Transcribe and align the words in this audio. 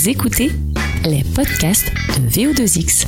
Vous 0.00 0.08
écoutez 0.08 0.50
les 1.04 1.22
podcasts 1.36 1.92
de 1.92 2.30
VO2X. 2.30 3.06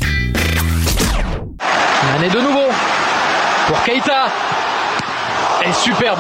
Mané 2.13 2.29
de 2.29 2.39
nouveau 2.39 2.69
pour 3.67 3.83
Keita. 3.83 4.27
Et 5.65 5.73
superbe 5.73 6.19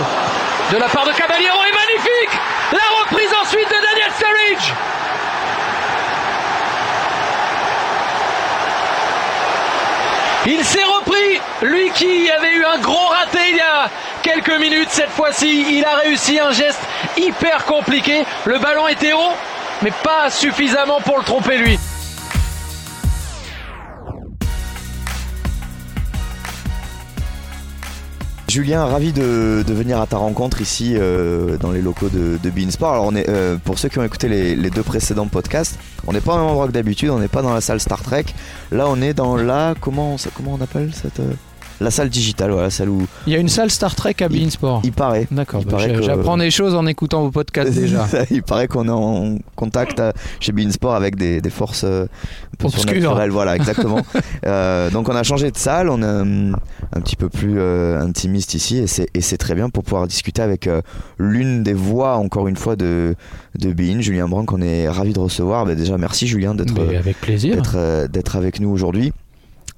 de 0.72 0.79
la 0.79 0.88
part 0.88 1.04
de 1.04 1.12
Caballero 1.12 1.58
est 1.69 1.77
magnifique. 1.77 2.40
La 2.72 3.03
reprise 3.03 3.29
ensuite 3.43 3.69
de 3.69 3.74
Daniel 3.74 4.12
Sturridge. 4.16 4.72
Il 10.46 10.64
s'est 10.64 10.84
repris, 10.84 11.68
lui 11.68 11.91
qui 11.91 12.30
avait 12.30 12.54
eu 12.54 12.64
un 12.64 12.79
gros 12.79 13.09
raté 13.09 13.41
il 13.50 13.57
y 13.57 13.61
a 13.61 13.91
quelques 14.23 14.59
minutes. 14.59 14.89
Cette 14.91 15.11
fois-ci, 15.11 15.66
il 15.77 15.84
a 15.84 15.96
réussi 15.96 16.41
un 16.41 16.52
geste 16.52 16.80
hyper 17.18 17.66
compliqué. 17.66 18.25
Le 18.46 18.59
ballon 18.59 18.89
était 18.89 19.12
haut, 19.12 19.34
mais 19.83 19.93
pas 20.03 20.30
suffisamment 20.30 21.00
pour 21.00 21.18
le 21.18 21.25
tromper 21.25 21.59
lui. 21.59 21.79
Julien, 28.49 28.85
ravi 28.85 29.14
de, 29.14 29.64
venir 29.67 29.99
à 29.99 30.07
ta 30.07 30.18
rencontre 30.18 30.61
ici 30.61 30.93
euh, 30.95 31.57
dans 31.57 31.71
les 31.71 31.81
locaux 31.81 32.11
de, 32.11 32.39
de 32.42 32.50
Beansport. 32.50 32.92
Alors, 32.92 33.06
on 33.06 33.14
est, 33.14 33.27
euh, 33.31 33.56
pour 33.56 33.78
ceux 33.78 33.89
qui 33.89 33.98
ont 33.98 34.05
écouté 34.05 34.28
les, 34.28 34.70
deux 34.70 34.83
précédents 34.83 35.27
podcasts, 35.27 35.78
on 36.06 36.12
n'est 36.12 36.20
pas 36.20 36.34
au 36.34 36.37
même 36.37 36.47
endroit 36.47 36.67
que 36.67 36.73
d'habitude, 36.73 37.09
on 37.09 37.19
n'est 37.19 37.28
pas 37.28 37.41
dans 37.41 37.55
la 37.55 37.62
salle 37.62 37.81
Star 37.81 38.03
Trek. 38.03 38.27
Là, 38.70 38.84
on 38.89 39.01
est 39.01 39.14
dans 39.14 39.37
la. 39.37 39.75
Comment, 39.81 40.17
comment 40.37 40.53
on 40.53 40.61
appelle 40.61 40.91
cette. 40.92 41.23
Euh, 41.83 41.84
la 41.84 41.91
salle 41.91 42.09
digitale, 42.09 42.50
voilà, 42.50 42.70
celle 42.70 42.89
où. 42.89 43.06
Il 43.27 43.33
y 43.33 43.36
a 43.36 43.39
une 43.39 43.48
salle 43.48 43.70
Star 43.70 43.95
Trek 43.95 44.17
à 44.20 44.28
Beansport. 44.28 44.81
Il, 44.84 44.89
il 44.89 44.92
paraît. 44.92 45.27
D'accord, 45.31 45.62
bah, 45.64 45.78
j'apprends 46.00 46.36
des 46.36 46.50
choses 46.50 46.75
en 46.75 46.86
écoutant 46.86 47.23
vos 47.23 47.31
podcasts 47.31 47.73
déjà. 47.78 48.06
il 48.31 48.42
paraît 48.42 48.69
qu'on 48.69 48.86
est 48.86 48.91
en 48.91 49.39
contact 49.56 50.00
à, 50.00 50.12
chez 50.41 50.53
Beansport 50.53 50.95
avec 50.95 51.17
des, 51.17 51.41
des 51.41 51.50
forces 51.50 51.84
euh, 51.84 52.06
obscures. 52.62 53.19
Voilà, 53.31 53.56
exactement. 53.56 54.01
euh, 54.47 54.91
donc 54.91 55.09
on 55.09 55.17
a 55.17 55.23
changé 55.23 55.51
de 55.51 55.56
salle, 55.56 55.89
on 55.89 56.03
est 56.03 56.06
un, 56.06 56.53
un 56.95 57.01
petit 57.01 57.17
peu 57.17 57.29
plus 57.29 57.55
euh, 57.59 58.01
intimiste 58.01 58.55
ici 58.55 58.84
et 59.15 59.21
c'est 59.21 59.37
très 59.39 59.55
bien 59.55 59.71
pour 59.71 59.84
pouvoir 59.84 60.06
discuter 60.06 60.43
avec 60.43 60.67
euh, 60.67 60.83
l'une 61.19 61.62
des 61.62 61.73
voix, 61.73 62.17
encore 62.17 62.49
une 62.49 62.56
fois, 62.56 62.77
de, 62.77 63.15
de 63.59 63.73
Bean, 63.73 64.01
Julien 64.01 64.28
Brun, 64.28 64.45
qu'on 64.45 64.61
est 64.61 64.89
ravi 64.89 65.12
de 65.12 65.21
recevoir. 65.21 65.65
Bah, 65.67 65.75
déjà, 65.75 65.99
merci 65.99 66.27
Julien 66.27 66.55
d'être 66.55 66.78
avec 66.78 67.21
plaisir 67.21 67.56
d'être 67.56 67.77
euh, 67.77 68.06
avec 68.34 68.61
nous 68.61 68.71
aujourd'hui. 68.71 69.12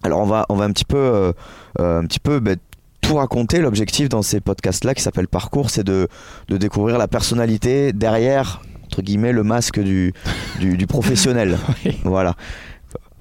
Alors 0.05 0.20
on 0.20 0.27
va, 0.27 0.44
on 0.50 0.55
va 0.55 0.66
un 0.66 0.70
petit 0.70 0.84
peu, 0.84 0.97
euh, 0.98 1.33
un 1.78 2.05
petit 2.06 2.20
peu 2.20 2.38
bah, 2.38 2.52
tout 3.00 3.16
raconter. 3.16 3.58
L'objectif 3.58 4.08
dans 4.08 4.22
ces 4.22 4.41
podcasts-là 4.41 4.94
qui 4.94 5.02
s'appelle 5.02 5.28
Parcours, 5.28 5.70
c'est 5.70 5.83
de, 5.83 6.08
de 6.48 6.56
découvrir 6.58 6.98
la 6.98 7.08
personnalité 7.08 7.92
derrière, 7.92 8.60
entre 8.84 9.02
guillemets, 9.02 9.32
le 9.32 9.42
masque 9.42 9.80
du, 9.80 10.12
du, 10.60 10.77
du 10.77 10.86
professionnel. 10.86 11.58
oui. 11.84 11.98
Voilà. 12.05 12.36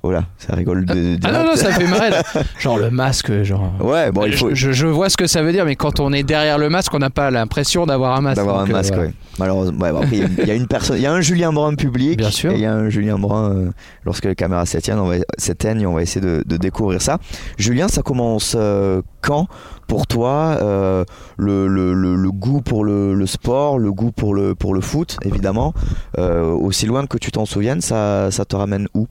Voilà, 0.04 0.26
ça 0.38 0.54
rigole 0.54 0.84
de, 0.84 1.16
de 1.16 1.20
Ah 1.24 1.32
non, 1.32 1.46
non, 1.46 1.56
ça 1.56 1.72
fait 1.72 1.88
marrer. 1.88 2.10
Là. 2.10 2.24
Genre 2.60 2.78
le 2.78 2.90
masque, 2.90 3.44
genre. 3.44 3.72
Ouais, 3.80 4.12
bon, 4.12 4.26
il 4.26 4.36
faut. 4.36 4.54
Je, 4.54 4.74
je, 4.74 4.86
vois 4.86 5.10
ce 5.10 5.16
que 5.16 5.28
ça 5.28 5.42
veut 5.42 5.54
dire, 5.54 5.64
mais 5.64 5.78
quand 5.78 6.02
on 6.02 6.12
est 6.12 6.24
derrière 6.24 6.58
le 6.58 6.70
masque, 6.70 6.94
on 6.94 7.00
n'a 7.00 7.10
pas 7.10 7.32
l'impression 7.32 7.86
d'avoir 7.86 8.18
un 8.18 8.22
masque. 8.22 8.36
D'avoir 8.36 8.60
un 8.60 8.66
masque, 8.66 8.94
euh, 8.96 9.06
ouais. 9.06 9.14
Malheureusement, 9.40 9.80
ouais, 9.80 9.92
bon, 9.94 10.02
après, 10.02 10.18
il 10.18 10.46
y 10.46 10.52
a 10.52 10.56
une 10.56 10.68
personne, 10.68 10.98
il 10.98 11.04
y 11.04 11.06
a 11.06 11.14
un 11.14 11.22
Julien 11.22 11.54
Brun 11.54 11.76
public. 11.76 12.18
Bien 12.18 12.32
sûr. 12.32 12.52
Et 12.52 12.56
il 12.56 12.60
y 12.60 12.66
a 12.66 12.74
un 12.74 12.90
Julien 12.90 13.18
Brun 13.18 13.52
euh, 13.52 13.72
lorsque 14.04 14.26
les 14.26 14.36
caméras 14.36 14.66
s'éteignent. 14.66 15.00
On 15.00 15.08
va, 15.08 15.16
s'éteignent, 15.38 15.88
on 15.88 15.94
va 15.94 16.02
essayer 16.02 16.20
de, 16.20 16.44
de, 16.46 16.58
découvrir 16.58 17.02
ça. 17.02 17.18
Julien, 17.58 17.88
ça 17.88 18.02
commence 18.02 18.58
euh, 18.60 19.02
quand 19.22 19.48
pour 19.88 20.06
toi 20.06 20.58
euh, 20.62 21.06
le, 21.38 21.68
le, 21.68 21.94
le, 21.94 22.16
le, 22.16 22.32
goût 22.32 22.62
pour 22.62 22.84
le, 22.84 23.16
le, 23.16 23.26
sport, 23.26 23.80
le 23.80 23.94
goût 23.94 24.12
pour 24.12 24.36
le, 24.36 24.54
pour 24.54 24.74
le 24.74 24.82
foot, 24.82 25.18
évidemment. 25.24 25.74
aussi 26.18 26.88
loin 26.88 27.06
que 27.06 27.18
tu 27.18 27.32
t'en 27.32 27.46
souviennes, 27.46 27.80
ça, 27.80 28.30
ça 28.32 28.44
te 28.44 28.56
ramène 28.58 28.88
où? 28.94 29.08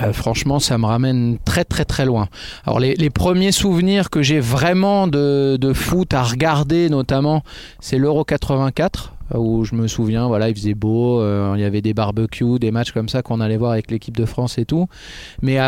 Euh, 0.00 0.12
franchement, 0.12 0.58
ça 0.58 0.78
me 0.78 0.86
ramène 0.86 1.38
très 1.44 1.64
très 1.64 1.84
très 1.84 2.04
loin. 2.04 2.28
Alors 2.66 2.80
les, 2.80 2.94
les 2.94 3.10
premiers 3.10 3.52
souvenirs 3.52 4.10
que 4.10 4.22
j'ai 4.22 4.40
vraiment 4.40 5.06
de, 5.06 5.56
de, 5.60 5.72
foot 5.72 6.14
à 6.14 6.22
regarder, 6.22 6.88
notamment, 6.88 7.42
c'est 7.80 7.98
l'Euro 7.98 8.24
84 8.24 9.13
où 9.38 9.64
je 9.64 9.74
me 9.74 9.86
souviens, 9.86 10.26
voilà, 10.26 10.48
il 10.48 10.54
faisait 10.54 10.74
beau, 10.74 11.20
euh, 11.20 11.54
il 11.56 11.60
y 11.60 11.64
avait 11.64 11.82
des 11.82 11.94
barbecues, 11.94 12.58
des 12.58 12.70
matchs 12.70 12.92
comme 12.92 13.08
ça 13.08 13.22
qu'on 13.22 13.40
allait 13.40 13.56
voir 13.56 13.72
avec 13.72 13.90
l'équipe 13.90 14.16
de 14.16 14.24
France 14.24 14.58
et 14.58 14.64
tout. 14.64 14.86
Mais 15.42 15.58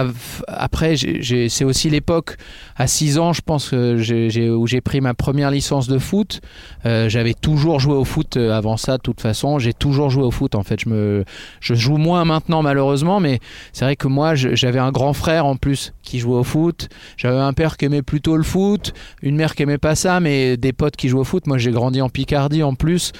après, 0.48 0.94
c'est 0.96 1.64
aussi 1.64 1.90
l'époque, 1.90 2.36
à 2.76 2.86
6 2.86 3.18
ans, 3.18 3.32
je 3.32 3.42
pense, 3.42 3.72
où 3.72 4.66
j'ai 4.66 4.80
pris 4.80 5.00
ma 5.00 5.14
première 5.14 5.50
licence 5.50 5.88
de 5.88 5.98
foot. 5.98 6.40
Euh, 6.84 7.08
J'avais 7.08 7.34
toujours 7.34 7.80
joué 7.80 7.94
au 7.94 8.04
foot 8.04 8.36
euh, 8.36 8.52
avant 8.52 8.76
ça, 8.76 8.96
de 8.96 9.02
toute 9.02 9.20
façon. 9.20 9.58
J'ai 9.58 9.72
toujours 9.72 10.10
joué 10.10 10.22
au 10.22 10.30
foot, 10.30 10.54
en 10.54 10.62
fait. 10.62 10.80
Je, 10.80 11.24
joue 11.60 11.96
moins 11.96 12.24
maintenant, 12.24 12.62
malheureusement, 12.62 13.20
mais 13.20 13.40
c'est 13.72 13.84
vrai 13.84 13.96
que 13.96 14.08
moi, 14.08 14.34
j'avais 14.34 14.78
un 14.78 14.92
grand 14.92 15.12
frère 15.12 15.46
en 15.46 15.56
plus 15.56 15.92
qui 16.02 16.18
jouait 16.18 16.36
au 16.36 16.44
foot. 16.44 16.88
J'avais 17.16 17.38
un 17.38 17.52
père 17.52 17.76
qui 17.76 17.86
aimait 17.86 18.02
plutôt 18.02 18.36
le 18.36 18.42
foot, 18.42 18.92
une 19.22 19.36
mère 19.36 19.54
qui 19.54 19.62
aimait 19.62 19.78
pas 19.78 19.94
ça, 19.94 20.20
mais 20.20 20.56
des 20.56 20.72
potes 20.72 20.96
qui 20.96 21.08
jouaient 21.08 21.20
au 21.20 21.24
foot. 21.24 21.46
Moi, 21.46 21.58
j'ai 21.58 21.70
grandi 21.70 22.00
en 22.00 22.08
Picardie 22.08 22.62
en 22.62 22.74
plus. 22.74 23.12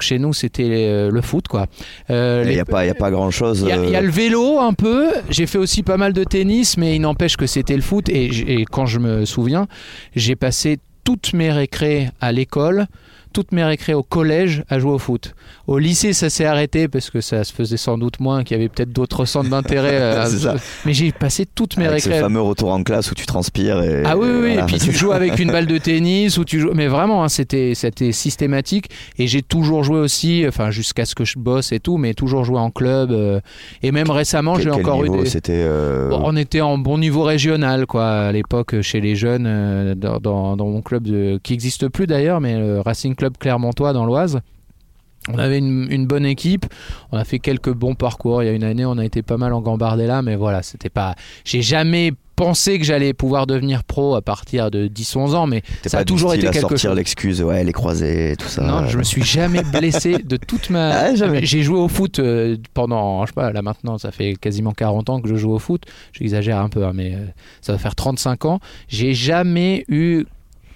Chez 0.00 0.18
nous, 0.18 0.32
c'était 0.32 1.08
le 1.10 1.20
foot, 1.20 1.48
quoi. 1.48 1.66
Euh, 2.10 2.42
il 2.46 2.52
n'y 2.52 2.60
a, 2.60 2.64
pas, 2.64 2.86
y 2.86 2.90
a 2.90 2.94
pas 2.94 3.10
grand 3.10 3.30
chose. 3.30 3.64
Il 3.66 3.88
y, 3.88 3.90
y, 3.90 3.96
a 3.96 4.00
le 4.00 4.10
vélo 4.10 4.58
un 4.58 4.72
peu. 4.72 5.08
J'ai 5.30 5.46
fait 5.46 5.58
aussi 5.58 5.82
pas 5.82 5.96
mal 5.96 6.12
de 6.12 6.24
tennis, 6.24 6.76
mais 6.76 6.96
il 6.96 7.00
n'empêche 7.00 7.36
que 7.36 7.46
c'était 7.46 7.76
le 7.76 7.82
foot. 7.82 8.08
Et, 8.08 8.60
et, 8.60 8.64
quand 8.64 8.86
je 8.86 8.98
me 8.98 9.24
souviens, 9.24 9.66
j'ai 10.14 10.36
passé 10.36 10.78
toutes 11.04 11.32
mes 11.32 11.50
récrés 11.50 12.10
à 12.20 12.32
l'école 12.32 12.86
toutes 13.32 13.52
mes 13.52 13.64
récré 13.64 13.94
au 13.94 14.02
collège 14.02 14.64
à 14.68 14.78
jouer 14.78 14.92
au 14.92 14.98
foot. 14.98 15.34
Au 15.66 15.78
lycée, 15.78 16.12
ça 16.12 16.30
s'est 16.30 16.44
arrêté 16.44 16.88
parce 16.88 17.10
que 17.10 17.20
ça 17.20 17.44
se 17.44 17.52
faisait 17.52 17.76
sans 17.76 17.98
doute 17.98 18.20
moins, 18.20 18.42
qu'il 18.42 18.56
y 18.56 18.60
avait 18.60 18.68
peut-être 18.68 18.92
d'autres 18.92 19.24
centres 19.24 19.50
d'intérêt. 19.50 19.90
euh, 20.00 20.56
mais 20.86 20.94
j'ai 20.94 21.12
passé 21.12 21.46
toutes 21.46 21.76
mes 21.76 21.86
Avec 21.86 22.02
récré. 22.02 22.18
Ce 22.18 22.22
fameux 22.22 22.40
retour 22.40 22.70
en 22.70 22.82
classe 22.82 23.10
où 23.10 23.14
tu 23.14 23.26
transpires. 23.26 23.82
Et, 23.82 24.02
ah 24.04 24.16
oui, 24.16 24.28
oui, 24.28 24.38
voilà. 24.38 24.62
et 24.62 24.66
puis 24.66 24.78
tu 24.78 24.92
joues 24.92 25.12
avec 25.12 25.38
une 25.38 25.52
balle 25.52 25.66
de 25.66 25.78
tennis, 25.78 26.38
ou 26.38 26.44
tu 26.44 26.60
joues. 26.60 26.70
Mais 26.74 26.86
vraiment, 26.86 27.22
hein, 27.22 27.28
c'était, 27.28 27.74
c'était 27.74 28.12
systématique. 28.12 28.90
Et 29.18 29.26
j'ai 29.26 29.42
toujours 29.42 29.84
joué 29.84 29.98
aussi, 29.98 30.44
enfin, 30.48 30.70
jusqu'à 30.70 31.04
ce 31.04 31.14
que 31.14 31.24
je 31.24 31.38
bosse 31.38 31.72
et 31.72 31.80
tout, 31.80 31.98
mais 31.98 32.14
toujours 32.14 32.44
joué 32.44 32.58
en 32.58 32.70
club. 32.70 33.10
Euh, 33.10 33.40
et 33.82 33.92
même 33.92 34.10
récemment, 34.10 34.58
j'ai 34.58 34.70
encore 34.70 35.04
eu 35.04 35.10
des. 35.10 35.26
C'était. 35.26 35.52
Euh... 35.54 36.08
Bon, 36.08 36.22
on 36.24 36.36
était 36.36 36.60
en 36.60 36.78
bon 36.78 36.98
niveau 36.98 37.22
régional, 37.22 37.86
quoi, 37.86 38.08
à 38.08 38.32
l'époque, 38.32 38.80
chez 38.80 39.00
les 39.00 39.16
jeunes, 39.16 39.94
dans, 39.94 40.18
dans, 40.18 40.56
dans, 40.56 40.66
mon 40.66 40.80
club 40.80 41.04
de, 41.04 41.38
qui 41.42 41.52
n'existe 41.52 41.88
plus 41.88 42.06
d'ailleurs, 42.06 42.40
mais 42.40 42.58
le 42.58 42.80
Racing 42.80 43.14
Club 43.18 43.36
Clermontois 43.36 43.92
dans 43.92 44.06
l'Oise. 44.06 44.40
On 45.30 45.38
avait 45.38 45.58
une, 45.58 45.88
une, 45.90 46.06
bonne 46.06 46.24
équipe, 46.24 46.64
on 47.12 47.18
a 47.18 47.24
fait 47.24 47.38
quelques 47.38 47.72
bons 47.72 47.94
parcours. 47.94 48.42
Il 48.42 48.46
y 48.46 48.48
a 48.48 48.52
une 48.52 48.64
année, 48.64 48.86
on 48.86 48.96
a 48.96 49.04
été 49.04 49.20
pas 49.20 49.36
mal 49.36 49.52
en 49.52 49.60
Gambardella, 49.60 50.22
mais 50.22 50.36
voilà, 50.36 50.62
c'était 50.62 50.88
pas. 50.88 51.16
J'ai 51.44 51.60
jamais 51.60 52.14
pensé 52.38 52.78
que 52.78 52.84
j'allais 52.84 53.12
pouvoir 53.12 53.48
devenir 53.48 53.82
pro 53.82 54.14
à 54.14 54.22
partir 54.22 54.70
de 54.70 54.86
10-11 54.86 55.34
ans, 55.34 55.46
mais 55.48 55.62
ça 55.84 55.98
pas 55.98 56.02
a 56.02 56.04
toujours 56.04 56.32
été 56.32 56.46
quelque 56.46 56.60
sortir 56.60 56.90
chose. 56.90 56.96
l'excuse, 56.96 57.42
ouais, 57.42 57.64
les 57.64 57.72
croisés, 57.72 58.36
tout 58.38 58.46
ça. 58.46 58.62
Non, 58.62 58.86
je 58.86 58.96
me 58.96 59.02
suis 59.02 59.24
jamais 59.24 59.62
blessé 59.64 60.18
de 60.18 60.36
toute 60.36 60.70
ma. 60.70 60.88
Ah, 60.98 61.14
jamais. 61.14 61.44
J'ai 61.44 61.62
joué 61.62 61.78
au 61.78 61.88
foot 61.88 62.18
euh, 62.18 62.56
pendant, 62.74 63.24
je 63.24 63.30
sais 63.30 63.34
pas, 63.34 63.52
là 63.52 63.62
maintenant, 63.62 63.98
ça 63.98 64.10
fait 64.10 64.34
quasiment 64.34 64.72
40 64.72 65.10
ans 65.10 65.20
que 65.20 65.28
je 65.28 65.36
joue 65.36 65.52
au 65.52 65.58
foot. 65.58 65.82
J'exagère 66.12 66.58
un 66.58 66.68
peu, 66.68 66.84
hein, 66.84 66.92
mais 66.94 67.14
euh, 67.14 67.26
ça 67.60 67.72
va 67.72 67.78
faire 67.78 67.94
35 67.94 68.44
ans. 68.46 68.60
J'ai 68.88 69.14
jamais 69.14 69.84
eu 69.88 70.24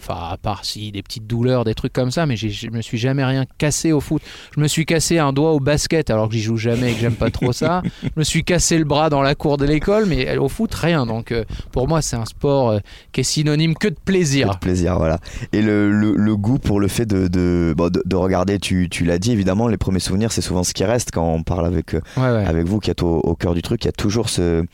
Enfin, 0.02 0.30
à 0.32 0.36
part 0.36 0.64
si 0.64 0.90
des 0.90 1.02
petites 1.02 1.26
douleurs, 1.28 1.64
des 1.64 1.74
trucs 1.74 1.92
comme 1.92 2.10
ça, 2.10 2.26
mais 2.26 2.34
je 2.36 2.70
me 2.70 2.82
suis 2.82 2.98
jamais 2.98 3.24
rien 3.24 3.44
cassé 3.58 3.92
au 3.92 4.00
foot. 4.00 4.20
Je 4.56 4.60
me 4.60 4.66
suis 4.66 4.84
cassé 4.84 5.18
un 5.18 5.32
doigt 5.32 5.52
au 5.52 5.60
basket, 5.60 6.10
alors 6.10 6.28
que 6.28 6.34
j'y 6.34 6.42
joue 6.42 6.56
jamais 6.56 6.90
et 6.90 6.94
que 6.94 7.00
j'aime 7.00 7.14
pas 7.14 7.30
trop 7.30 7.52
ça. 7.52 7.82
Je 8.02 8.08
me 8.16 8.24
suis 8.24 8.42
cassé 8.42 8.78
le 8.78 8.84
bras 8.84 9.10
dans 9.10 9.22
la 9.22 9.34
cour 9.34 9.58
de 9.58 9.64
l'école, 9.64 10.06
mais 10.06 10.36
au 10.38 10.48
foot, 10.48 10.74
rien. 10.74 11.06
Donc, 11.06 11.30
euh, 11.30 11.44
pour 11.70 11.86
moi, 11.86 12.02
c'est 12.02 12.16
un 12.16 12.24
sport 12.24 12.70
euh, 12.70 12.78
qui 13.12 13.20
est 13.20 13.24
synonyme 13.24 13.74
que 13.74 13.88
de 13.88 13.96
plaisir. 14.04 14.48
Que 14.48 14.54
de 14.54 14.58
plaisir, 14.58 14.96
voilà. 14.98 15.18
Et 15.52 15.62
le, 15.62 15.92
le, 15.92 16.14
le, 16.16 16.36
goût 16.36 16.58
pour 16.58 16.80
le 16.80 16.88
fait 16.88 17.06
de, 17.06 17.28
de, 17.28 17.74
bon, 17.76 17.90
de, 17.90 18.02
de 18.04 18.16
regarder, 18.16 18.58
tu, 18.58 18.88
tu 18.90 19.04
l'as 19.04 19.19
dit, 19.19 19.30
évidemment, 19.30 19.69
les 19.69 19.76
premiers 19.76 20.00
souvenirs, 20.00 20.32
c'est 20.32 20.42
souvent 20.42 20.64
ce 20.64 20.72
qui 20.72 20.84
reste 20.84 21.10
quand 21.12 21.26
on 21.26 21.42
parle 21.42 21.66
avec, 21.66 21.92
ouais, 21.92 22.00
ouais. 22.16 22.44
avec 22.44 22.66
vous, 22.66 22.81
qui 22.81 22.90
êtes 22.90 23.02
au, 23.02 23.20
au 23.20 23.34
cœur 23.37 23.54
du 23.54 23.62
truc. 23.62 23.84
Il 23.84 23.87
y 23.87 23.90
a 23.90 23.93
toujours 23.93 24.28
ce, 24.28 24.64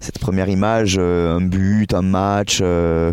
cette 0.00 0.18
première 0.18 0.48
image, 0.48 0.96
euh, 0.98 1.36
un 1.36 1.40
but, 1.40 1.94
un 1.94 2.02
match. 2.02 2.60
Euh, 2.62 3.12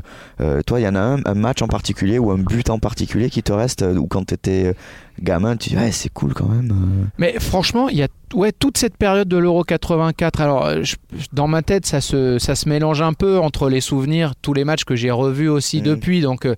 toi, 0.66 0.80
il 0.80 0.84
y 0.84 0.88
en 0.88 0.96
a 0.96 1.00
un, 1.00 1.20
un 1.26 1.34
match 1.34 1.62
en 1.62 1.68
particulier 1.68 2.20
ou 2.20 2.32
un 2.32 2.38
but 2.38 2.70
en 2.70 2.80
particulier 2.80 3.30
qui 3.30 3.44
te 3.44 3.54
reste, 3.54 3.84
ou 3.84 4.08
quand 4.08 4.26
tu 4.28 4.34
étais 4.34 4.76
gamin, 5.22 5.56
tu 5.58 5.70
dis 5.70 5.76
ouais, 5.78 5.92
c'est 5.92 6.10
cool 6.10 6.34
quand 6.34 6.48
même. 6.48 6.72
euh. 6.72 7.06
Mais 7.18 7.40
franchement, 7.40 7.90
il 7.90 7.98
y 7.98 8.04
a 8.04 8.08
ouais, 8.34 8.52
toute 8.52 8.78
cette 8.78 8.98
période 8.98 9.28
de 9.28 9.38
l'Euro 9.38 9.64
84. 9.64 10.42
Alors, 10.42 10.84
je, 10.84 10.96
dans 11.34 11.48
ma 11.48 11.62
tête, 11.62 11.86
ça 11.86 12.02
se, 12.02 12.40
ça 12.40 12.56
se 12.56 12.68
mélange 12.68 13.02
un 13.02 13.14
peu 13.14 13.38
entre 13.40 13.70
les 13.70 13.82
souvenirs, 13.82 14.34
tous 14.42 14.54
les 14.54 14.64
matchs 14.66 14.86
que 14.86 14.96
j'ai 14.96 15.12
revus 15.12 15.50
aussi 15.50 15.80
mmh. 15.80 15.84
depuis. 15.84 16.22
Donc, 16.22 16.46
euh, 16.46 16.56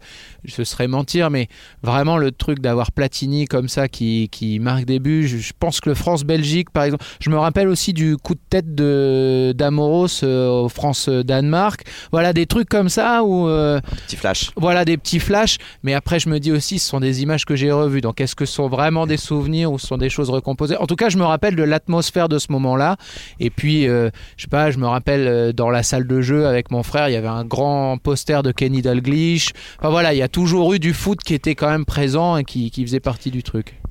ce 0.48 0.64
serait 0.64 0.88
mentir, 0.88 1.30
mais 1.30 1.48
vraiment 1.84 2.18
le 2.18 2.32
truc 2.32 2.60
d'avoir 2.60 2.92
Platini 2.92 3.46
comme 3.46 3.68
ça 3.68 3.88
qui, 3.88 4.30
qui 4.32 4.60
marque 4.60 4.86
des 4.86 5.00
buts. 5.00 5.28
Je, 5.28 5.38
je 5.38 5.54
pense 5.60 5.82
que 5.82 5.90
le 5.90 5.96
France-Belgique, 5.96 6.70
par 6.70 6.84
exemple, 6.84 7.04
je 7.20 7.30
me 7.30 7.38
rappelle 7.38 7.68
aussi 7.68 7.94
du 7.94 8.16
coup 8.18 8.36
de 8.36 8.40
tête 8.50 8.74
de 8.74 9.54
d'Amoros 9.56 10.24
euh, 10.24 10.48
au 10.50 10.70
France-Danemark. 10.70 11.82
Voilà 12.12 12.34
des 12.34 12.46
trucs 12.46 12.70
comme 12.70 12.90
ça 12.90 13.24
où. 13.24 13.48
Euh, 13.50 13.80
Petit 14.08 14.16
flash. 14.16 14.52
voilà 14.56 14.86
des 14.86 14.98
petits 14.98 15.20
flashs. 15.20 15.58
Mais 15.84 15.94
après, 15.94 16.20
je 16.20 16.30
me 16.30 16.40
dis 16.40 16.52
aussi, 16.52 16.80
ce 16.80 16.88
sont 16.88 17.00
des 17.00 17.22
images 17.22 17.46
que 17.46 17.56
j'ai 17.56 17.72
revues. 17.72 18.02
Donc, 18.02 18.22
est-ce 18.22 18.36
que 18.36 18.45
sont 18.46 18.68
vraiment 18.68 19.08
des 19.08 19.18
souvenirs 19.18 19.72
ou 19.72 19.80
sont 19.80 19.98
des 19.98 20.10
choses 20.10 20.30
recomposées. 20.30 20.78
En 20.78 20.88
tout 20.88 20.96
cas, 20.96 21.10
je 21.10 21.18
me 21.18 21.24
rappelle 21.24 21.56
de 21.56 21.64
l'atmosphère 21.64 22.30
de 22.30 22.38
ce 22.38 22.52
moment-là. 22.52 22.98
Et 23.40 23.50
puis, 23.50 23.88
euh, 23.88 24.10
je 24.38 24.44
sais 24.44 24.50
pas, 24.50 24.72
je 24.72 24.78
me 24.78 24.88
rappelle 24.88 25.28
euh, 25.28 25.54
dans 25.54 25.70
la 25.70 25.84
salle 25.84 26.08
de 26.08 26.22
jeu 26.22 26.48
avec 26.48 26.72
mon 26.72 26.84
frère, 26.84 27.10
il 27.10 27.14
y 27.14 27.18
avait 27.18 27.28
un 27.28 27.46
grand 27.46 27.98
poster 27.98 28.44
de 28.44 28.52
Kenny 28.52 28.82
Dalglish. 28.82 29.52
Enfin 29.80 29.90
voilà, 29.90 30.14
il 30.14 30.18
y 30.18 30.24
a 30.24 30.28
toujours 30.28 30.74
eu 30.74 30.80
du 30.80 30.94
foot 30.94 31.20
qui 31.24 31.34
était 31.34 31.56
quand 31.56 31.70
même 31.70 31.86
présent 31.86 32.38
et 32.38 32.44
qui, 32.44 32.72
faisait 32.86 33.00
partie 33.00 33.32
du 33.32 33.42
truc. 33.42 33.82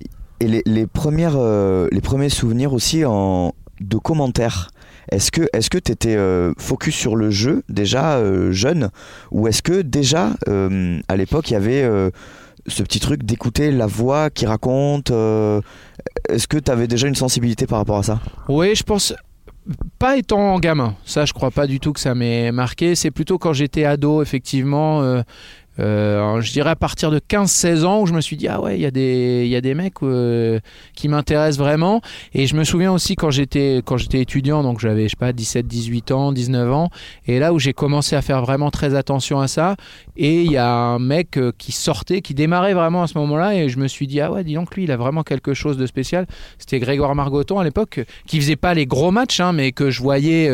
Et 0.41 0.63
les, 0.65 0.87
premières, 0.87 1.37
euh, 1.37 1.89
les 1.91 2.01
premiers 2.01 2.29
souvenirs 2.29 2.73
aussi 2.73 3.05
en, 3.05 3.55
de 3.81 3.97
commentaires. 3.97 4.69
Est-ce 5.11 5.31
que 5.31 5.43
est-ce 5.53 5.71
que 5.71 5.79
tu 5.79 5.93
étais 5.93 6.17
focus 6.59 6.95
sur 6.95 7.17
le 7.17 7.31
jeu 7.31 7.63
déjà 7.69 8.17
euh, 8.17 8.53
jeune? 8.53 8.91
Ou 9.33 9.49
est-ce 9.49 9.63
que 9.63 9.83
déjà 9.83 10.31
euh, 10.49 11.01
à 11.09 11.17
l'époque 11.17 11.51
il 11.51 11.55
y 11.55 11.57
avait 11.57 11.83
euh, 11.83 12.11
ce 12.67 12.83
petit 12.83 13.01
truc 13.01 13.23
d'écouter 13.25 13.71
la 13.71 13.87
voix 13.87 14.31
qui 14.31 14.47
raconte 14.47 15.11
euh, 15.11 15.61
Est-ce 16.29 16.47
que 16.49 16.57
tu 16.59 16.71
avais 16.71 16.89
déjà 16.89 17.09
une 17.09 17.15
sensibilité 17.15 17.67
par 17.67 17.79
rapport 17.79 17.99
à 17.99 18.03
ça? 18.03 18.21
Oui, 18.49 18.75
je 18.75 18.83
pense. 18.83 19.15
Pas 19.99 20.19
étant 20.19 20.59
gamin, 20.59 20.95
ça 21.07 21.25
je 21.25 21.33
crois 21.33 21.51
pas 21.51 21.67
du 21.67 21.81
tout 21.81 21.95
que 21.95 22.01
ça 22.01 22.15
m'ait 22.15 22.53
marqué. 22.53 22.95
C'est 22.95 23.11
plutôt 23.11 23.39
quand 23.39 23.55
j'étais 23.55 23.85
ado, 23.85 24.21
effectivement. 24.21 25.03
euh, 25.03 25.23
euh, 25.81 26.41
je 26.41 26.53
dirais 26.53 26.71
à 26.71 26.77
partir 26.77 27.11
de 27.11 27.19
15-16 27.19 27.85
ans 27.85 28.01
où 28.01 28.07
je 28.07 28.13
me 28.13 28.21
suis 28.21 28.37
dit 28.37 28.47
ah 28.47 28.61
ouais 28.61 28.77
il 28.77 28.81
y 28.81 28.87
a 28.87 28.91
des 28.91 29.47
y 29.47 29.57
a 29.57 29.61
des 29.61 29.75
mecs 29.75 30.03
euh, 30.03 30.61
qui 30.95 31.09
m'intéressent 31.09 31.59
vraiment. 31.59 32.01
Et 32.33 32.47
je 32.47 32.55
me 32.55 32.65
souviens 32.65 32.93
aussi 32.93 33.17
quand 33.17 33.31
j'étais 33.31 33.83
quand 33.85 33.97
j'étais 33.97 34.21
étudiant 34.21 34.63
donc 34.63 34.81
j'avais 34.81 35.05
je 35.05 35.11
sais 35.11 35.17
pas 35.17 35.33
17 35.33 35.67
18 35.67 36.13
ans 36.13 36.33
19 36.33 36.73
ans 36.73 36.91
et 37.27 37.39
là 37.39 37.53
où 37.53 37.59
j'ai 37.59 37.73
commencé 37.73 38.15
à 38.15 38.23
faire 38.23 38.41
vraiment 38.43 38.71
très 38.71 38.95
attention 38.95 39.41
à 39.41 39.49
ça 39.49 39.77
et 40.17 40.43
il 40.43 40.53
y 40.53 40.57
a 40.57 40.69
un 40.69 40.99
mec 40.99 41.37
euh, 41.37 41.53
qui 41.59 41.73
sortait 41.73 42.21
qui 42.21 42.35
démarrait 42.35 42.75
vraiment 42.75 43.03
à 43.03 43.07
ce 43.07 43.19
moment-là 43.19 43.55
et 43.55 43.69
je 43.69 43.79
me 43.79 43.89
suis 43.89 44.07
dit 44.07 44.21
ah 44.21 44.31
ouais 44.31 44.45
dis 44.45 44.55
donc 44.55 44.75
lui 44.77 44.85
il 44.85 44.93
a 44.93 44.97
vraiment 44.97 45.23
quelque 45.23 45.55
chose 45.55 45.77
de 45.77 45.87
spécial. 45.87 46.27
C'était 46.59 46.79
Grégoire 46.79 47.15
Margoton 47.15 47.59
à 47.59 47.65
l'époque 47.65 48.01
qui 48.27 48.41
faisait 48.41 48.57
pas 48.57 48.75
les 48.75 48.87
gros 48.87 49.11
matchs 49.11 49.41
hein, 49.41 49.53
mais 49.53 49.73
que 49.73 49.91
je 49.91 50.03
voyais 50.03 50.51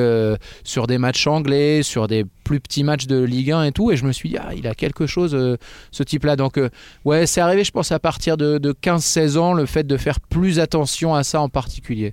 sur 0.65 0.87
des 0.87 0.99
matchs 0.99 1.27
anglais 1.27 1.83
sur 1.83 2.07
des 2.09 2.25
plus 2.51 2.59
petits 2.59 2.83
matchs 2.83 3.07
de 3.07 3.23
Ligue 3.23 3.53
1 3.53 3.63
et 3.63 3.71
tout 3.71 3.93
et 3.93 3.97
je 3.97 4.05
me 4.05 4.11
suis 4.11 4.29
dit 4.29 4.37
ah 4.37 4.53
il 4.57 4.67
a 4.67 4.75
quelque 4.75 5.07
chose 5.07 5.37
euh, 5.37 5.57
ce 5.93 6.03
type 6.03 6.25
là 6.25 6.35
donc 6.35 6.59
euh, 6.59 6.69
ouais 7.05 7.25
c'est 7.25 7.41
arrivé 7.41 7.63
je 7.63 7.71
pense 7.71 7.93
à 7.93 8.01
partir 8.01 8.37
de, 8.37 8.59
de 8.59 8.73
15-16 8.73 9.39
ans 9.39 9.53
le 9.53 9.67
fait 9.67 9.87
de 9.87 9.97
faire 9.97 10.19
plus 10.19 10.59
attention 10.59 11.15
à 11.15 11.23
ça 11.23 11.41
en 11.41 11.49
particulier. 11.49 12.13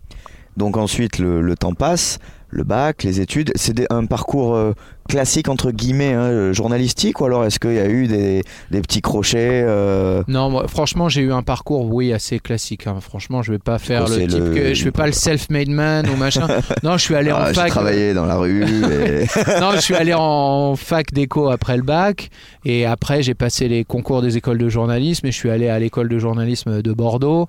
Donc 0.55 0.77
ensuite 0.77 1.17
le 1.17 1.55
temps 1.55 1.73
passe, 1.73 2.19
le 2.57 2.63
bac, 2.63 3.03
les 3.03 3.21
études. 3.21 3.51
C'est 3.55 3.85
un 3.91 4.05
parcours 4.05 4.55
euh, 4.55 4.73
classique 5.07 5.47
entre 5.47 5.71
guillemets 5.71 6.13
hein, 6.13 6.21
euh, 6.23 6.53
journalistique 6.53 7.21
ou 7.21 7.25
alors 7.25 7.45
est-ce 7.45 7.59
qu'il 7.59 7.73
y 7.75 7.79
a 7.79 7.87
eu 7.87 8.07
des, 8.07 8.43
des 8.71 8.81
petits 8.81 9.01
crochets 9.01 9.63
euh, 9.65 10.21
non 10.27 10.49
moi, 10.49 10.67
franchement 10.67 11.07
j'ai 11.07 11.21
eu 11.21 11.31
un 11.31 11.43
parcours 11.43 11.85
oui 11.93 12.11
assez 12.11 12.39
classique 12.39 12.87
hein. 12.87 12.97
franchement 12.99 13.41
je 13.41 13.53
vais 13.53 13.57
pas 13.57 13.79
faire 13.79 14.09
le 14.09 14.27
type 14.27 14.37
le- 14.43 14.53
que 14.53 14.73
je 14.73 14.83
fais 14.83 14.91
pas 14.91 15.05
le 15.05 15.13
self-made 15.27 15.69
man 15.69 16.05
ou 16.09 16.17
machin 16.17 16.45
non 16.83 16.97
je 16.97 17.03
suis 17.05 17.15
allé 17.15 17.31
ah, 17.33 17.41
en 17.43 17.47
J'ai 17.47 17.53
fac 17.53 17.69
travaillé 17.69 18.13
dans 18.13 18.25
la 18.25 18.35
rue. 18.35 18.63
et- 18.65 19.25
non, 19.61 19.71
je 19.75 19.79
suis 19.79 19.95
allé 19.95 20.13
en 20.13 20.75
fac 20.75 21.13
d'éco 21.13 21.47
après 21.51 21.77
le 21.77 21.83
bac 21.83 22.29
et 22.65 22.85
après 22.85 23.23
j'ai 23.23 23.33
passé 23.33 23.69
les 23.69 23.85
concours 23.85 24.21
des 24.21 24.35
écoles 24.35 24.57
de 24.57 24.67
journalisme 24.67 25.25
et 25.27 25.31
je 25.31 25.37
suis 25.37 25.49
allé 25.49 25.69
à 25.69 25.79
l'école 25.79 26.09
de 26.09 26.19
journalisme 26.19 26.81
de 26.81 26.91
Bordeaux. 26.91 27.47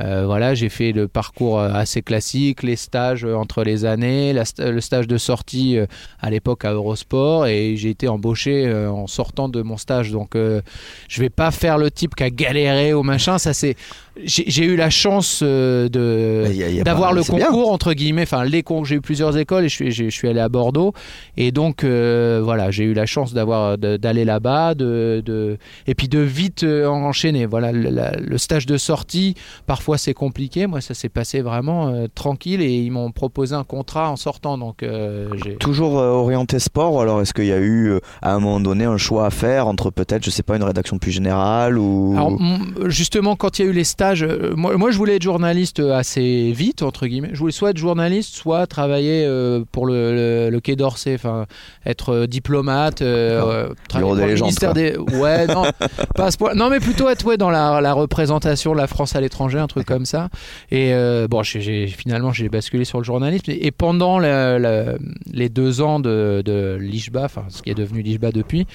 Euh, 0.00 0.24
voilà, 0.26 0.54
j'ai 0.54 0.68
fait 0.68 0.92
le 0.92 1.08
parcours 1.08 1.60
euh, 1.60 1.70
assez 1.72 2.02
classique, 2.02 2.62
les 2.62 2.76
stages 2.76 3.24
euh, 3.24 3.34
entre 3.34 3.62
les 3.62 3.84
années, 3.84 4.32
la 4.32 4.44
le 4.58 4.80
stage 4.80 5.06
de 5.06 5.16
sortie 5.18 5.78
à 6.20 6.30
l'époque 6.30 6.64
à 6.64 6.72
Eurosport 6.72 7.46
et 7.46 7.76
j'ai 7.76 7.90
été 7.90 8.08
embauché 8.08 8.72
en 8.74 9.06
sortant 9.06 9.48
de 9.48 9.62
mon 9.62 9.76
stage. 9.76 10.10
Donc 10.10 10.34
euh, 10.36 10.60
je 11.08 11.20
vais 11.20 11.30
pas 11.30 11.50
faire 11.50 11.78
le 11.78 11.90
type 11.90 12.14
qui 12.14 12.22
a 12.24 12.30
galéré 12.30 12.92
au 12.92 13.02
machin. 13.02 13.38
Ça 13.38 13.52
c'est, 13.54 13.76
j'ai 14.24 14.64
eu 14.64 14.76
la 14.76 14.90
chance 14.90 15.42
de 15.42 16.44
Bah, 16.78 16.82
d'avoir 16.84 17.12
le 17.12 17.22
bien. 17.22 17.46
concours 17.46 17.70
entre 17.72 17.92
guillemets 17.94 18.22
enfin 18.22 18.44
les 18.44 18.62
concours 18.62 18.84
j'ai 18.86 18.96
eu 18.96 19.00
plusieurs 19.00 19.36
écoles 19.36 19.64
et 19.64 19.68
je 19.68 19.74
suis, 19.74 19.92
je 19.92 20.08
suis 20.08 20.28
allé 20.28 20.40
à 20.40 20.48
Bordeaux 20.48 20.92
et 21.36 21.50
donc 21.52 21.84
euh, 21.84 22.40
voilà 22.42 22.70
j'ai 22.70 22.84
eu 22.84 22.94
la 22.94 23.06
chance 23.06 23.32
d'avoir 23.34 23.76
d'aller 23.78 24.24
là-bas 24.24 24.74
de, 24.74 25.22
de 25.24 25.58
et 25.86 25.94
puis 25.94 26.08
de 26.08 26.18
vite 26.20 26.64
enchaîner 26.64 27.46
voilà 27.46 27.72
le, 27.72 27.90
la- 27.90 28.16
le 28.16 28.38
stage 28.38 28.66
de 28.66 28.76
sortie 28.76 29.34
parfois 29.66 29.83
c'est 29.98 30.14
compliqué 30.14 30.66
moi 30.66 30.80
ça 30.80 30.94
s'est 30.94 31.08
passé 31.08 31.40
vraiment 31.42 31.88
euh, 31.88 32.06
tranquille 32.14 32.60
et 32.60 32.74
ils 32.78 32.90
m'ont 32.90 33.10
proposé 33.12 33.54
un 33.54 33.64
contrat 33.64 34.10
en 34.10 34.16
sortant 34.16 34.56
donc 34.58 34.82
euh, 34.82 35.28
j'ai 35.44 35.56
Toujours 35.56 35.98
euh, 35.98 36.08
orienté 36.10 36.58
sport 36.58 36.94
ou 36.94 37.00
alors 37.00 37.20
est-ce 37.20 37.34
qu'il 37.34 37.46
y 37.46 37.52
a 37.52 37.58
eu 37.58 37.88
euh, 37.90 38.00
à 38.22 38.32
un 38.34 38.38
moment 38.40 38.60
donné 38.60 38.84
un 38.84 38.96
choix 38.96 39.26
à 39.26 39.30
faire 39.30 39.66
entre 39.66 39.90
peut-être 39.90 40.24
je 40.24 40.30
sais 40.30 40.42
pas 40.42 40.56
une 40.56 40.62
rédaction 40.64 40.98
plus 40.98 41.10
générale 41.12 41.78
ou 41.78 42.14
Alors, 42.16 42.38
justement, 42.86 43.36
quand 43.36 43.58
il 43.58 43.64
y 43.64 43.68
a 43.68 43.70
eu 43.70 43.74
les 43.74 43.84
stages, 43.84 44.22
euh, 44.22 44.54
moi, 44.56 44.76
moi, 44.76 44.90
je 44.90 44.96
voulais 44.98 45.16
être 45.16 45.22
journaliste 45.22 45.80
assez 45.80 46.52
vite, 46.52 46.82
entre 46.82 47.06
guillemets. 47.06 47.30
Je 47.32 47.38
voulais 47.38 47.52
soit 47.52 47.70
être 47.70 47.76
journaliste, 47.78 48.34
soit 48.34 48.66
travailler 48.66 49.26
pour 49.72 49.86
le, 49.86 50.14
le- 50.14 50.50
le 50.50 50.60
Quai 50.60 50.76
d'Orsay, 50.76 51.14
enfin, 51.14 51.46
être 51.86 52.26
diplomate, 52.26 53.02
euh, 53.02 53.68
travailler 53.88 54.14
des 54.20 54.26
légendes, 54.26 54.46
ministère 54.48 54.72
quoi. 54.72 54.80
des. 54.82 54.96
Ouais, 55.18 55.46
non, 55.46 55.64
pas 56.14 56.26
à 56.26 56.30
ce 56.30 56.36
point. 56.36 56.54
Non, 56.54 56.70
mais 56.70 56.80
plutôt 56.80 57.08
être 57.08 57.24
ouais, 57.26 57.36
dans 57.36 57.50
la, 57.50 57.80
la 57.80 57.92
représentation 57.92 58.72
de 58.72 58.76
la 58.78 58.86
France 58.86 59.16
à 59.16 59.20
l'étranger, 59.20 59.58
un 59.58 59.66
truc 59.66 59.73
comme 59.82 60.04
ça. 60.06 60.28
Et 60.70 60.92
euh, 60.92 61.26
bon, 61.28 61.42
j'ai, 61.42 61.60
j'ai- 61.60 61.86
finalement, 61.88 62.32
j'ai 62.32 62.48
basculé 62.48 62.84
sur 62.84 62.98
le 62.98 63.04
journalisme. 63.04 63.50
Et, 63.50 63.66
et 63.66 63.70
pendant 63.70 64.18
la- 64.18 64.58
la- 64.58 64.94
les 65.32 65.48
deux 65.48 65.80
ans 65.80 65.98
de, 66.00 66.42
de 66.44 66.78
l'IJBA, 66.80 67.24
enfin, 67.24 67.44
ce 67.48 67.62
qui 67.62 67.70
est 67.70 67.74
devenu 67.74 68.02
l'IJBA 68.02 68.30
depuis, 68.32 68.66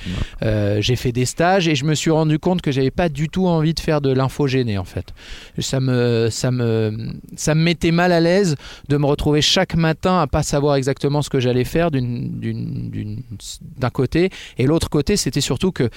euh, 0.43 0.81
j'ai 0.81 0.95
fait 0.95 1.11
des 1.11 1.25
stages 1.25 1.67
et 1.67 1.75
je 1.75 1.85
me 1.85 1.95
suis 1.95 2.11
rendu 2.11 2.39
compte 2.39 2.61
que 2.61 2.71
j'avais 2.71 2.91
pas 2.91 3.09
du 3.09 3.29
tout 3.29 3.47
envie 3.47 3.73
de 3.73 3.79
faire 3.79 4.01
de 4.01 4.11
l'infogéné 4.11 4.77
en 4.77 4.83
fait. 4.85 5.13
Ça 5.59 5.79
me, 5.79 6.29
ça 6.29 6.51
me, 6.51 7.13
ça 7.35 7.55
me 7.55 7.61
mettait 7.61 7.91
mal 7.91 8.11
à 8.11 8.19
l'aise 8.19 8.55
de 8.89 8.97
me 8.97 9.05
retrouver 9.05 9.41
chaque 9.41 9.75
matin 9.75 10.19
à 10.19 10.27
pas 10.27 10.43
savoir 10.43 10.75
exactement 10.75 11.21
ce 11.21 11.29
que 11.29 11.39
j'allais 11.39 11.63
faire 11.63 11.91
d'un 11.91 13.89
côté 13.89 14.29
et 14.57 14.65
l'autre 14.65 14.89
côté 14.89 15.17
c'était 15.17 15.41
surtout 15.41 15.71
que 15.71 15.83
euh, 15.83 15.89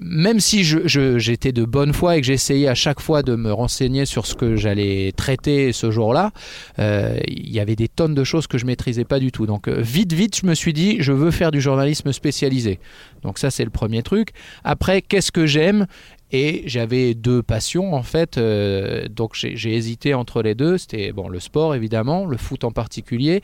même 0.00 0.40
si 0.40 0.64
je, 0.64 0.78
je- 0.86 1.18
j'étais 1.18 1.52
de 1.52 1.64
bonne 1.64 1.92
foi 1.92 2.16
et 2.16 2.20
que 2.20 2.26
j'essayais 2.26 2.68
à 2.68 2.74
chaque 2.74 3.00
fois 3.00 3.22
de 3.22 3.34
me 3.36 3.52
renseigner 3.52 4.04
sur 4.06 4.17
ce 4.26 4.34
que 4.34 4.56
j'allais 4.56 5.12
traiter 5.12 5.72
ce 5.72 5.90
jour-là, 5.90 6.32
euh, 6.78 7.18
il 7.26 7.50
y 7.50 7.60
avait 7.60 7.76
des 7.76 7.88
tonnes 7.88 8.14
de 8.14 8.24
choses 8.24 8.46
que 8.46 8.58
je 8.58 8.66
maîtrisais 8.66 9.04
pas 9.04 9.18
du 9.18 9.32
tout. 9.32 9.46
Donc 9.46 9.68
euh, 9.68 9.80
vite, 9.80 10.12
vite, 10.12 10.36
je 10.40 10.46
me 10.46 10.54
suis 10.54 10.72
dit, 10.72 10.96
je 11.00 11.12
veux 11.12 11.30
faire 11.30 11.50
du 11.50 11.60
journalisme 11.60 12.12
spécialisé. 12.12 12.78
Donc 13.22 13.38
ça, 13.38 13.50
c'est 13.50 13.64
le 13.64 13.70
premier 13.70 14.02
truc. 14.02 14.30
Après, 14.64 15.02
qu'est-ce 15.02 15.32
que 15.32 15.46
j'aime? 15.46 15.86
Et 16.30 16.62
j'avais 16.66 17.14
deux 17.14 17.42
passions 17.42 17.94
en 17.94 18.02
fait, 18.02 18.36
euh, 18.36 19.08
donc 19.08 19.34
j'ai, 19.34 19.56
j'ai 19.56 19.74
hésité 19.74 20.12
entre 20.12 20.42
les 20.42 20.54
deux. 20.54 20.76
C'était 20.76 21.10
bon 21.10 21.30
le 21.30 21.40
sport 21.40 21.74
évidemment, 21.74 22.26
le 22.26 22.36
foot 22.36 22.64
en 22.64 22.70
particulier, 22.70 23.42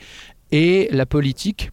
et 0.53 0.89
la 0.93 1.07
politique. 1.07 1.71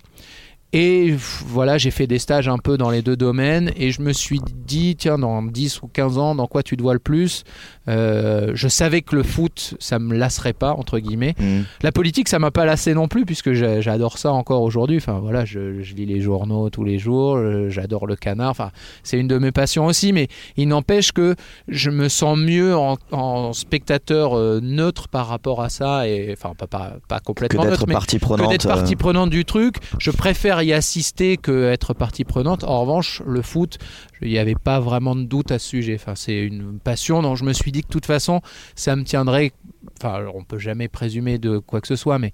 Et 0.74 1.14
voilà, 1.48 1.78
j'ai 1.78 1.92
fait 1.92 2.08
des 2.08 2.18
stages 2.20 2.48
un 2.48 2.58
peu 2.58 2.78
dans 2.78 2.90
les 2.90 3.02
deux 3.02 3.18
domaines 3.18 3.72
et 3.76 3.92
je 3.92 4.02
me 4.02 4.14
suis 4.14 4.40
dit, 4.66 4.96
tiens, 4.96 5.18
dans 5.18 5.42
10 5.44 5.82
ou 5.82 5.88
15 5.88 6.18
ans, 6.18 6.34
dans 6.34 6.48
quoi 6.48 6.64
tu 6.64 6.78
te 6.78 6.82
vois 6.82 6.94
le 6.94 7.00
plus 7.00 7.44
Euh, 7.90 8.52
Je 8.54 8.68
savais 8.70 9.02
que 9.02 9.16
le 9.16 9.24
foot, 9.24 9.74
ça 9.80 10.00
me 10.00 10.16
lasserait 10.16 10.54
pas, 10.54 10.72
entre 10.74 11.00
guillemets. 11.00 11.36
Hmm. 11.40 11.64
La 11.82 11.92
politique, 11.92 12.30
ça 12.30 12.40
m'a 12.40 12.52
pas 12.52 12.64
lassé 12.64 12.94
non 12.94 13.08
plus, 13.10 13.26
puisque 13.26 13.52
j'a- 13.54 13.82
j'adore 13.82 14.18
ça 14.18 14.32
encore 14.32 14.62
aujourd'hui. 14.62 14.96
Enfin 14.98 15.20
voilà, 15.20 15.44
je, 15.44 15.82
je 15.82 15.94
lis 15.96 16.06
les 16.06 16.22
journaux 16.22 16.70
tous 16.70 16.84
les 16.86 17.00
jours, 17.00 17.36
euh, 17.36 17.70
j'adore 17.70 18.08
le 18.08 18.16
canard. 18.16 18.52
Enfin, 18.52 18.72
c'est 19.04 19.18
une 19.20 19.28
de 19.28 19.40
mes 19.40 19.52
passions 19.52 19.88
aussi, 19.88 20.14
mais 20.14 20.28
il 20.56 20.68
n'empêche 20.70 21.12
que 21.12 21.36
je 21.68 21.90
me 21.90 22.08
sens 22.08 22.38
mieux 22.38 22.78
en, 22.78 22.98
en 23.12 23.52
spectateur 23.52 24.38
euh, 24.38 24.60
neutre 24.62 25.08
par 25.10 25.28
rapport 25.28 25.62
à 25.62 25.68
ça, 25.70 26.08
et 26.08 26.32
enfin 26.32 26.54
pas, 26.58 26.68
pas, 26.68 26.94
pas 27.10 27.20
que 27.20 27.26
complètement 27.26 27.64
d'être 27.64 27.72
neutre, 27.72 27.88
mais 27.88 27.94
partie 27.94 28.18
que 28.20 28.22
prenante. 28.26 28.52
d'être 28.52 28.68
partie 28.68 28.96
prenante 28.96 29.30
du 29.32 29.44
truc. 29.44 29.76
Je 30.00 30.12
préfère 30.12 30.61
y 30.64 30.74
assister 30.74 31.38
que 31.38 31.72
être 31.72 31.94
partie 31.94 32.24
prenante. 32.24 32.64
En 32.64 32.82
revanche, 32.82 33.22
le 33.26 33.42
foot, 33.42 33.78
il 34.22 34.30
n'y 34.30 34.38
avait 34.38 34.56
pas 34.56 34.80
vraiment 34.80 35.16
de 35.16 35.24
doute 35.24 35.52
à 35.52 35.60
ce 35.60 35.68
sujet. 35.68 35.96
Enfin, 35.96 36.16
c'est 36.16 36.40
une 36.40 36.80
passion 36.80 37.22
dont 37.22 37.36
je 37.36 37.44
me 37.44 37.54
suis 37.54 37.72
dit 37.72 37.82
que 37.82 37.88
de 37.88 37.92
toute 37.94 38.06
façon, 38.06 38.42
ça 38.76 38.96
me 38.96 39.04
tiendrait. 39.04 39.52
Enfin, 39.98 40.14
alors, 40.14 40.36
on 40.36 40.44
peut 40.44 40.60
jamais 40.60 40.88
présumer 40.88 41.38
de 41.38 41.58
quoi 41.58 41.82
que 41.82 41.88
ce 41.88 41.96
soit, 41.96 42.20
mais 42.20 42.32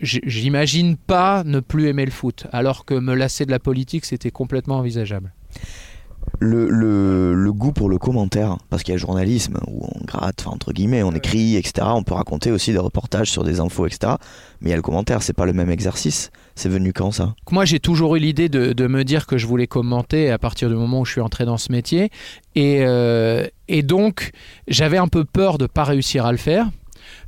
j'imagine 0.00 0.96
pas 0.96 1.44
ne 1.44 1.60
plus 1.60 1.88
aimer 1.88 2.04
le 2.04 2.10
foot, 2.10 2.46
alors 2.52 2.84
que 2.84 2.94
me 2.94 3.14
lasser 3.14 3.46
de 3.46 3.50
la 3.50 3.58
politique, 3.58 4.04
c'était 4.04 4.30
complètement 4.30 4.78
envisageable. 4.78 5.32
Le, 6.42 6.68
le, 6.68 7.34
le 7.34 7.52
goût 7.52 7.72
pour 7.72 7.88
le 7.88 7.98
commentaire, 7.98 8.58
parce 8.68 8.82
qu'il 8.82 8.92
y 8.92 8.94
a 8.94 8.96
le 8.96 9.00
journalisme 9.00 9.58
où 9.68 9.86
on 9.86 10.04
gratte, 10.04 10.46
entre 10.46 10.72
guillemets, 10.72 11.02
on 11.02 11.12
écrit, 11.12 11.56
etc. 11.56 11.86
On 11.94 12.02
peut 12.02 12.14
raconter 12.14 12.50
aussi 12.50 12.72
des 12.72 12.78
reportages 12.78 13.30
sur 13.30 13.44
des 13.44 13.60
infos, 13.60 13.86
etc. 13.86 14.14
Mais 14.60 14.68
il 14.68 14.70
y 14.70 14.74
a 14.74 14.76
le 14.76 14.82
commentaire, 14.82 15.22
c'est 15.22 15.32
pas 15.32 15.46
le 15.46 15.52
même 15.52 15.70
exercice. 15.70 16.30
C'est 16.54 16.68
venu 16.68 16.92
quand 16.92 17.12
ça? 17.12 17.34
Moi, 17.50 17.64
j'ai 17.64 17.80
toujours 17.80 18.16
eu 18.16 18.18
l'idée 18.18 18.48
de, 18.48 18.72
de 18.72 18.86
me 18.86 19.04
dire 19.04 19.26
que 19.26 19.38
je 19.38 19.46
voulais 19.46 19.66
commenter 19.66 20.30
à 20.30 20.38
partir 20.38 20.68
du 20.68 20.74
moment 20.74 21.00
où 21.00 21.04
je 21.04 21.12
suis 21.12 21.20
entré 21.20 21.44
dans 21.44 21.56
ce 21.56 21.72
métier. 21.72 22.10
Et, 22.54 22.80
euh, 22.82 23.46
et 23.68 23.82
donc, 23.82 24.32
j'avais 24.68 24.98
un 24.98 25.08
peu 25.08 25.24
peur 25.24 25.58
de 25.58 25.64
ne 25.64 25.68
pas 25.68 25.84
réussir 25.84 26.26
à 26.26 26.32
le 26.32 26.38
faire. 26.38 26.68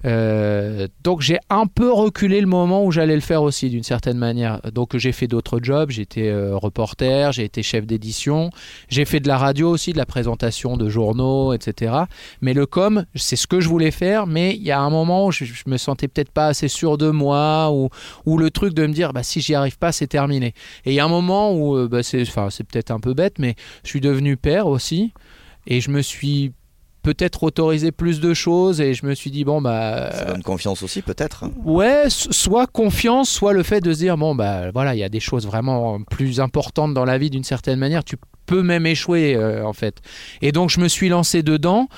Euh, 0.05 0.87
donc 1.03 1.21
j'ai 1.21 1.39
un 1.51 1.67
peu 1.67 1.93
reculé 1.93 2.41
le 2.41 2.47
moment 2.47 2.85
où 2.85 2.93
j'allais 2.93 3.15
le 3.15 3.21
faire 3.21 3.43
aussi 3.43 3.71
d'une 3.71 3.83
certaine 3.83 4.19
manière. 4.19 4.61
Donc 4.73 4.97
j'ai 4.97 5.13
fait 5.13 5.27
d'autres 5.27 5.61
jobs, 5.63 5.91
j'étais 5.91 6.29
euh, 6.29 6.57
reporter, 6.57 7.33
j'ai 7.33 7.45
été 7.45 7.63
chef 7.63 7.87
d'édition, 7.87 8.51
j'ai 8.89 9.05
fait 9.05 9.21
de 9.21 9.29
la 9.29 9.39
radio 9.39 9.71
aussi, 9.71 9.93
de 9.93 9.99
la 9.99 10.07
présentation 10.07 10.77
de 10.77 10.89
journaux, 10.89 11.53
etc. 11.53 11.95
Mais 12.41 12.55
le 12.55 12.67
com, 12.67 13.05
c'est 13.15 13.37
ce 13.37 13.47
que 13.47 13.61
je 13.61 13.69
voulais 13.69 13.91
faire, 13.91 14.27
mais 14.27 14.55
il 14.55 14.63
y 14.63 14.71
a 14.71 14.81
un 14.81 14.91
moment 14.91 15.27
où 15.27 15.33
je, 15.33 15.45
me 15.67 15.77
sentais 15.77 16.09
peut-être 16.09 16.31
pas 16.31 16.47
assez 16.47 16.69
sûr 16.69 16.99
de 16.99 17.11
moi, 17.11 17.71
ou, 17.73 17.89
ou 18.27 18.39
le 18.39 18.51
truc 18.51 18.75
de 18.75 18.87
me 18.87 18.93
dire 18.93 19.13
bah, 19.13 19.23
si 19.23 19.41
j'y 19.41 19.55
arrive 19.55 19.79
pas, 19.79 19.93
c'est 19.93 20.07
terminé. 20.07 20.55
Et 20.85 20.93
il 20.93 20.95
y 20.95 21.01
a 21.01 21.05
un 21.05 21.09
moment 21.09 21.53
où, 21.53 21.77
euh, 21.77 21.89
bah, 21.89 22.03
c'est 22.03 22.25
peut-être 22.25 22.91
un 22.91 23.01
peu 23.01 23.15
bête, 23.15 23.39
mais 23.39 23.55
je 23.85 23.91
suis 23.91 24.01
devenu 24.01 24.37
père 24.37 24.67
aussi, 24.67 25.13
et 25.67 25.81
je 25.81 25.91
me 25.91 26.03
suis 26.03 26.53
peut-être 27.05 27.45
autorisé 27.45 27.93
plus 27.93 28.19
de 28.19 28.35
choses 28.35 28.81
et 28.81 28.95
je 28.95 29.07
me 29.07 29.15
suis 29.15 29.31
dit 29.31 29.45
bon 29.45 29.61
bah 29.63 30.11
Ça 30.13 30.25
donne 30.25 30.43
confiance 30.43 30.83
aussi, 30.83 31.03
peut-être. 31.03 31.45
hein. 31.45 31.53
Ouais, 31.65 32.05
soit 32.09 32.67
confiance, 32.67 33.31
soit 33.31 33.53
le 33.53 33.63
fait 33.63 33.81
de 33.81 33.93
se 33.93 33.99
dire 33.99 34.17
bon 34.17 34.35
bah 34.35 34.71
voilà, 34.73 34.95
il 34.97 34.99
y 34.99 35.05
a 35.05 35.09
des 35.09 35.21
choses 35.21 35.47
vraiment 35.47 36.01
plus 36.03 36.41
importantes 36.41 36.95
dans 36.95 37.05
la 37.05 37.19
vie 37.19 37.31
d'une 37.31 37.45
certaine 37.45 37.79
manière. 37.79 38.03
Tu 38.03 38.17
peux 38.47 38.63
même 38.63 38.87
échouer 38.87 39.37
euh, 39.37 39.65
en 39.65 39.73
fait. 39.73 39.99
Et 40.43 40.51
donc 40.51 40.71
je 40.71 40.81
me 40.81 40.89
suis 40.89 41.09
lancé 41.09 41.43
dedans 41.43 41.89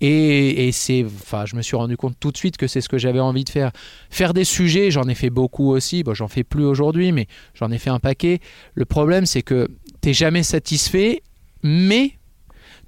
et, 0.00 0.66
et 0.68 0.72
c'est, 0.72 1.04
enfin, 1.04 1.44
je 1.46 1.56
me 1.56 1.62
suis 1.62 1.76
rendu 1.76 1.96
compte 1.96 2.16
tout 2.18 2.30
de 2.30 2.36
suite 2.36 2.56
que 2.56 2.66
c'est 2.66 2.80
ce 2.80 2.88
que 2.88 2.98
j'avais 2.98 3.20
envie 3.20 3.44
de 3.44 3.48
faire. 3.50 3.70
Faire 4.10 4.34
des 4.34 4.44
sujets, 4.44 4.90
j'en 4.90 5.04
ai 5.04 5.14
fait 5.14 5.30
beaucoup 5.30 5.70
aussi. 5.70 6.02
Bon, 6.02 6.12
j'en 6.14 6.28
fais 6.28 6.44
plus 6.44 6.64
aujourd'hui, 6.64 7.12
mais 7.12 7.26
j'en 7.54 7.70
ai 7.70 7.78
fait 7.78 7.90
un 7.90 8.00
paquet. 8.00 8.40
Le 8.74 8.84
problème, 8.84 9.24
c'est 9.24 9.42
que 9.42 9.68
t'es 10.02 10.12
jamais 10.12 10.42
satisfait, 10.42 11.22
mais 11.62 12.18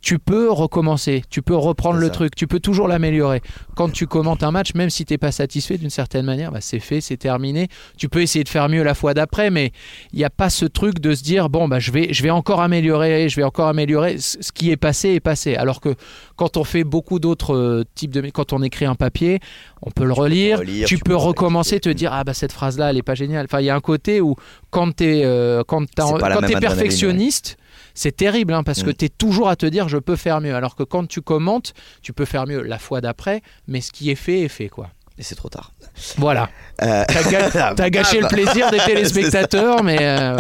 tu 0.07 0.21
peux 0.21 0.53
recommencer, 0.53 1.25
tu 1.31 1.43
peux 1.43 1.57
reprendre 1.57 1.99
le 1.99 2.07
ça. 2.07 2.13
truc, 2.13 2.37
tu 2.37 2.47
peux 2.47 2.61
toujours 2.61 2.87
l'améliorer. 2.87 3.43
Quand 3.75 3.91
tu 3.91 4.07
commentes 4.07 4.45
un 4.45 4.53
match, 4.53 4.73
même 4.75 4.89
si 4.89 5.05
t'es 5.05 5.19
pas 5.19 5.33
satisfait 5.33 5.79
d'une 5.79 5.91
certaine 5.91 6.25
manière, 6.25 6.53
bah, 6.53 6.61
c'est 6.61 6.79
fait, 6.79 7.01
c'est 7.01 7.17
terminé. 7.17 7.67
Tu 7.99 8.09
peux 8.09 8.23
essayer 8.23 8.45
de 8.45 8.49
faire 8.49 8.69
mieux 8.69 8.85
la 8.85 8.95
fois 8.95 9.15
d'après, 9.15 9.51
mais 9.51 9.73
il 10.13 10.19
n'y 10.21 10.25
a 10.25 10.31
pas 10.31 10.49
ce 10.49 10.65
truc 10.65 11.01
de 11.01 11.13
se 11.13 11.25
dire 11.25 11.49
bon 11.49 11.67
bah 11.67 11.81
je 11.81 11.91
vais, 11.91 12.13
je 12.13 12.23
vais 12.23 12.31
encore 12.31 12.61
améliorer, 12.61 13.29
je 13.29 13.35
vais 13.35 13.43
encore 13.43 13.67
améliorer. 13.67 14.19
Ce 14.19 14.53
qui 14.53 14.71
est 14.71 14.77
passé 14.77 15.09
est 15.09 15.19
passé. 15.19 15.57
Alors 15.57 15.81
que 15.81 15.97
quand 16.37 16.57
on 16.57 16.63
fait 16.63 16.85
beaucoup 16.85 17.19
d'autres 17.19 17.57
euh, 17.57 17.85
types 17.97 18.13
de, 18.13 18.21
quand 18.31 18.53
on 18.53 18.63
écrit 18.63 18.85
un 18.85 18.95
papier, 18.95 19.41
on 19.83 19.91
peut 19.91 20.05
le 20.05 20.13
relire, 20.13 20.61
relire, 20.61 20.87
tu, 20.87 20.99
tu 20.99 21.03
peux 21.03 21.11
peux 21.11 21.17
recommencer, 21.17 21.81
te 21.81 21.89
dire 21.89 22.13
ah 22.13 22.23
bah 22.23 22.33
cette 22.33 22.53
phrase 22.53 22.79
là 22.79 22.91
elle 22.91 22.97
est 22.97 23.03
pas 23.03 23.17
géniale. 23.17 23.47
Enfin 23.47 23.59
il 23.59 23.67
y 23.67 23.71
a 23.71 23.75
un 23.75 23.81
côté 23.81 24.21
où 24.21 24.37
quand 24.71 24.95
t'es 24.95 25.23
euh, 25.25 25.65
quand 25.67 25.85
adrénaline, 25.99 26.61
perfectionniste 26.61 27.57
c'est 27.97 28.15
terrible 28.15 28.53
hein, 28.53 28.63
parce 28.63 28.85
que 28.85 28.91
Mm. 28.91 28.95
tu 28.95 29.05
es 29.07 29.09
toujours 29.09 29.49
à 29.49 29.57
te 29.57 29.67
dire 29.67 29.89
je 29.89 29.99
peux 29.99 30.15
faire 30.17 30.41
mieux. 30.41 30.55
Alors 30.55 30.77
que 30.77 30.85
quand 30.85 31.07
tu 31.09 31.21
commentes, 31.23 31.73
tu 32.03 32.13
peux 32.13 32.25
faire 32.27 32.47
mieux 32.47 32.63
la 32.63 32.79
fois 32.79 33.01
d'après, 33.01 33.43
mais 33.67 33.81
ce 33.81 33.91
qui 33.91 34.11
est 34.11 34.15
fait 34.15 34.43
est 34.43 34.49
fait. 34.49 34.69
quoi. 34.69 34.91
Et 35.19 35.23
c'est 35.23 35.35
trop 35.35 35.49
tard. 35.49 35.73
Voilà. 36.19 36.51
Euh, 36.83 37.03
T'as 37.09 37.31
ga- 37.31 37.75
t'as 37.75 37.89
gâché 37.91 38.21
le 38.21 38.29
plaisir 38.29 38.71
des 38.71 38.77
téléspectateurs, 38.87 39.83
mais 39.83 39.97
euh, 40.03 40.37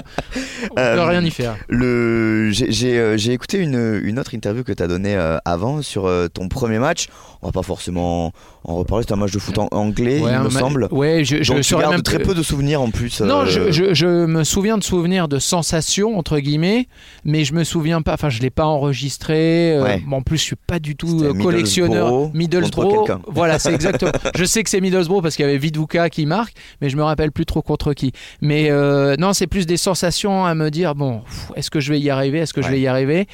on 0.70 0.74
peut 0.74 0.80
Euh, 0.82 1.04
rien 1.06 1.24
y 1.24 1.30
faire. 1.30 1.56
Le, 1.68 2.50
j'ai, 2.52 2.70
j'ai, 2.70 2.98
euh, 2.98 3.16
j'ai 3.16 3.32
écouté 3.32 3.56
une, 3.56 4.00
une 4.04 4.18
autre 4.18 4.34
interview 4.34 4.64
que 4.64 4.72
tu 4.72 4.82
as 4.82 4.86
donnée 4.86 5.16
avant 5.46 5.80
sur 5.80 6.10
ton 6.34 6.48
premier 6.50 6.78
match. 6.78 7.08
On 7.40 7.46
va 7.46 7.52
pas 7.52 7.62
forcément 7.62 8.32
en 8.68 8.76
reparler. 8.76 9.04
C'est 9.06 9.14
un 9.14 9.16
match 9.16 9.32
de 9.32 9.38
foot 9.38 9.58
en 9.58 9.68
anglais, 9.70 10.20
Ouais, 10.20 10.32
il 10.32 10.40
me 10.40 10.50
semble. 10.50 10.88
Ouais, 10.90 11.24
je, 11.24 11.42
je 11.42 11.52
Donc 11.52 11.62
tu 11.62 11.74
gardes 11.76 11.92
même 11.92 12.02
très 12.02 12.18
peu 12.18 12.34
de 12.34 12.42
souvenirs 12.42 12.80
en 12.82 12.90
plus. 12.90 13.20
Non, 13.20 13.42
euh, 13.46 13.70
je, 13.70 14.26
me 14.26 14.44
souviens 14.44 14.76
de 14.78 14.82
souvenirs 14.84 15.28
de 15.28 15.38
sensations 15.38 16.18
entre 16.18 16.38
guillemets, 16.38 16.88
mais 17.24 17.44
je 17.44 17.54
me 17.54 17.64
souviens 17.64 18.02
pas. 18.02 18.14
Enfin, 18.14 18.28
je 18.28 18.40
l'ai 18.42 18.50
pas 18.50 18.66
enregistré. 18.66 19.72
euh, 19.76 19.82
Ouais. 19.84 20.02
En 20.10 20.22
plus, 20.22 20.38
je 20.38 20.42
suis 20.42 20.56
pas 20.56 20.78
du 20.78 20.96
tout 20.96 21.06
C'était 21.08 21.26
euh, 21.30 21.42
collectionneur. 21.42 22.30
Middlesbrough. 22.34 23.06
Voilà, 23.28 23.58
c'est 23.58 23.72
exactement. 23.74 24.12
je 24.34 24.44
sais 24.44 24.62
que 24.62 24.70
c'est 24.70 24.80
Middlesbrough 24.80 25.22
parce 25.22 25.36
qu'il 25.36 25.44
y 25.44 25.48
avait 25.48 25.58
Viduka 25.58 26.08
qui 26.10 26.26
marque, 26.26 26.54
mais 26.80 26.88
je 26.88 26.96
me 26.96 27.02
rappelle 27.02 27.30
plus 27.32 27.44
trop 27.46 27.62
contre 27.62 27.92
qui. 27.92 28.12
Mais 28.40 28.70
euh, 28.70 29.14
non, 29.18 29.32
c'est 29.32 29.46
plus 29.46 29.66
des 29.66 29.76
sensations 29.76 30.44
à 30.44 30.54
me 30.54 30.70
dire 30.70 30.94
bon, 30.94 31.20
pff, 31.20 31.52
est-ce 31.56 31.70
que 31.70 31.80
je 31.80 31.92
vais 31.92 32.00
y 32.00 32.10
arriver 32.10 32.38
Est-ce 32.38 32.54
que 32.54 32.62
je 32.62 32.68
vais 32.68 32.80
y 32.80 32.86
arriver? 32.86 33.26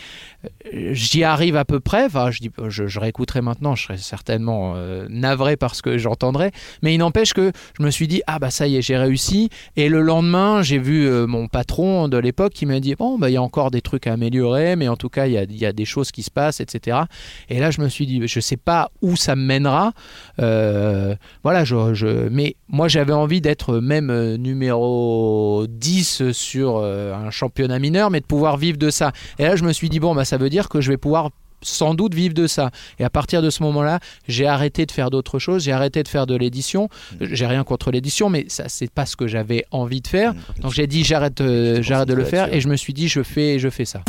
J'y 0.73 1.23
arrive 1.25 1.57
à 1.57 1.65
peu 1.65 1.81
près. 1.81 2.05
Enfin, 2.07 2.31
je 2.31 2.41
dis, 2.41 2.51
je, 2.69 2.87
je 2.87 3.01
réécouterai 3.01 3.43
maintenant. 3.43 3.75
Je 3.75 3.85
serai 3.85 3.97
certainement 3.97 4.75
euh, 4.77 5.07
navré 5.09 5.57
parce 5.57 5.83
que 5.83 5.99
j'entendrai. 5.99 6.51
Mais 6.83 6.95
il 6.95 6.99
n'empêche 6.99 7.33
que 7.33 7.53
je 7.79 7.83
me 7.85 7.91
suis 7.91 8.09
dit 8.09 8.23
ah 8.27 8.39
bah 8.39 8.51
ça 8.51 8.67
y 8.67 8.77
est, 8.77 8.83
j'ai 8.83 8.97
réussi. 8.97 9.51
Et 9.77 9.89
le 9.89 10.03
lendemain, 10.03 10.63
j'ai 10.63 10.79
vu 10.79 11.07
euh, 11.07 11.27
mon 11.27 11.47
patron 11.47 12.09
de 12.09 12.17
l'époque 12.17 12.53
qui 12.53 12.67
m'a 12.67 12.81
dit 12.81 12.95
bon 12.95 13.19
bah 13.19 13.31
il 13.31 13.35
y 13.35 13.37
a 13.37 13.43
encore 13.43 13.71
des 13.71 13.83
trucs 13.83 14.07
à 14.07 14.15
améliorer, 14.15 14.77
mais 14.77 14.89
en 14.89 14.97
tout 14.97 15.09
cas 15.09 15.27
il 15.27 15.33
y 15.33 15.67
a, 15.67 15.73
des 15.73 15.85
choses 15.85 16.11
qui 16.11 16.23
se 16.23 16.31
passent, 16.31 16.61
etc. 16.61 17.03
Et 17.49 17.61
là 17.61 17.71
je 17.71 17.81
me 17.81 17.89
suis 17.89 18.07
dit 18.07 18.21
je 18.27 18.41
sais 18.41 18.57
pas 18.57 18.91
où 19.01 19.17
ça 19.17 19.37
me 19.37 19.45
mènera. 19.45 19.93
Euh, 20.41 21.15
voilà, 21.43 21.65
je, 21.65 21.95
je- 21.95 22.29
mais 22.29 22.57
moi 22.69 22.89
j'avais 22.89 23.13
envie 23.13 23.41
d'être 23.41 23.79
même 23.79 24.37
numéro 24.37 25.67
10 25.69 26.31
sur 26.33 26.79
un 26.79 27.31
championnat 27.31 27.79
mineur, 27.79 28.11
mais 28.11 28.21
de 28.21 28.27
pouvoir 28.27 28.57
vivre 28.57 28.79
de 28.79 28.91
ça. 28.91 29.13
Et 29.39 29.45
là 29.45 29.57
je 29.57 29.65
me 29.65 29.73
suis 29.73 29.89
dit 29.89 30.01
bon 30.01 30.15
bah 30.15 30.25
ça 30.33 30.39
veut 30.39 30.49
dire 30.49 30.71
que 30.71 30.81
je 30.81 30.91
vais 30.91 30.97
pouvoir 30.97 31.29
sans 31.61 31.93
doute 31.93 32.15
vivre 32.15 32.33
de 32.33 32.47
ça. 32.47 32.71
Et 32.99 33.05
à 33.05 33.11
partir 33.11 33.43
de 33.43 33.51
ce 33.51 33.62
moment-là, 33.65 34.01
j'ai 34.27 34.47
arrêté 34.47 34.87
de 34.87 34.91
faire 34.91 35.11
d'autres 35.11 35.39
choses, 35.39 35.65
j'ai 35.65 35.73
arrêté 35.73 36.03
de 36.03 36.09
faire 36.09 36.27
de 36.27 36.35
l'édition. 36.35 36.89
J'ai 37.21 37.47
rien 37.47 37.65
contre 37.65 37.91
l'édition, 37.91 38.31
mais 38.31 38.47
ça 38.49 38.65
c'est 38.69 38.91
pas 38.91 39.05
ce 39.05 39.15
que 39.15 39.27
j'avais 39.27 39.67
envie 39.73 40.01
de 40.01 40.09
faire. 40.09 40.33
Donc 40.61 40.73
j'ai 40.73 40.87
dit 40.87 41.05
j'arrête, 41.05 41.43
euh, 41.43 41.83
j'arrête 41.83 42.09
de 42.09 42.15
le 42.15 42.25
faire 42.25 42.51
et 42.51 42.62
je 42.62 42.69
me 42.69 42.77
suis 42.77 42.95
dit 42.95 43.09
je 43.09 43.23
fais, 43.23 43.59
je 43.59 43.69
fais 43.69 43.85
ça. 43.85 44.01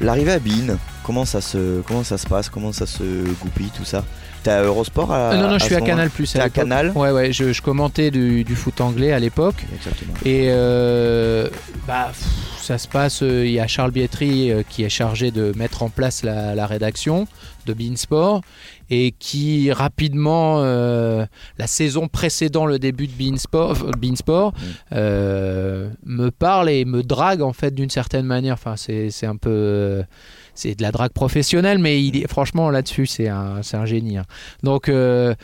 L'arrivée 0.00 0.32
à 0.32 0.38
Bean, 0.38 0.78
comment 1.04 1.26
ça 1.26 1.42
se, 1.42 1.82
comment 1.82 2.04
ça 2.04 2.16
se 2.16 2.26
passe, 2.26 2.48
comment 2.48 2.72
ça 2.72 2.86
se 2.86 3.04
goupille 3.42 3.68
tout 3.76 3.84
ça? 3.84 4.02
Eurosport 4.48 5.12
à, 5.12 5.32
Euh, 5.32 5.36
non 5.42 5.50
non, 5.50 5.58
je 5.58 5.64
suis 5.64 5.74
à 5.74 5.80
Canal 5.80 6.10
Plus. 6.10 6.32
T'es 6.32 6.40
à 6.40 6.48
Canal 6.50 6.92
Ouais 6.94 7.10
ouais, 7.10 7.32
je, 7.32 7.52
je 7.52 7.62
commentais 7.62 8.10
du, 8.10 8.44
du 8.44 8.54
foot 8.54 8.80
anglais 8.80 9.12
à 9.12 9.18
l'époque. 9.18 9.64
Exactement. 9.74 10.14
Et 10.24 10.46
euh, 10.50 11.48
bah, 11.86 12.08
pff, 12.12 12.26
ça 12.60 12.78
se 12.78 12.88
passe, 12.88 13.22
euh, 13.22 13.44
il 13.46 13.52
y 13.52 13.60
a 13.60 13.66
Charles 13.66 13.90
Bietri 13.90 14.50
euh, 14.50 14.62
qui 14.68 14.84
est 14.84 14.88
chargé 14.88 15.30
de 15.30 15.52
mettre 15.56 15.82
en 15.82 15.88
place 15.88 16.22
la, 16.22 16.54
la 16.54 16.66
rédaction 16.66 17.26
de 17.66 17.74
Beansport 17.74 18.40
et 18.90 19.12
qui 19.18 19.70
rapidement, 19.72 20.60
euh, 20.62 21.24
la 21.58 21.66
saison 21.66 22.08
précédant 22.08 22.66
le 22.66 22.78
début 22.78 23.06
de 23.06 23.12
Beansport, 23.12 23.74
Beansport 23.98 24.52
Mm. 24.52 24.54
euh, 24.94 25.88
me 26.04 26.30
parle 26.30 26.70
et 26.70 26.84
me 26.84 27.02
drague 27.02 27.42
en 27.42 27.52
fait 27.52 27.74
d'une 27.74 27.90
certaine 27.90 28.26
manière. 28.26 28.54
Enfin, 28.54 28.74
c'est 28.76 29.10
c'est 29.10 29.26
un 29.26 29.36
peu... 29.36 30.02
euh, 30.50 30.52
c'est 30.54 30.74
de 30.74 30.82
la 30.82 30.92
drague 30.92 31.12
professionnelle, 31.12 31.78
mais 31.78 32.02
il 32.02 32.16
est, 32.16 32.28
franchement 32.28 32.70
là-dessus, 32.70 33.06
c'est 33.06 33.28
un, 33.28 33.60
un 33.72 33.86
génie. 33.86 34.18
hein. 34.18 34.24
Donc, 34.62 34.88
euh, 34.88 35.34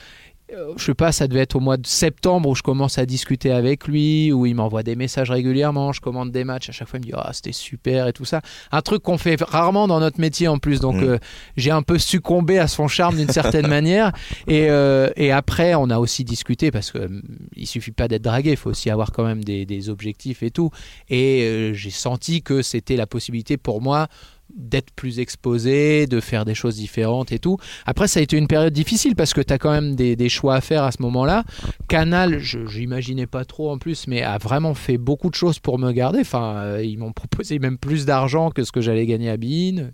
euh, 0.54 0.75
je 0.76 0.84
sais 0.84 0.94
pas, 0.94 1.10
ça 1.10 1.26
devait 1.26 1.40
être 1.40 1.56
au 1.56 1.60
mois 1.60 1.76
de 1.76 1.88
septembre 1.88 2.48
où 2.48 2.54
je 2.54 2.62
commence 2.62 2.98
à 2.98 3.04
discuter 3.06 3.50
avec 3.50 3.88
lui, 3.88 4.32
où 4.32 4.46
il 4.46 4.54
m'envoie 4.54 4.84
des 4.84 4.94
messages 4.94 5.28
régulièrement, 5.32 5.92
je 5.92 6.00
commande 6.00 6.30
des 6.30 6.44
matchs, 6.44 6.68
à 6.68 6.72
chaque 6.72 6.86
fois 6.86 7.00
il 7.00 7.02
me 7.04 7.06
dit 7.10 7.12
ah 7.16 7.30
c'était 7.32 7.50
super 7.50 8.06
et 8.06 8.12
tout 8.12 8.25
ça. 8.25 8.42
Un 8.70 8.80
truc 8.80 9.02
qu'on 9.02 9.18
fait 9.18 9.42
rarement 9.42 9.88
dans 9.88 9.98
notre 9.98 10.20
métier 10.20 10.46
en 10.46 10.58
plus, 10.58 10.78
donc 10.78 10.94
Mm. 10.96 11.02
euh, 11.02 11.18
j'ai 11.56 11.72
un 11.72 11.82
peu 11.82 11.98
succombé 11.98 12.60
à 12.60 12.68
son 12.68 12.86
charme 12.86 13.16
d'une 13.16 13.28
certaine 13.30 13.66
manière. 13.78 14.12
Et, 14.46 14.70
euh, 14.70 15.10
et 15.16 15.32
après 15.32 15.75
on 15.75 15.90
a 15.90 15.98
aussi 15.98 16.22
discuté 16.22 16.70
parce 16.70 16.92
que 16.92 16.98
hum, 16.98 17.22
il 17.56 17.66
suffit 17.66 17.90
pas 17.90 18.06
d'être 18.06 18.22
dragué, 18.22 18.50
il 18.52 18.56
faut 18.56 18.70
aussi 18.70 18.88
avoir 18.88 19.10
quand 19.10 19.25
même 19.25 19.42
des, 19.42 19.66
des 19.66 19.88
objectifs 19.90 20.44
et 20.44 20.52
tout. 20.52 20.70
Et 21.10 21.42
euh, 21.42 21.75
j'ai 21.75 21.90
senti 21.90 22.42
que 22.42 22.62
c'était 22.62 22.94
la 22.96 23.08
possibilité 23.08 23.56
pour 23.56 23.82
moi 23.82 24.06
d'être 24.54 24.90
plus 24.94 25.18
exposé, 25.20 26.06
de 26.06 26.20
faire 26.20 26.44
des 26.44 26.54
choses 26.54 26.76
différentes 26.76 27.32
et 27.32 27.38
tout. 27.38 27.58
Après, 27.84 28.08
ça 28.08 28.20
a 28.20 28.22
été 28.22 28.36
une 28.36 28.46
période 28.46 28.72
difficile 28.72 29.14
parce 29.16 29.34
que 29.34 29.40
tu 29.40 29.52
as 29.52 29.58
quand 29.58 29.70
même 29.70 29.96
des, 29.96 30.16
des 30.16 30.28
choix 30.28 30.54
à 30.54 30.60
faire 30.60 30.82
à 30.84 30.92
ce 30.92 31.02
moment-là. 31.02 31.44
Canal, 31.88 32.38
je 32.38 32.66
j'imaginais 32.66 33.26
pas 33.26 33.44
trop 33.44 33.70
en 33.70 33.78
plus, 33.78 34.06
mais 34.06 34.22
a 34.22 34.38
vraiment 34.38 34.74
fait 34.74 34.98
beaucoup 34.98 35.30
de 35.30 35.34
choses 35.34 35.58
pour 35.58 35.78
me 35.78 35.92
garder. 35.92 36.20
Enfin, 36.20 36.56
euh, 36.56 36.82
ils 36.84 36.98
m'ont 36.98 37.12
proposé 37.12 37.58
même 37.58 37.78
plus 37.78 38.06
d'argent 38.06 38.50
que 38.50 38.64
ce 38.64 38.72
que 38.72 38.80
j'allais 38.80 39.06
gagner 39.06 39.30
à 39.30 39.36
Bein. 39.36 39.90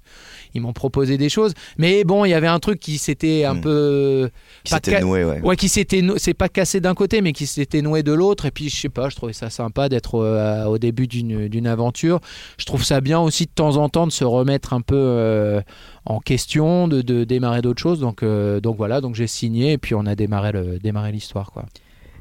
Ils 0.55 0.61
m'ont 0.61 0.73
proposé 0.73 1.19
des 1.19 1.29
choses. 1.29 1.55
Mais 1.79 2.05
bon, 2.05 2.25
il 2.25 2.31
y 2.31 2.35
avait 2.35 2.47
un 2.47 2.59
truc 2.59 2.79
qui 2.81 2.99
s'était 2.99 3.45
un 3.45 3.55
Mm. 3.55 3.61
peu... 3.61 4.31
Qui 4.65 4.75
s'était 4.75 5.01
noué, 5.01 5.25
ouais. 5.25 5.41
Ouais, 5.43 5.57
qui 5.57 5.69
s'était, 5.69 6.03
c'est 6.17 6.35
pas 6.35 6.49
cassé 6.49 6.81
d'un 6.81 6.95
côté, 6.95 7.21
mais 7.21 7.33
qui 7.33 7.47
s'était 7.47 7.83
noué 7.83 8.03
de 8.03 8.13
l'autre. 8.13 8.47
Et 8.47 8.51
puis, 8.51 8.69
je 8.69 8.77
sais 8.77 8.89
pas, 8.89 9.09
je 9.09 9.17
trouvais 9.17 9.33
ça 9.33 9.51
sympa 9.51 9.89
d'être 9.89 10.15
euh, 10.17 10.65
au 10.67 10.79
début 10.79 11.07
d'une, 11.07 11.49
d'une 11.49 11.67
aventure. 11.67 12.21
Je 12.59 12.65
trouve 12.65 12.85
ça 12.85 13.01
bien 13.01 13.21
aussi 13.21 13.45
de 13.47 13.51
temps 13.55 13.77
en 13.77 13.89
temps 13.89 14.07
de 14.07 14.13
se 14.13 14.25
remettre 14.43 14.73
un 14.73 14.81
peu 14.81 14.97
euh, 14.99 15.61
en 16.05 16.21
question, 16.21 16.89
de, 16.89 17.03
de 17.03 17.25
démarrer 17.25 17.63
d'autres 17.63 17.83
choses. 17.83 18.01
Donc, 18.01 18.23
euh, 18.23 18.61
donc 18.61 18.77
voilà, 18.77 19.01
donc 19.01 19.15
j'ai 19.15 19.27
signé 19.29 19.73
et 19.73 19.79
puis 19.79 19.95
on 19.95 20.07
a 20.07 20.15
démarré, 20.15 20.53
le, 20.53 20.79
démarré 20.79 21.13
l'histoire, 21.13 21.51
quoi. 21.53 21.65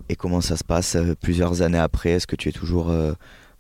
Et 0.10 0.16
comment 0.16 0.42
ça 0.42 0.56
se 0.58 0.64
passe 0.64 0.96
euh, 0.96 1.16
plusieurs 1.20 1.62
années 1.62 1.78
après? 1.78 2.12
Est-ce 2.12 2.28
que 2.28 2.36
tu 2.36 2.50
es 2.50 2.52
toujours 2.52 2.90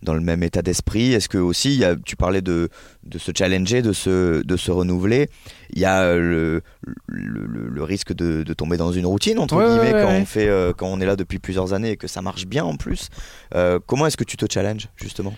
dans 0.03 0.15
le 0.15 0.21
même 0.21 0.41
état 0.41 0.63
d'esprit? 0.63 1.13
Est-ce 1.13 1.29
que 1.29 1.37
aussi, 1.37 1.69
il 1.75 1.79
y 1.79 1.85
a- 1.85 1.95
tu 1.95 2.15
parlais 2.15 2.41
de, 2.41 2.69
de 3.03 3.17
se 3.19 3.31
challenger, 3.37 3.81
de 3.83 3.93
se, 3.93 4.41
de 4.43 4.57
se 4.57 4.71
renouveler 4.71 5.29
Il 5.73 5.79
y 5.79 5.85
a 5.85 6.15
le, 6.15 6.63
le, 7.07 7.83
risque 7.83 8.13
de, 8.13 8.41
de 8.43 8.53
tomber 8.53 8.77
dans 8.77 8.91
une 8.91 9.05
routine, 9.05 9.37
entre 9.37 9.57
Ouais, 9.57 9.65
guillemets, 9.67 9.93
ouais, 9.93 10.01
quand, 10.01 10.09
ouais. 10.09 10.21
On 10.21 10.25
fait, 10.25 10.47
euh, 10.49 10.73
quand 10.75 10.87
on 10.87 10.99
est 11.01 11.05
là 11.05 11.15
depuis 11.15 11.37
plusieurs 11.39 11.73
années 11.73 11.91
et 11.91 11.97
que 11.97 12.07
ça 12.07 12.21
marche 12.21 12.45
bien 12.47 12.63
en 12.63 12.75
plus. 12.77 13.09
Euh, 13.53 13.79
comment 13.85 14.07
est-ce 14.07 14.17
que 14.17 14.23
tu 14.23 14.37
te 14.37 14.45
challenges, 14.51 14.87
justement? 14.95 15.33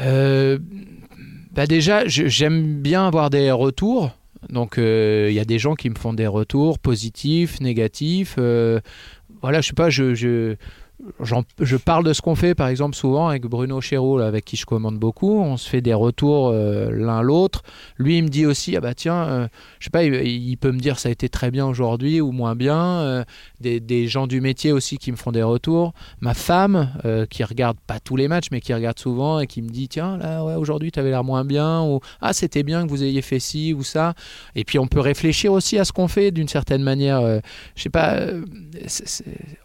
Euh, 0.00 0.58
bah 1.56 1.66
déjà, 1.66 2.06
j'aime 2.06 2.82
bien 2.82 3.06
avoir 3.06 3.30
des 3.30 3.50
retours. 3.50 4.10
Donc, 4.50 4.76
euh, 4.76 5.28
il 5.30 5.34
y 5.34 5.40
a 5.40 5.46
des 5.46 5.58
gens 5.58 5.74
qui 5.74 5.88
me 5.88 5.94
font 5.94 6.12
des 6.12 6.26
retours 6.26 6.78
positifs, 6.78 7.60
négatifs. 7.60 8.36
euh, 8.38 8.80
voilà, 9.40 9.62
je 9.62 9.68
sais 9.68 9.74
pas, 9.74 9.88
je, 9.88 10.56
je 11.60 11.76
parle 11.76 12.04
de 12.04 12.12
ce 12.14 12.22
qu'on 12.22 12.34
fait, 12.34 12.54
par 12.54 12.68
exemple, 12.68 12.96
souvent 12.96 13.28
avec 13.28 13.44
Bruno 13.44 13.80
Chéreau, 13.82 14.18
là, 14.18 14.26
avec 14.26 14.44
qui 14.46 14.56
je 14.56 14.64
commande 14.64 14.98
beaucoup. 14.98 15.40
On 15.40 15.58
se 15.58 15.68
fait 15.68 15.82
des 15.82 15.92
retours 15.92 16.48
euh, 16.48 16.90
l'un 16.90 17.20
l'autre. 17.20 17.62
Lui, 17.98 18.18
il 18.18 18.24
me 18.24 18.28
dit 18.28 18.46
aussi, 18.46 18.76
ah 18.76 18.80
bah 18.80 18.94
tiens, 18.94 19.24
euh, 19.24 19.48
je 19.78 19.84
sais 19.84 19.90
pas, 19.90 20.04
il, 20.04 20.56
peut 20.56 20.72
me 20.72 20.78
dire 20.78 20.98
ça 20.98 21.10
a 21.10 21.12
été 21.12 21.28
très 21.28 21.50
bien 21.50 21.66
aujourd'hui 21.66 22.22
ou 22.22 22.32
moins 22.32 22.56
bien. 22.56 22.78
Euh, 22.78 23.24
des, 23.60 24.08
gens 24.08 24.26
du 24.26 24.40
métier 24.40 24.72
aussi 24.72 24.96
qui 24.96 25.12
me 25.12 25.16
font 25.16 25.32
des 25.32 25.42
retours. 25.42 25.92
Ma 26.20 26.32
femme, 26.34 26.92
qui 27.30 27.44
regarde 27.44 27.76
pas 27.86 28.00
tous 28.00 28.16
les 28.16 28.28
matchs, 28.28 28.48
mais 28.50 28.60
qui 28.60 28.72
regarde 28.72 28.98
souvent 28.98 29.40
et 29.40 29.46
qui 29.46 29.62
me 29.62 29.68
dit, 29.68 29.88
tiens, 29.88 30.16
là, 30.16 30.44
ouais, 30.44 30.54
aujourd'hui, 30.54 30.92
tu 30.92 30.98
avais 30.98 31.10
l'air 31.10 31.24
moins 31.24 31.44
bien. 31.44 31.82
Ou, 31.82 32.00
ah, 32.20 32.32
c'était 32.32 32.62
bien 32.62 32.84
que 32.84 32.90
vous 32.90 33.02
ayez 33.02 33.22
fait 33.22 33.40
ci 33.40 33.74
ou 33.74 33.82
ça. 33.82 34.14
Et 34.54 34.64
puis, 34.64 34.78
on 34.78 34.86
peut 34.86 35.00
réfléchir 35.00 35.52
aussi 35.52 35.78
à 35.78 35.84
ce 35.84 35.92
qu'on 35.92 36.08
fait 36.08 36.30
d'une 36.30 36.48
certaine 36.48 36.82
manière. 36.82 37.20
Je 37.74 37.82
sais 37.82 37.90
pas, 37.90 38.20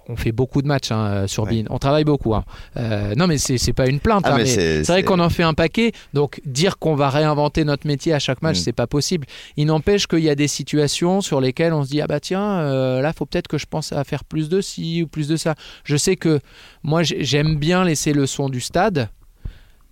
on 0.07 0.15
fait 0.15 0.31
beaucoup 0.31 0.61
de 0.61 0.67
matchs 0.67 0.91
hein, 0.91 1.20
euh, 1.23 1.27
sur 1.27 1.43
Ouais. 1.43 1.63
On 1.69 1.79
travaille 1.79 2.03
beaucoup. 2.03 2.35
hein. 2.35 2.43
Euh, 2.77 3.15
non, 3.15 3.27
mais 3.27 3.37
c'est 3.37 3.73
pas 3.73 3.87
une 3.87 3.99
plainte. 3.99 4.23
Ah, 4.25 4.35
hein, 4.35 4.45
c'est- 4.45 4.83
vrai 4.83 5.03
qu'on 5.03 5.19
en 5.19 5.29
fait 5.29 5.43
un 5.43 5.53
paquet. 5.53 5.91
Donc, 6.13 6.39
dire 6.45 6.77
qu'on 6.77 6.95
va 6.95 7.09
réinventer 7.09 7.63
notre 7.63 7.87
métier 7.87 8.13
à 8.13 8.19
chaque 8.19 8.41
match, 8.41 8.57
Mm. 8.57 8.61
c'est 8.61 8.73
pas 8.73 8.87
possible. 8.87 9.25
Il 9.57 9.65
n'empêche 9.65 10.07
qu'il 10.07 10.19
y 10.19 10.29
a 10.29 10.35
des 10.35 10.47
situations 10.47 11.21
sur 11.21 11.41
lesquelles 11.41 11.73
on 11.73 11.83
se 11.83 11.89
dit 11.89 12.01
ah 12.01 12.07
bah 12.07 12.19
tiens, 12.19 12.59
euh, 12.59 13.01
là, 13.01 13.11
faut 13.13 13.25
peut-être 13.25 13.47
que 13.47 13.57
je 13.57 13.65
pense 13.65 13.91
à 13.91 14.03
faire 14.03 14.23
plus 14.23 14.49
de 14.49 14.61
ci 14.61 15.03
ou 15.03 15.07
plus 15.07 15.27
de 15.27 15.35
ça. 15.35 15.55
Je 15.83 15.97
sais 15.97 16.15
que 16.15 16.39
moi, 16.83 17.03
j'ai- 17.03 17.23
j'aime 17.23 17.55
bien 17.57 17.83
laisser 17.83 18.13
le 18.13 18.25
son 18.27 18.49
du 18.49 18.61
stade. 18.61 19.09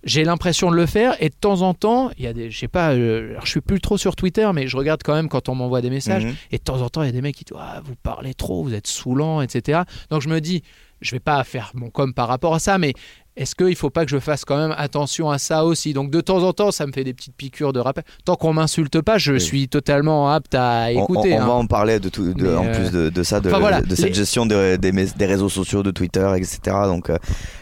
J'ai 0.02 0.24
l'impression 0.24 0.70
de 0.70 0.76
le 0.76 0.86
faire 0.86 1.14
et 1.22 1.28
de 1.28 1.34
temps 1.38 1.60
en 1.60 1.74
temps, 1.74 2.10
il 2.16 2.24
y 2.24 2.26
a 2.26 2.32
des, 2.32 2.50
je 2.50 2.58
sais 2.58 2.68
pas, 2.68 2.94
euh, 2.94 3.32
alors 3.32 3.44
je 3.44 3.50
suis 3.50 3.60
plus 3.60 3.82
trop 3.82 3.98
sur 3.98 4.16
Twitter, 4.16 4.48
mais 4.54 4.66
je 4.66 4.74
regarde 4.78 5.02
quand 5.04 5.12
même 5.12 5.28
quand 5.28 5.50
on 5.50 5.54
m'envoie 5.54 5.82
des 5.82 5.90
messages. 5.90 6.24
Mhm. 6.24 6.34
Et 6.52 6.56
de 6.56 6.62
temps 6.62 6.80
en 6.80 6.88
temps, 6.88 7.02
il 7.02 7.06
y 7.06 7.08
a 7.10 7.12
des 7.12 7.20
mecs 7.20 7.36
qui 7.36 7.44
disent 7.44 7.58
ah, 7.60 7.82
Vous 7.84 7.96
parlez 8.02 8.32
trop, 8.32 8.62
vous 8.64 8.72
êtes 8.72 8.86
saoulant, 8.86 9.42
etc. 9.42 9.80
Donc 10.10 10.22
je 10.22 10.30
me 10.30 10.40
dis 10.40 10.62
Je 11.00 11.12
vais 11.12 11.20
pas 11.20 11.42
faire 11.44 11.70
mon 11.74 11.90
com 11.90 12.12
par 12.12 12.28
rapport 12.28 12.54
à 12.54 12.58
ça, 12.58 12.76
mais 12.78 12.92
est-ce 13.36 13.54
qu'il 13.54 13.74
faut 13.76 13.88
pas 13.88 14.04
que 14.04 14.10
je 14.10 14.18
fasse 14.18 14.44
quand 14.44 14.56
même 14.58 14.74
attention 14.76 15.30
à 15.30 15.38
ça 15.38 15.64
aussi? 15.64 15.94
Donc 15.94 16.10
de 16.10 16.20
temps 16.20 16.42
en 16.42 16.52
temps, 16.52 16.70
ça 16.72 16.86
me 16.86 16.92
fait 16.92 17.04
des 17.04 17.14
petites 17.14 17.34
piqûres 17.36 17.72
de 17.72 17.80
rappel. 17.80 18.04
Tant 18.26 18.34
qu'on 18.34 18.52
m'insulte 18.52 19.00
pas, 19.00 19.16
je 19.16 19.32
Oui. 19.34 19.40
suis 19.40 19.68
totalement 19.68 20.30
apte 20.30 20.54
à 20.54 20.90
écouter. 20.92 21.32
on, 21.34 21.36
on 21.38 21.40
hein. 21.40 21.46
va 21.46 21.52
en 21.54 21.66
parler 21.66 22.00
de 22.00 22.08
tout, 22.10 22.34
de- 22.34 22.42
Mais, 22.42 22.54
en 22.54 22.66
euh, 22.66 22.74
plus 22.74 22.90
de, 22.90 23.08
de 23.08 23.22
ça, 23.22 23.40
de, 23.40 23.48
voilà, 23.48 23.80
cette 23.88 23.98
les- 24.00 24.12
gestion 24.14 24.44
des 24.44 25.10
réseaux 25.20 25.48
sociaux, 25.48 25.82
de 25.82 25.90
Twitter, 25.90 26.28
etc. 26.36 26.58
Donc, 26.84 27.08
euh, 27.08 27.16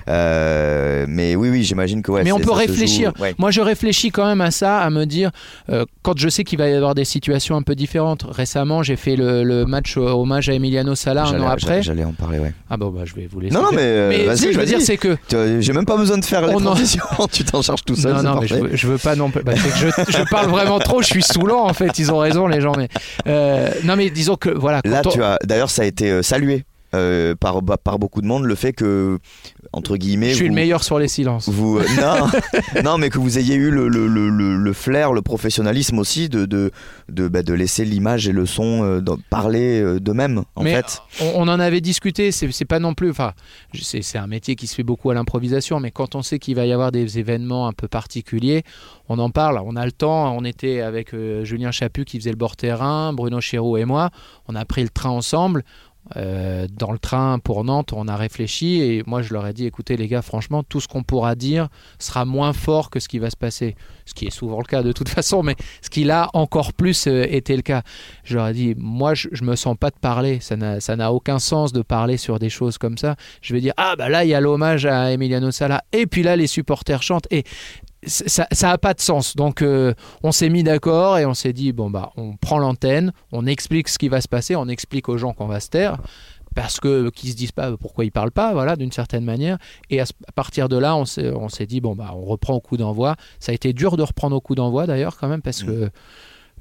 euh, 0.09 1.05
mais 1.09 1.37
oui, 1.37 1.51
oui, 1.51 1.63
j'imagine 1.65 2.03
que 2.03 2.11
ouais. 2.11 2.25
Mais 2.25 2.33
on 2.33 2.39
peut 2.39 2.45
joue- 2.45 2.53
réfléchir. 2.55 3.13
ouais. 3.21 3.35
Moi, 3.39 3.51
je 3.51 3.61
réfléchis 3.61 4.11
quand 4.11 4.27
même 4.27 4.41
à 4.41 4.51
ça, 4.51 4.79
à 4.81 4.91
me 4.91 5.05
dire, 5.05 5.31
euh, 5.71 5.85
quand 6.03 6.19
je 6.19 6.29
sais 6.29 6.45
qu'il 6.45 6.59
va 6.59 6.69
y 6.69 6.73
avoir 6.75 6.95
des 6.95 7.05
situations 7.05 7.57
un 7.57 7.63
peu 7.63 7.75
différentes. 7.75 8.25
Récemment, 8.29 8.83
j'ai 8.83 8.97
fait 8.97 9.17
le, 9.17 9.45
le 9.45 9.67
match 9.67 9.97
euh, 9.97 10.01
hommage 10.11 10.49
à 10.49 10.55
Emiliano 10.55 10.95
Sala 10.95 11.25
un 11.25 11.41
an 11.43 11.49
après. 11.49 11.83
J'allais 11.83 12.05
en 12.05 12.13
parler, 12.13 12.39
ouais. 12.39 12.53
Ah 12.71 12.77
bon, 12.77 12.89
bah, 12.91 13.03
je 13.05 13.15
vais 13.15 13.29
vous 13.31 13.41
laisser. 13.41 13.55
Non, 13.55 13.63
non, 13.65 13.71
mais, 13.73 13.83
euh, 13.83 14.09
Mais 14.09 14.25
vas-y, 14.25 14.53
je 14.53 14.59
veux 14.59 14.67
dire, 14.67 14.81
c'est 14.81 14.97
que 14.97 15.17
J'ai 15.61 15.73
même 15.73 15.87
pas 15.87 15.97
besoin 15.97 16.19
de 16.19 16.25
faire 16.25 16.41
la 16.47 16.55
en- 16.57 16.61
transition, 16.61 17.03
tu 17.33 17.45
t'en 17.45 17.63
charges 17.63 17.85
tout 17.85 17.97
seul. 17.97 18.15
non, 18.15 18.23
non, 18.23 18.41
mais 18.41 18.47
je 18.47 18.55
veux, 18.55 18.71
je 18.77 18.87
veux 18.87 18.99
pas 18.99 19.15
non 19.17 19.31
plus. 19.31 19.43
bah, 19.43 19.53
je, 19.55 19.89
je 19.89 20.31
parle 20.31 20.49
vraiment 20.49 20.79
trop, 20.79 21.03
je 21.03 21.07
suis 21.07 21.23
saoulant 21.23 21.65
en 21.67 21.73
fait. 21.75 21.99
Ils 21.99 22.11
ont 22.13 22.19
raison, 22.19 22.47
les 22.47 22.61
gens. 22.61 22.73
Mais 22.77 22.89
non, 23.85 23.97
mais 23.97 24.11
disons 24.11 24.37
que 24.37 24.49
voilà. 24.51 24.81
Là, 24.85 25.03
on- 25.05 25.09
tu 25.11 25.23
as. 25.23 25.39
D'ailleurs, 25.45 25.71
ça 25.71 25.83
a 25.83 25.85
été 25.85 26.23
salué 26.23 26.65
euh, 26.95 27.35
par, 27.39 27.61
bah, 27.63 27.77
par 27.77 27.99
beaucoup 27.99 28.23
de 28.23 28.27
monde 28.27 28.45
le 28.45 28.55
fait 28.55 28.73
que, 28.73 29.19
entre 29.73 29.97
guillemets, 29.97 30.31
je 30.31 30.35
suis 30.37 30.45
vous, 30.45 30.49
le 30.49 30.55
meilleur 30.55 30.83
sur 30.83 30.99
les 30.99 31.09
silences. 31.09 31.49
vous 31.49 31.79
euh, 31.79 31.85
non, 32.01 32.83
non, 32.83 32.99
mais 32.99 33.11
que 33.11 33.19
vous 33.19 33.39
ayez 33.39 33.55
eu 33.55 33.71
le, 33.71 33.89
le, 33.89 34.07
le, 34.07 34.29
le- 34.31 34.57
le 34.57 34.73
flair, 34.73 35.13
le 35.13 35.21
professionnalisme 35.23 35.99
aussi 35.99 36.29
de 36.29 36.47
de 36.47 36.71
de, 37.11 37.29
bah, 37.29 37.43
de 37.43 37.53
laisser 37.55 37.85
l'image 37.85 38.29
et 38.29 38.33
le 38.33 38.47
son 38.47 38.83
euh, 38.83 39.01
parler 39.31 39.81
euh, 39.81 40.01
d'eux-mêmes 40.01 40.43
en 40.57 40.63
Mais 40.63 40.75
fait. 40.75 41.01
on, 41.21 41.43
on 41.43 41.49
en 41.49 41.61
avait 41.61 41.81
discuté. 41.81 42.33
C'est 42.33 42.65
pas 42.65 42.79
non 42.79 42.95
plus. 42.95 43.11
Enfin, 43.11 43.33
c'est 43.75 44.17
un 44.19 44.27
métier 44.27 44.57
qui 44.57 44.67
se 44.67 44.75
fait 44.75 44.83
beaucoup 44.83 45.11
à 45.11 45.15
l'improvisation, 45.15 45.81
mais 45.81 45.91
quand 45.91 46.15
on 46.15 46.23
sait 46.23 46.39
qu'il 46.39 46.55
va 46.55 46.65
y 46.67 46.73
avoir 46.73 46.91
des 46.93 47.19
événements 47.19 47.67
un 47.69 47.73
peu 47.73 47.89
particuliers, 47.89 48.63
on 49.09 49.19
en 49.19 49.31
parle. 49.31 49.61
On 49.65 49.77
a 49.77 49.85
le 49.85 49.93
temps. 49.93 50.35
On 50.37 50.45
était 50.45 50.81
avec 50.81 51.13
euh, 51.15 51.45
Julien 51.45 51.71
Chaput 51.71 52.05
qui 52.05 52.19
faisait 52.19 52.31
le 52.31 52.37
bord 52.37 52.57
terrain, 52.57 53.13
Bruno 53.13 53.41
Chéreau 53.41 53.77
et 53.77 53.85
moi. 53.85 54.11
On 54.49 54.55
a 54.55 54.65
pris 54.65 54.83
le 54.83 54.89
train 54.89 55.11
ensemble. 55.11 55.63
Euh, 56.17 56.67
dans 56.71 56.93
le 56.93 56.99
train 56.99 57.39
pour 57.39 57.65
Nantes, 57.65 57.93
on 57.93 58.09
a 58.09 58.17
réfléchi 58.17 58.81
et 58.81 59.03
moi 59.07 59.23
je 59.23 59.33
leur 59.33 59.47
ai 59.47 59.53
dit 59.53 59.67
écoutez 59.67 59.97
les 59.97 60.09
gars, 60.09 60.23
franchement, 60.23 60.63
tout 60.63 60.81
ce 60.81 60.89
qu'on 60.89 61.03
pourra 61.03 61.35
dire 61.35 61.69
sera 61.99 62.25
moins 62.25 62.53
fort 62.53 62.91
que 62.91 63.01
ce 63.01 63.09
qui 63.09 63.19
va 63.19 63.31
se 63.31 63.37
passer. 63.37 63.77
Ce 64.07 64.15
qui 64.15 64.27
est 64.27 64.31
souvent 64.31 64.59
le 64.59 64.65
cas 64.65 64.83
de 64.83 64.93
toute 64.93 65.09
façon, 65.19 65.43
mais 65.43 65.57
ce 65.83 65.91
qui 65.91 66.05
là 66.05 66.31
encore 66.33 66.73
plus 66.73 67.07
euh, 67.07 67.27
été 67.29 67.57
le 67.57 67.63
cas. 67.63 67.83
Je 68.25 68.37
leur 68.37 68.49
ai 68.49 68.53
dit 68.53 68.75
moi 68.77 69.15
je, 69.15 69.29
je 69.33 69.45
me 69.45 69.57
sens 69.57 69.77
pas 69.79 69.91
de 69.91 69.99
parler, 69.99 70.41
ça 70.41 70.57
n'a 70.57 71.13
aucun 71.13 71.39
sens 71.39 71.73
de 71.73 71.83
parler 71.83 72.17
sur 72.17 72.39
des 72.39 72.51
choses 72.51 72.79
comme 72.79 72.97
ça. 72.97 73.17
Je 73.43 73.55
vais 73.55 73.61
dire 73.61 73.75
ah 73.77 73.95
bah 73.97 74.09
là 74.09 74.25
il 74.25 74.29
y 74.29 74.35
a 74.35 74.41
l'hommage 74.41 74.87
à 74.87 75.13
Emiliano 75.13 75.51
Sala 75.51 75.85
et 75.93 76.07
puis 76.07 76.23
là 76.23 76.37
les 76.37 76.47
supporters 76.47 77.03
chantent 77.03 77.27
et 77.31 77.45
ça 78.07 78.47
ça 78.53 78.71
a 78.71 78.79
pas 78.79 78.95
de 78.95 79.01
sens. 79.01 79.37
Donc 79.37 79.63
euh, 79.63 79.95
on 80.23 80.33
s'est 80.33 80.49
mis 80.49 80.63
d'accord 80.63 81.19
et 81.19 81.27
on 81.27 81.35
s'est 81.35 81.53
dit 81.53 81.73
bon 81.73 81.91
bah 81.91 82.13
on 82.17 82.37
prend 82.37 82.59
l'antenne, 82.59 83.13
on 83.33 83.47
explique 83.47 83.89
ce 83.89 83.99
qui 83.99 84.09
va 84.09 84.21
se 84.21 84.29
passer, 84.29 84.57
on 84.57 84.69
explique 84.69 85.09
aux 85.09 85.19
gens 85.19 85.33
qu'on 85.33 85.47
va 85.47 85.61
se 85.61 85.69
taire 85.69 85.99
parce 86.55 86.81
que 86.81 87.11
qu'ils 87.11 87.31
se 87.31 87.37
disent 87.37 87.53
pas 87.53 87.77
pourquoi 87.77 88.05
ils 88.05 88.11
parlent 88.11 88.33
pas, 88.33 88.53
voilà, 88.53 88.75
d'une 88.75 88.91
certaine 88.91 89.25
manière. 89.25 89.59
Et 89.91 90.01
à, 90.01 90.07
partir 90.35 90.69
de 90.69 90.77
là, 90.77 90.97
on 90.97 91.05
s'est, 91.05 91.67
dit 91.67 91.81
bon 91.81 91.95
bah 91.95 92.13
on 92.15 92.25
reprend 92.25 92.55
au 92.55 92.61
coup 92.61 92.77
d'envoi. 92.77 93.17
Ça 93.39 93.53
a 93.53 93.55
été 93.55 93.73
dur 93.73 93.97
de 93.97 94.03
reprendre 94.03 94.35
au 94.35 94.41
coup 94.41 94.55
d'envoi 94.55 94.87
d'ailleurs 94.87 95.17
quand 95.19 95.29
même 95.29 95.43
parce 95.43 95.63
que 95.63 95.91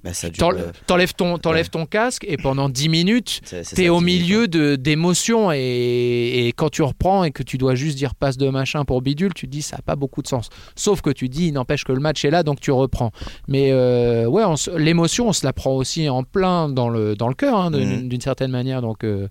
Bah, 0.03 0.11
euh, 0.59 0.71
t'enlèves 0.85 1.13
ton 1.13 1.37
ton 1.37 1.85
casque 1.85 2.25
et 2.27 2.37
pendant 2.37 2.69
10 2.69 2.89
minutes 2.89 3.41
T'es 3.75 3.89
au 3.89 3.99
milieu 3.99 4.47
de 4.47 4.75
d'émotions 4.75 5.51
et, 5.51 6.47
et 6.47 6.53
quand 6.53 6.69
tu 6.69 6.81
reprends 6.83 7.23
et 7.23 7.31
que 7.31 7.43
tu 7.43 7.57
dois 7.57 7.75
juste 7.75 7.97
dire 7.97 8.15
passe 8.15 8.37
de 8.37 8.49
machin 8.49 8.85
pour 8.85 9.01
bidule, 9.01 9.33
tu 9.33 9.47
te 9.47 9.51
dis 9.51 9.61
ça 9.61 9.77
n'a 9.77 9.81
pas 9.81 9.95
beaucoup 9.95 10.21
de 10.21 10.27
sens. 10.27 10.49
Sauf 10.75 11.01
que 11.01 11.09
tu 11.09 11.29
dis 11.29 11.47
il 11.47 11.53
n'empêche 11.53 11.83
que 11.83 11.91
le 11.91 11.99
match 11.99 12.23
est 12.25 12.29
là 12.29 12.43
donc 12.43 12.59
tu 12.59 12.71
reprends. 12.71 13.11
Mais 13.47 13.71
euh, 13.71 14.25
ouais, 14.27 14.43
l'émotion 14.77 15.29
on 15.29 15.33
se 15.33 15.45
la 15.45 15.53
prend 15.53 15.71
aussi 15.75 16.07
en 16.09 16.23
plein 16.23 16.69
dans 16.69 16.89
le 16.89 17.15
dans 17.15 17.27
le 17.27 17.33
cœur 17.35 17.57
hein, 17.57 17.71
d'une 17.71 17.87
Mhm. 18.03 18.09
d'une 18.09 18.21
certaine 18.21 18.51
manière. 18.51 18.81
Donc 18.81 19.03
euh, 19.03 19.27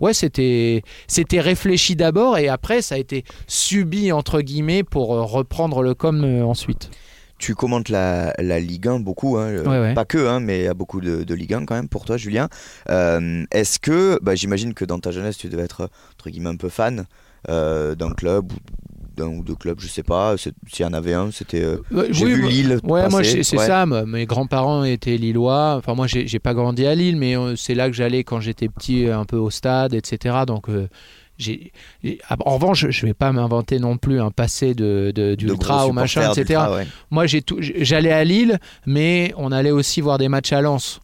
ouais 0.00 0.14
c'était 0.14 0.82
c'était 1.06 1.40
réfléchi 1.40 1.96
d'abord 1.96 2.38
et 2.38 2.48
après 2.48 2.82
ça 2.82 2.96
a 2.96 2.98
été 2.98 3.24
subi 3.46 4.12
entre 4.12 4.40
guillemets 4.40 4.82
pour 4.82 5.14
euh, 5.14 5.22
reprendre 5.22 5.82
le 5.82 5.94
com 5.94 6.24
ensuite. 6.44 6.90
Tu 7.38 7.54
commentes 7.54 7.88
la, 7.88 8.34
la 8.38 8.58
Ligue 8.60 8.88
1 8.88 8.98
beaucoup, 9.00 9.36
hein, 9.36 9.52
Ouais, 9.64 9.80
ouais. 9.80 9.94
pas 9.94 10.04
que, 10.04 10.26
hein, 10.26 10.40
mais 10.40 10.58
il 10.60 10.64
y 10.64 10.68
a 10.68 10.74
beaucoup 10.74 11.00
de, 11.00 11.22
de 11.22 11.34
Ligue 11.34 11.54
1 11.54 11.64
quand 11.66 11.74
même 11.76 11.88
pour 11.88 12.04
toi, 12.04 12.16
Julien. 12.16 12.48
Euh, 12.90 13.44
Est-ce 13.52 13.78
que, 13.78 14.18
bah, 14.22 14.34
j'imagine 14.34 14.74
que 14.74 14.84
dans 14.84 14.98
ta 14.98 15.10
jeunesse, 15.12 15.36
tu 15.36 15.48
devais 15.48 15.62
être 15.62 15.88
entre 16.14 16.30
guillemets 16.30 16.50
un 16.50 16.56
peu 16.56 16.68
fan 16.68 17.06
euh, 17.48 17.94
d'un 17.94 18.10
club 18.10 18.52
ou 18.52 18.56
d'un 19.16 19.26
ou 19.28 19.42
deux 19.42 19.54
clubs, 19.56 19.80
je 19.80 19.88
sais 19.88 20.02
pas. 20.04 20.36
S'il 20.36 20.52
y 20.80 20.84
en 20.84 20.92
avait 20.92 21.14
un, 21.14 21.30
c'était. 21.32 21.62
euh, 21.62 21.78
Ouais, 21.90 22.06
J'ai 22.10 22.24
oui, 22.26 22.34
vu 22.34 22.48
Lille. 22.48 22.78
Ouais, 22.84 23.08
moi 23.08 23.18
passer, 23.20 23.42
c'est 23.42 23.58
ouais. 23.58 23.66
ça. 23.66 23.84
Mes 23.86 24.26
grands-parents 24.26 24.84
étaient 24.84 25.16
lillois. 25.16 25.74
Enfin, 25.76 25.94
moi 25.94 26.06
j'ai 26.06 26.38
pas 26.38 26.54
grandi 26.54 26.86
à 26.86 26.94
Lille, 26.94 27.16
mais 27.16 27.34
c'est 27.56 27.74
là 27.74 27.88
que 27.88 27.94
j'allais 27.94 28.22
quand 28.22 28.38
j'étais 28.40 28.68
petit, 28.68 29.06
un 29.08 29.24
peu 29.24 29.36
au 29.36 29.50
stade, 29.50 29.92
etc. 29.94 30.36
Donc 30.46 30.68
euh, 30.68 30.88
ah, 32.28 32.36
En 32.44 32.54
revanche, 32.54 32.86
je 32.88 33.06
vais 33.06 33.14
pas 33.14 33.32
m'inventer 33.32 33.78
non 33.78 33.96
plus 33.96 34.20
un 34.20 34.30
passé 34.30 34.74
de 34.74 35.12
d'ultra 35.36 35.86
ou 35.86 35.92
machin, 35.92 36.32
etc. 36.32 36.60
ouais. 36.70 36.86
Moi 37.10 37.26
j'ai 37.26 37.42
tout. 37.42 37.58
J'allais 37.60 38.12
à 38.12 38.24
Lille, 38.24 38.58
mais 38.86 39.32
on 39.36 39.52
allait 39.52 39.70
aussi 39.70 40.00
voir 40.00 40.18
des 40.18 40.28
matchs 40.28 40.52
à 40.52 40.60
Lens. 40.60 41.00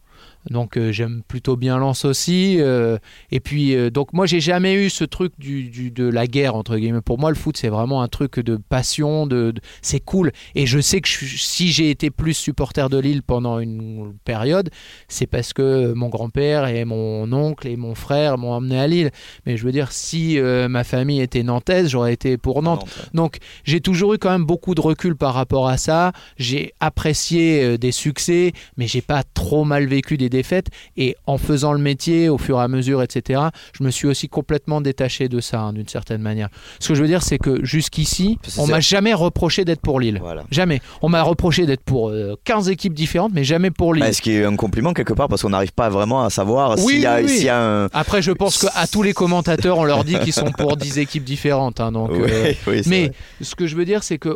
Donc 0.49 0.77
euh, 0.77 0.91
j'aime 0.91 1.21
plutôt 1.27 1.55
bien 1.55 1.77
Lens 1.77 2.05
aussi. 2.05 2.57
euh, 2.59 2.97
et 3.31 3.39
puis 3.39 3.75
euh, 3.75 3.89
donc 3.89 4.13
moi 4.13 4.25
j'ai 4.25 4.39
jamais 4.39 4.73
eu 4.75 4.89
ce 4.89 5.03
truc 5.03 5.33
du, 5.39 5.63
du- 5.69 5.91
de 5.91 6.07
la 6.07 6.27
guerre 6.27 6.55
entre 6.55 6.77
guillemets. 6.77 7.01
Pour 7.01 7.17
moi 7.19 7.29
le 7.29 7.35
foot 7.35 7.57
c'est 7.57 7.69
vraiment 7.69 8.01
un 8.03 8.07
truc 8.07 8.39
de 8.39 8.57
passion, 8.57 9.25
de, 9.27 9.51
de- 9.51 9.61
c'est 9.81 9.99
cool. 9.99 10.31
Et 10.53 10.65
je 10.65 10.79
sais 10.79 11.01
que 11.01 11.07
je 11.07 11.25
si 11.37 11.71
j'ai 11.71 11.89
été 11.89 12.11
plus 12.11 12.33
supporter 12.33 12.89
de 12.89 12.97
Lille 12.99 13.23
pendant 13.23 13.59
une 13.59 14.13
période, 14.23 14.69
c'est 15.07 15.27
parce 15.27 15.53
que 15.53 15.93
mon 15.93 16.09
grand-père 16.09 16.67
et 16.67 16.85
mon 16.85 17.31
oncle 17.33 17.67
et 17.67 17.75
mon 17.75 17.95
frère 17.95 18.37
m'ont 18.37 18.51
emmené 18.51 18.79
à 18.79 18.87
Lille. 18.87 19.11
Mais 19.45 19.57
je 19.57 19.63
veux 19.65 19.71
dire 19.71 19.91
si 19.91 20.37
ma 20.69 20.83
famille 20.83 21.21
était 21.21 21.43
nantaise, 21.43 21.89
j'aurais 21.89 22.13
été 22.13 22.37
pour 22.37 22.61
Nantes. 22.61 22.81
Nantes, 22.81 22.97
ouais. 22.97 23.09
Donc 23.13 23.37
j'ai 23.63 23.81
toujours 23.81 24.13
eu 24.13 24.17
quand 24.17 24.31
même 24.31 24.45
beaucoup 24.45 24.75
de 24.75 24.81
recul 24.81 25.15
par 25.15 25.33
rapport 25.33 25.67
à 25.67 25.77
ça. 25.77 26.11
J'ai 26.37 26.73
apprécié 26.79 27.77
des 27.77 27.91
succès, 27.91 28.51
mais 28.77 28.87
j'ai 28.87 29.01
pas 29.01 29.23
trop 29.23 29.63
mal 29.63 29.85
vécu 29.87 30.17
des 30.17 30.29
défaites. 30.35 30.67
Et 30.97 31.15
en 31.25 31.37
faisant 31.37 31.73
le 31.73 31.79
métier 31.79 32.29
au 32.29 32.37
fur 32.37 32.59
et 32.59 32.63
à 32.63 32.67
mesure, 32.67 33.01
etc., 33.01 33.41
je 33.77 33.83
me 33.83 33.91
suis 33.91 34.07
aussi 34.07 34.27
complètement 34.29 34.81
détaché 34.81 35.27
de 35.29 35.39
ça 35.39 35.59
hein, 35.61 35.73
d'une 35.73 35.87
certaine 35.87 36.21
manière. 36.21 36.49
Ce 36.79 36.89
que 36.89 36.95
je 36.95 37.01
veux 37.01 37.07
dire, 37.07 37.23
c'est 37.23 37.37
que 37.37 37.63
jusqu'ici, 37.65 38.37
on 38.57 38.67
m'a 38.67 38.79
jamais 38.79 39.13
reproché 39.13 39.65
d'être 39.65 39.81
pour 39.81 39.99
Lille. 39.99 40.19
Voilà. 40.21 40.43
Jamais. 40.51 40.81
On 41.01 41.09
m'a 41.09 41.21
reproché 41.23 41.65
d'être 41.65 41.83
pour 41.83 42.09
euh, 42.09 42.35
15 42.43 42.69
équipes 42.69 42.93
différentes, 42.93 43.31
mais 43.33 43.43
jamais 43.43 43.71
pour 43.71 43.93
Lille. 43.93 44.03
Bah, 44.03 44.13
ce 44.13 44.21
qui 44.21 44.31
est 44.31 44.43
un 44.45 44.55
compliment 44.55 44.93
quelque 44.93 45.13
part 45.13 45.27
parce 45.27 45.41
qu'on 45.41 45.49
n'arrive 45.49 45.73
pas 45.73 45.89
vraiment 45.89 46.23
à 46.23 46.29
savoir 46.29 46.75
Oui, 46.79 46.93
s'il 46.93 46.99
y, 47.01 47.05
a- 47.05 47.21
oui, 47.21 47.39
y 47.43 47.49
a 47.49 47.61
un. 47.61 47.85
Après, 47.93 48.21
je 48.21 48.31
pense 48.31 48.57
qu'à 48.57 48.87
tous 48.87 49.03
les 49.03 49.13
commentateurs, 49.13 49.77
on 49.77 49.83
leur 49.85 50.03
dit 50.03 50.17
qu'ils 50.19 50.33
sont 50.33 50.51
pour 50.51 50.77
10 50.77 50.99
équipes 50.99 51.23
différentes. 51.23 51.79
hein, 51.79 51.91
donc, 51.91 52.11
euh, 52.13 52.53
Oui, 52.67 52.81
mais 52.87 53.05
vrai. 53.07 53.11
ce 53.41 53.55
que 53.55 53.67
je 53.67 53.75
veux 53.75 53.85
dire, 53.85 54.03
c'est 54.03 54.17
que 54.17 54.35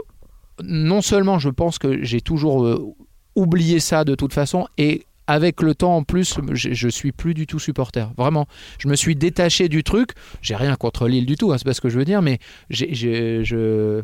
non 0.63 1.01
seulement 1.01 1.39
je 1.39 1.49
pense 1.49 1.77
que 1.79 2.03
j'ai 2.03 2.21
toujours 2.21 2.65
euh, 2.65 2.93
oublié 3.35 3.79
ça 3.79 4.03
de 4.03 4.15
toute 4.15 4.33
façon, 4.33 4.67
et 4.77 5.03
avec 5.29 5.61
le 5.61 5.75
temps 5.75 5.95
en 5.95 6.03
plus, 6.03 6.39
je, 6.53 6.73
je 6.73 6.89
suis 6.89 7.11
plus 7.11 7.35
du 7.35 7.45
tout 7.45 7.59
supporter. 7.59 8.11
Vraiment, 8.17 8.47
je 8.79 8.87
me 8.87 8.95
suis 8.95 9.15
détaché 9.15 9.69
du 9.69 9.83
truc. 9.83 10.13
J'ai 10.41 10.55
rien 10.55 10.75
contre 10.75 11.07
Lille 11.07 11.27
du 11.27 11.35
tout, 11.35 11.53
hein, 11.53 11.57
c'est 11.59 11.65
pas 11.65 11.75
ce 11.75 11.81
que 11.81 11.89
je 11.89 11.99
veux 11.99 12.05
dire, 12.05 12.23
mais 12.23 12.39
je 12.71 14.03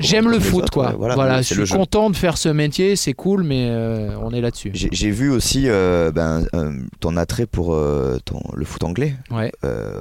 j'aime 0.00 0.26
le 0.28 0.38
les 0.38 0.40
foot, 0.40 0.64
autres, 0.64 0.72
quoi. 0.72 0.94
Voilà, 0.96 1.14
voilà, 1.14 1.42
je 1.42 1.46
suis 1.46 1.56
le 1.56 1.66
content 1.66 2.10
de 2.10 2.16
faire 2.16 2.36
ce 2.36 2.48
métier, 2.48 2.96
c'est 2.96 3.12
cool, 3.14 3.42
mais 3.42 3.68
euh, 3.70 4.16
on 4.22 4.30
est 4.30 4.40
là-dessus. 4.40 4.70
J'ai 4.74 4.88
j'ai 4.92 5.10
vu 5.10 5.30
aussi 5.30 5.64
euh, 5.68 6.10
ben, 6.12 6.44
euh, 6.54 6.72
ton 7.00 7.16
attrait 7.16 7.46
pour 7.46 7.76
ton, 8.24 8.40
le 8.54 8.64
foot 8.64 8.84
anglais, 8.84 9.14
Ouais. 9.30 9.50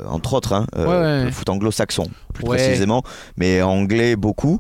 entre 0.08 0.34
autres, 0.34 0.54
hein, 0.54 0.66
Ouais, 0.76 0.86
ouais. 0.86 1.26
le 1.26 1.32
foot 1.32 1.50
anglo-saxon 1.50 2.06
plus 2.34 2.46
précisément, 2.46 3.04
mais 3.38 3.62
anglais 3.62 4.16
beaucoup. 4.16 4.60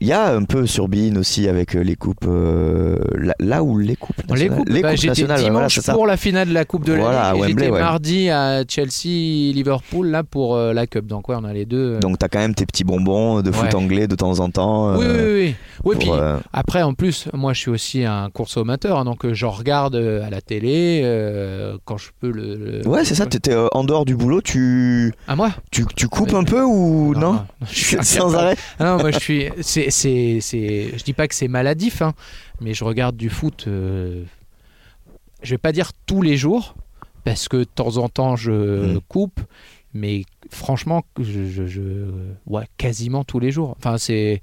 Il 0.00 0.06
y 0.06 0.12
a 0.12 0.32
un 0.34 0.44
peu 0.44 0.66
sur 0.66 0.88
Bein 0.88 1.16
aussi 1.16 1.48
avec 1.48 1.74
les 1.74 1.96
coupes, 1.96 2.24
là, 2.26 3.34
là 3.40 3.62
où 3.62 3.78
les 3.78 3.96
coupes 3.96 4.16
Les 4.28 4.48
nationales, 4.48 4.58
coupes, 4.58 4.68
les 4.68 4.82
bah, 4.82 4.94
coupes 4.94 5.04
nationales, 5.04 5.40
dimanche 5.40 5.78
voilà, 5.80 5.92
pour 5.94 6.06
la 6.06 6.16
finale 6.16 6.48
de 6.48 6.54
la 6.54 6.64
Coupe 6.64 6.84
de 6.84 6.94
Voilà, 6.94 7.32
la 7.34 7.46
Ligue. 7.46 7.70
mardi 7.70 8.30
à 8.30 8.62
Chelsea, 8.68 9.52
Liverpool, 9.52 10.08
là 10.08 10.22
pour 10.24 10.56
la 10.56 10.86
Cup. 10.86 11.06
Donc 11.06 11.28
ouais, 11.28 11.36
on 11.38 11.44
a 11.44 11.52
les 11.52 11.64
deux. 11.64 11.98
Donc 12.00 12.18
t'as 12.18 12.28
quand 12.28 12.38
même 12.38 12.54
tes 12.54 12.64
petits 12.66 12.84
bonbons 12.84 13.07
de 13.42 13.50
foot 13.52 13.64
Ouais. 13.66 13.74
anglais 13.74 14.06
de 14.08 14.14
temps 14.14 14.40
en 14.40 14.50
temps. 14.50 14.96
oui, 14.98 15.04
euh, 15.04 15.24
oui, 15.26 15.40
oui. 15.48 15.54
Oui, 15.84 15.94
pour, 15.94 15.98
puis 16.02 16.10
euh, 16.12 16.38
après, 16.52 16.82
en 16.82 16.92
plus, 16.94 17.28
moi, 17.32 17.52
je 17.52 17.60
suis 17.60 17.70
aussi 17.70 18.04
un 18.04 18.30
consommateur, 18.30 18.98
hein, 18.98 19.04
donc 19.04 19.24
euh, 19.24 19.32
j'en 19.34 19.50
regarde 19.50 19.94
euh, 19.94 20.26
à 20.26 20.30
la 20.30 20.40
télé 20.40 21.00
euh, 21.04 21.76
quand 21.84 21.96
je 21.98 22.08
peux 22.20 22.30
le. 22.30 22.56
le- 22.82 22.88
Ouais, 22.88 23.04
c'est 23.04 23.14
ça. 23.14 23.26
T'étais 23.26 23.52
euh, 23.52 23.68
en 23.72 23.84
dehors 23.84 24.04
du 24.04 24.16
boulot, 24.16 24.40
tu 24.42 25.12
À 25.28 25.36
moi? 25.36 25.50
tu, 25.70 25.84
tu 25.96 26.08
coupes 26.08 26.32
Ouais. 26.32 26.38
un 26.38 26.44
peu 26.44 26.62
ou 26.62 27.14
non, 27.14 27.32
non, 27.34 27.46
je 27.70 27.74
suis 27.74 27.96
Sans 28.04 28.34
arrêt? 28.34 28.56
Ah 28.78 28.84
Non, 28.84 28.96
moi 28.98 29.10
je 29.12 29.18
suis. 29.20 29.44
C'est, 29.60 29.90
c'est, 29.90 30.38
c'est... 30.40 30.92
Je 30.96 31.04
dis 31.04 31.12
pas 31.14 31.28
que 31.28 31.34
c'est 31.34 31.48
maladif, 31.48 32.02
hein, 32.02 32.12
mais 32.60 32.74
je 32.74 32.84
regarde 32.84 33.16
du 33.16 33.30
foot. 33.30 33.64
euh, 33.68 34.24
Je 35.42 35.50
vais 35.50 35.58
pas 35.58 35.72
dire 35.72 35.92
tous 36.06 36.22
les 36.22 36.36
jours, 36.36 36.74
parce 37.24 37.48
que 37.48 37.58
de 37.58 37.64
temps 37.64 37.96
en 37.98 38.08
temps 38.08 38.34
je 38.36 38.94
Mm. 38.96 39.00
coupe, 39.08 39.40
mais 39.94 40.24
franchement, 40.50 41.02
je, 41.18 41.46
je, 41.46 41.66
je- 41.66 41.80
ouais, 42.46 42.64
quasiment 42.76 43.24
tous 43.24 43.38
les 43.40 43.50
jours. 43.50 43.74
Enfin, 43.78 43.98
c'est. 43.98 44.40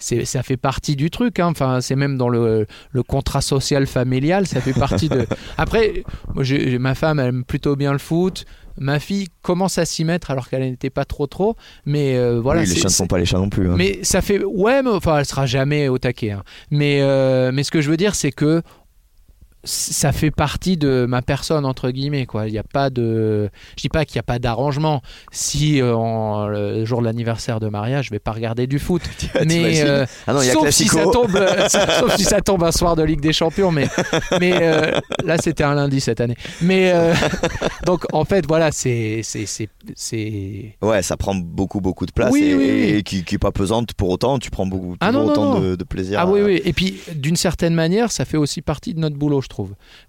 C'est, 0.00 0.24
ça 0.24 0.44
fait 0.44 0.56
partie 0.56 0.94
du 0.94 1.10
truc, 1.10 1.40
hein. 1.40 1.48
enfin, 1.48 1.80
c'est 1.80 1.96
même 1.96 2.16
dans 2.16 2.28
le, 2.28 2.68
le 2.92 3.02
contrat 3.02 3.40
social 3.40 3.84
familial, 3.88 4.46
ça 4.46 4.60
fait 4.60 4.72
partie 4.72 5.08
de. 5.08 5.26
Après, 5.58 6.04
moi, 6.36 6.44
j'ai, 6.44 6.70
j'ai- 6.70 6.78
ma 6.78 6.94
femme 6.94 7.18
elle 7.18 7.26
aime 7.30 7.44
plutôt 7.44 7.74
bien 7.74 7.90
le 7.90 7.98
foot, 7.98 8.44
ma 8.78 9.00
fille 9.00 9.26
commence 9.42 9.76
à 9.76 9.84
s'y 9.84 10.04
mettre 10.04 10.30
alors 10.30 10.48
qu'elle 10.48 10.62
n'était 10.62 10.88
pas 10.88 11.04
trop 11.04 11.26
trop, 11.26 11.56
mais 11.84 12.16
euh, 12.16 12.38
voilà. 12.40 12.60
oui, 12.60 12.68
les 12.68 12.74
chiens 12.76 12.84
ne 12.84 12.90
sont 12.90 13.08
pas 13.08 13.18
les 13.18 13.24
chats 13.26 13.38
non 13.38 13.48
plus. 13.50 13.68
hein. 13.68 13.74
mais 13.76 13.98
ça 14.02 14.20
fait 14.20 14.44
ouais, 14.44 14.84
mais 14.84 14.90
enfin 14.90 15.18
elle 15.18 15.26
sera 15.26 15.46
jamais 15.46 15.88
au 15.88 15.98
taquet. 15.98 16.30
hein. 16.30 16.44
Mais 16.70 17.00
euh, 17.00 17.50
mais 17.52 17.64
ce 17.64 17.72
que 17.72 17.80
je 17.80 17.90
veux 17.90 17.96
dire 17.96 18.14
c'est 18.14 18.30
que 18.30 18.62
ça 19.68 20.12
fait 20.12 20.30
partie 20.30 20.76
de 20.76 21.04
ma 21.08 21.20
personne 21.22 21.64
entre 21.66 21.90
guillemets 21.90 22.26
quoi. 22.26 22.46
Il 22.48 22.52
n'y 22.52 22.58
a 22.58 22.62
pas 22.62 22.90
de, 22.90 23.50
je 23.76 23.82
dis 23.82 23.88
pas 23.88 24.04
qu'il 24.04 24.16
n'y 24.16 24.20
a 24.20 24.24
pas 24.24 24.38
d'arrangement. 24.38 25.02
Si 25.30 25.80
euh, 25.80 25.94
en- 25.94 26.46
le 26.48 26.84
jour 26.84 27.00
de 27.00 27.04
l'anniversaire 27.04 27.60
de 27.60 27.68
mariage, 27.68 28.06
je 28.06 28.10
vais 28.10 28.18
pas 28.18 28.32
regarder 28.32 28.66
du 28.66 28.78
foot. 28.78 29.02
mais 29.34 29.46
T'imagines 29.46 29.84
euh, 29.86 30.06
ah 30.26 30.32
non, 30.32 30.40
sauf 30.40 30.70
si 30.70 30.86
ça 30.88 31.04
tombe, 31.04 31.36
euh, 31.36 31.68
sauf 31.68 32.16
si 32.16 32.24
ça 32.24 32.40
tombe 32.40 32.64
un 32.64 32.72
soir 32.72 32.96
de 32.96 33.02
Ligue 33.02 33.20
des 33.20 33.32
Champions. 33.32 33.70
Mais 33.70 33.88
mais 34.40 34.90
là 35.24 35.36
c'était 35.42 35.64
un 35.64 35.74
lundi 35.74 36.00
cette 36.00 36.20
année. 36.20 36.36
Mais 36.62 36.92
donc 37.86 38.04
en 38.12 38.24
fait 38.24 38.46
voilà 38.46 38.72
c'est 38.72 39.20
c'est 39.22 39.68
Ouais, 40.82 41.02
ça 41.02 41.16
prend 41.16 41.34
beaucoup 41.34 41.80
beaucoup 41.80 42.06
de 42.06 42.12
place 42.12 42.32
Oui, 42.32 42.44
et, 42.44 42.54
oui, 42.54 42.64
oui. 42.66 42.94
et 42.98 43.02
qui, 43.02 43.24
qui 43.24 43.34
est 43.34 43.38
pas 43.38 43.52
pesante 43.52 43.92
pour 43.94 44.08
autant. 44.10 44.38
Tu 44.38 44.50
prends 44.50 44.66
beaucoup 44.66 44.96
Ah 45.00 45.12
non, 45.12 45.24
non, 45.26 45.32
autant. 45.32 45.60
De, 45.60 45.76
de 45.76 45.84
plaisir. 45.84 46.18
Ah 46.20 46.26
oui, 46.26 46.40
oui. 46.42 46.62
Et 46.64 46.72
puis, 46.72 46.98
d'une 47.14 47.36
certaine 47.36 47.74
manière, 47.74 48.10
ça 48.12 48.24
fait 48.24 48.36
aussi 48.36 48.62
partie 48.62 48.94
de 48.94 49.00
notre 49.00 49.16
boulot, 49.16 49.40
je 49.40 49.48
trouve. 49.48 49.57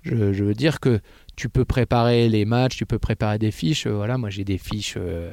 Je, 0.02 0.44
veux 0.44 0.54
dire 0.54 0.80
que 0.80 1.00
tu 1.36 1.50
peux 1.50 1.66
préparer 1.66 2.30
les 2.30 2.46
matchs, 2.46 2.78
tu 2.78 2.86
peux 2.86 3.00
préparer 3.00 3.38
des 3.38 3.52
fiches. 3.52 3.88
euh, 3.88 3.92
Voilà, 3.92 4.18
moi, 4.18 4.30
j'ai 4.30 4.44
des 4.44 4.58
fiches 4.58 4.96
euh, 4.98 5.32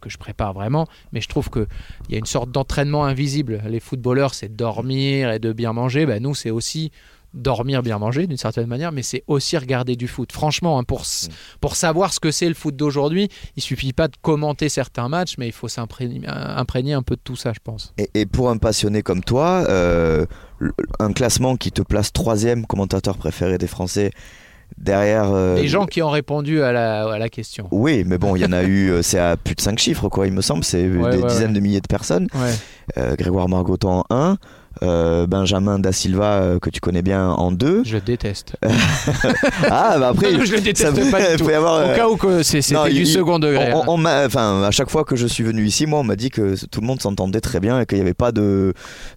que 0.00 0.08
je 0.08 0.18
prépare 0.18 0.52
vraiment, 0.52 0.86
mais 1.12 1.20
je 1.20 1.28
trouve 1.28 1.50
qu'il 1.50 1.66
y 2.10 2.14
a 2.14 2.18
une 2.18 2.26
sorte 2.26 2.50
d'entraînement 2.50 3.04
invisible. 3.04 3.62
Les 3.66 3.80
footballeurs, 3.80 4.34
c'est 4.34 4.54
dormir 4.54 5.32
et 5.32 5.38
de 5.38 5.52
bien 5.52 5.72
manger. 5.72 6.06
Ben, 6.06 6.22
nous, 6.22 6.34
c'est 6.34 6.50
aussi 6.50 6.92
dormir, 7.34 7.82
bien 7.82 7.98
manger 7.98 8.26
d'une 8.26 8.36
certaine 8.36 8.66
manière, 8.66 8.92
mais 8.92 9.02
c'est 9.02 9.22
aussi 9.26 9.56
regarder 9.56 9.96
du 9.96 10.08
foot. 10.08 10.32
Franchement, 10.32 10.78
hein, 10.78 10.84
pour, 10.84 11.02
pour 11.60 11.76
savoir 11.76 12.12
ce 12.12 12.20
que 12.20 12.30
c'est 12.30 12.48
le 12.48 12.54
foot 12.54 12.74
d'aujourd'hui, 12.74 13.28
il 13.56 13.62
suffit 13.62 13.92
pas 13.92 14.08
de 14.08 14.16
commenter 14.22 14.68
certains 14.68 15.08
matchs, 15.08 15.34
mais 15.38 15.46
il 15.46 15.52
faut 15.52 15.68
s'imprégner 15.68 16.22
euh, 16.26 16.98
un 16.98 17.02
peu 17.02 17.16
de 17.16 17.20
tout 17.22 17.36
ça, 17.36 17.52
je 17.52 17.60
pense. 17.62 17.92
Et, 18.14 18.26
pour 18.26 18.50
un 18.50 18.56
passionné 18.58 19.02
comme 19.02 19.22
toi, 19.22 19.64
euh, 19.68 20.26
un 20.98 21.12
classement 21.12 21.56
qui 21.56 21.70
te 21.70 21.82
place 21.82 22.12
troisième 22.12 22.66
commentateur 22.66 23.16
préféré 23.16 23.58
des 23.58 23.66
Français 23.66 24.10
derrière... 24.76 25.32
Euh, 25.32 25.56
Les 25.56 25.68
gens 25.68 25.86
qui 25.86 26.02
ont 26.02 26.10
répondu 26.10 26.62
à 26.62 26.72
la, 26.72 27.10
à 27.10 27.18
la 27.18 27.28
question. 27.28 27.68
Oui, 27.70 28.04
mais 28.06 28.18
bon, 28.18 28.36
il 28.36 28.42
y 28.42 28.44
en 28.46 28.52
a 28.52 28.64
eu, 28.64 29.02
c'est 29.02 29.18
à 29.18 29.36
plus 29.36 29.54
de 29.54 29.60
5 29.60 29.78
chiffres, 29.78 30.08
quoi, 30.08 30.26
il 30.26 30.32
me 30.32 30.42
semble, 30.42 30.64
c'est 30.64 30.88
ouais, 30.88 31.16
des 31.16 31.22
dizaines 31.22 31.52
de 31.52 31.60
milliers 31.60 31.80
de 31.80 31.86
personnes. 31.86 32.28
Euh, 32.96 33.16
Grégoire 33.16 33.48
Margoton 33.48 34.04
1. 34.10 34.38
Euh, 34.82 35.26
Benjamin 35.26 35.78
Da 35.78 35.92
Silva, 35.92 36.40
euh, 36.40 36.58
que 36.58 36.70
tu 36.70 36.80
connais 36.80 37.02
bien, 37.02 37.28
en 37.28 37.50
deux. 37.50 37.82
Je 37.84 37.98
déteste. 37.98 38.56
ah, 38.62 39.96
bah 39.98 40.08
après. 40.08 40.32
Non, 40.32 40.44
je 40.44 40.56
déteste 40.56 40.94
tout. 41.38 41.48
Avoir, 41.48 41.74
Au 41.74 41.88
euh, 41.88 41.96
cas 41.96 42.08
où 42.08 42.16
que 42.16 42.42
c'est 42.42 42.60
du 42.90 43.06
second 43.06 43.38
degré. 43.38 43.72
On, 43.74 44.04
hein. 44.04 44.26
enfin, 44.26 44.62
à 44.62 44.70
chaque 44.70 44.90
fois 44.90 45.04
que 45.04 45.16
je 45.16 45.26
suis 45.26 45.42
venu 45.42 45.64
ici, 45.64 45.86
moi, 45.86 46.00
on 46.00 46.04
m'a 46.04 46.16
dit 46.16 46.30
que 46.30 46.54
tout 46.66 46.80
le 46.80 46.86
monde 46.86 47.00
s'entendait 47.00 47.40
très 47.40 47.60
bien 47.60 47.80
et 47.80 47.86
qu'il 47.86 47.98
n'y 47.98 48.02
avait 48.02 48.14
pas 48.14 48.32
de. 48.32 48.72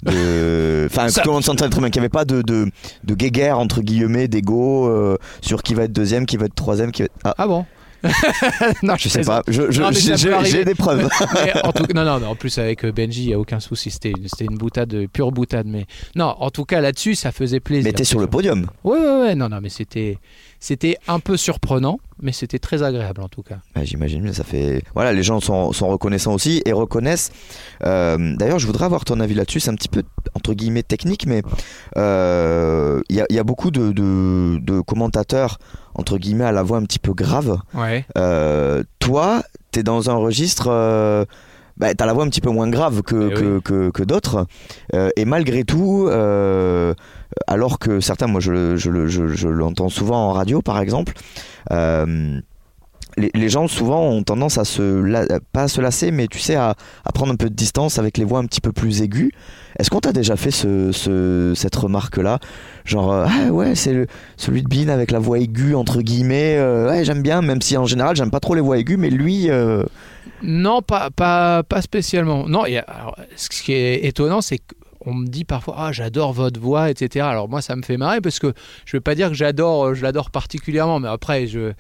Enfin, 0.92 1.08
tout 1.08 1.22
le 1.28 1.34
monde 1.34 1.44
s'entendait 1.44 1.70
très 1.70 1.80
bien, 1.80 1.90
qu'il 1.90 2.02
n'y 2.02 2.06
avait 2.06 2.10
pas 2.10 2.26
de, 2.26 2.42
de, 2.42 3.14
guéguerre, 3.14 3.60
entre 3.60 3.82
guillemets, 3.82 4.28
d'ego 4.28 5.18
sur 5.42 5.64
qui 5.64 5.74
va 5.74 5.84
être 5.84 5.94
deuxième, 5.94 6.26
qui 6.26 6.38
va 6.38 6.46
être 6.46 6.56
troisième. 6.56 6.92
Qui 6.92 7.04
va 7.04 7.06
être... 7.06 7.14
ah, 7.24 7.36
ah 7.38 7.48
bon? 7.48 7.66
Non, 8.84 8.96
je 8.98 9.10
sais 9.10 9.22
pas, 9.22 9.44
je- 9.48 9.70
je- 9.72 9.82
Non, 9.82 9.92
j'ai 10.44 10.66
des 10.66 10.76
preuves. 10.76 11.08
Mais 11.34 11.54
en 11.64 11.72
tout, 11.72 11.86
non, 11.94 12.04
non, 12.04 12.20
mais 12.20 12.26
en 12.26 12.36
plus 12.36 12.58
avec 12.58 12.84
euh, 12.86 12.92
Benji, 12.92 13.24
il 13.24 13.28
n'y 13.28 13.34
a 13.34 13.40
aucun 13.40 13.60
souci. 13.60 13.92
C'était 13.92 14.10
une, 14.12 14.28
c'était 14.28 14.46
une 14.46 14.58
boutade, 14.58 14.94
euh, 14.94 15.08
pure 15.12 15.32
boutade. 15.32 15.68
Mais 15.68 15.86
non, 16.16 16.36
en 16.40 16.50
tout 16.50 16.66
cas 16.66 16.82
là-dessus, 16.82 17.16
ça 17.16 17.32
faisait 17.32 17.60
plaisir. 17.60 17.84
Mais 17.86 17.94
t'es 17.94 18.04
sur 18.04 18.20
le 18.20 18.28
podium. 18.28 18.68
Ouais, 18.84 18.98
ouais, 19.00 19.22
ouais. 19.22 19.36
Non, 19.36 19.50
non, 19.50 19.60
mais 19.62 19.70
c'était, 19.70 20.18
c'était 20.64 20.96
un 21.08 21.20
peu 21.20 21.36
surprenant, 21.38 22.00
mais 22.22 22.32
c'était 22.32 22.60
très 22.60 22.84
agréable 22.84 23.22
en 23.22 23.28
tout 23.28 23.42
cas. 23.42 23.58
Ouais, 23.76 23.84
J'imagine, 23.86 24.32
ça 24.32 24.44
fait. 24.44 24.84
Voilà, 24.94 25.12
les 25.12 25.24
gens 25.24 25.40
sont, 25.42 25.74
sont 25.74 25.88
reconnaissants 25.90 26.34
aussi 26.36 26.62
et 26.66 26.72
reconnaissent. 26.72 27.32
euh, 27.84 28.36
D'ailleurs, 28.38 28.60
je 28.60 28.68
voudrais 28.68 28.86
avoir 28.86 29.04
ton 29.04 29.20
avis 29.20 29.34
là-dessus. 29.34 29.60
C'est 29.60 29.72
un 29.72 29.76
petit 29.76 29.90
peu 29.90 30.04
entre 30.36 30.54
guillemets 30.54 30.84
technique, 30.84 31.26
mais 31.26 31.42
euh, 31.98 33.02
il 33.10 33.16
y, 33.16 33.22
a, 33.22 33.26
il 33.30 33.36
y 33.36 33.40
a 33.40 33.44
beaucoup 33.44 33.72
de, 33.72 33.92
de- 33.92 34.60
de 34.62 34.80
commentateurs 34.82 35.58
entre 35.96 36.18
guillemets 36.18 36.46
à 36.46 36.52
la 36.52 36.64
voix 36.64 36.78
un 36.78 36.84
petit 36.84 37.00
peu 37.00 37.14
grave. 37.14 37.58
Ouais. 37.74 38.06
Euh, 38.18 38.84
toi, 39.00 39.44
t'es 39.72 39.84
dans 39.84 40.10
un 40.10 40.16
registre. 40.16 40.68
Euh, 40.70 41.26
bah, 41.78 41.94
t'as 41.96 42.06
la 42.06 42.14
voix 42.14 42.24
un 42.24 42.30
petit 42.30 42.42
peu 42.42 42.52
moins 42.52 42.70
grave 42.70 43.02
que, 43.02 43.30
Eh 43.32 43.34
que, 43.34 43.60
que- 43.60 43.90
que 43.90 44.04
d'autres. 44.04 44.46
Euh, 44.94 45.10
et 45.16 45.26
malgré 45.26 45.64
tout, 45.64 46.06
euh, 46.10 46.94
alors 47.48 47.80
que 47.80 48.00
certains, 48.00 48.28
moi 48.28 48.42
je, 48.42 48.52
le- 48.52 48.78
je, 48.78 48.90
le- 48.90 49.08
je- 49.08 49.28
je 49.28 49.48
l'entends 49.48 49.90
souvent 49.90 50.30
en 50.30 50.34
radio 50.34 50.62
par 50.62 50.80
exemple, 50.80 51.14
euh, 51.72 52.40
les, 53.18 53.50
gens 53.50 53.68
souvent 53.68 54.04
ont 54.08 54.24
tendance 54.24 54.58
à 54.58 54.64
se, 54.64 55.38
pas 55.52 55.68
se 55.68 55.82
lasser, 55.82 56.12
mais 56.12 56.28
tu 56.28 56.40
sais, 56.40 56.56
à, 56.56 56.76
prendre 57.14 57.34
un 57.34 57.36
peu 57.36 57.50
de 57.50 57.54
distance 57.56 58.00
avec 58.00 58.18
les 58.18 58.24
voix 58.24 58.40
un 58.40 58.46
petit 58.46 58.62
peu 58.62 58.72
plus 58.72 59.02
aiguës. 59.02 59.32
Est-ce 59.78 59.90
qu'on 59.90 60.00
t'a 60.00 60.14
déjà 60.14 60.38
fait 60.38 60.52
ce, 60.52 60.92
ce- 60.94 61.52
cette 61.56 61.76
remarque-là? 61.76 62.40
Genre, 62.86 63.12
euh, 63.12 63.26
ah 63.28 63.52
ouais, 63.52 63.76
c'est 63.76 64.08
celui 64.38 64.64
de 64.64 64.70
Bean 64.70 64.88
avec 64.88 65.12
la 65.12 65.20
voix 65.20 65.40
aiguë, 65.40 65.76
entre 65.76 66.02
guillemets. 66.02 66.56
euh, 66.58 66.90
ouais, 66.90 67.04
j'aime 67.04 67.22
bien, 67.22 67.42
même 67.42 67.62
si 67.62 67.76
en 67.76 67.86
général, 67.86 68.16
j'aime 68.16 68.32
pas 68.32 68.40
trop 68.40 68.56
les 68.56 68.62
voix 68.62 68.78
aiguës, 68.78 68.98
mais 68.98 69.10
lui. 69.10 69.50
Non, 70.42 70.82
pas, 70.82 71.10
pas, 71.12 71.64
spécialement. 71.82 72.48
Non, 72.48 72.64
ce 73.36 73.50
qui 73.50 73.74
est 73.74 74.06
étonnant, 74.06 74.42
c'est 74.42 74.60
qu'on 75.04 75.14
me 75.14 75.28
dit 75.28 75.44
parfois 75.46 75.76
ah 75.78 75.92
j'adore 75.92 76.32
votre 76.34 76.60
voix 76.60 76.90
etc 76.90 77.26
alors 77.28 77.50
moi 77.50 77.62
ça 77.62 77.76
me 77.76 77.82
fait 77.82 77.98
marrer 77.98 78.22
parce 78.22 78.40
que 78.40 78.54
je 78.86 78.96
veux 78.98 79.02
pas 79.02 79.16
dire 79.16 79.30
que 79.30 79.34
j'adore 79.36 79.88
euh, 79.88 79.94
je 79.96 80.04
l'adore 80.04 80.30
particulièrement 80.32 81.00
mais 81.00 81.08
après 81.10 81.48
je 81.48 81.74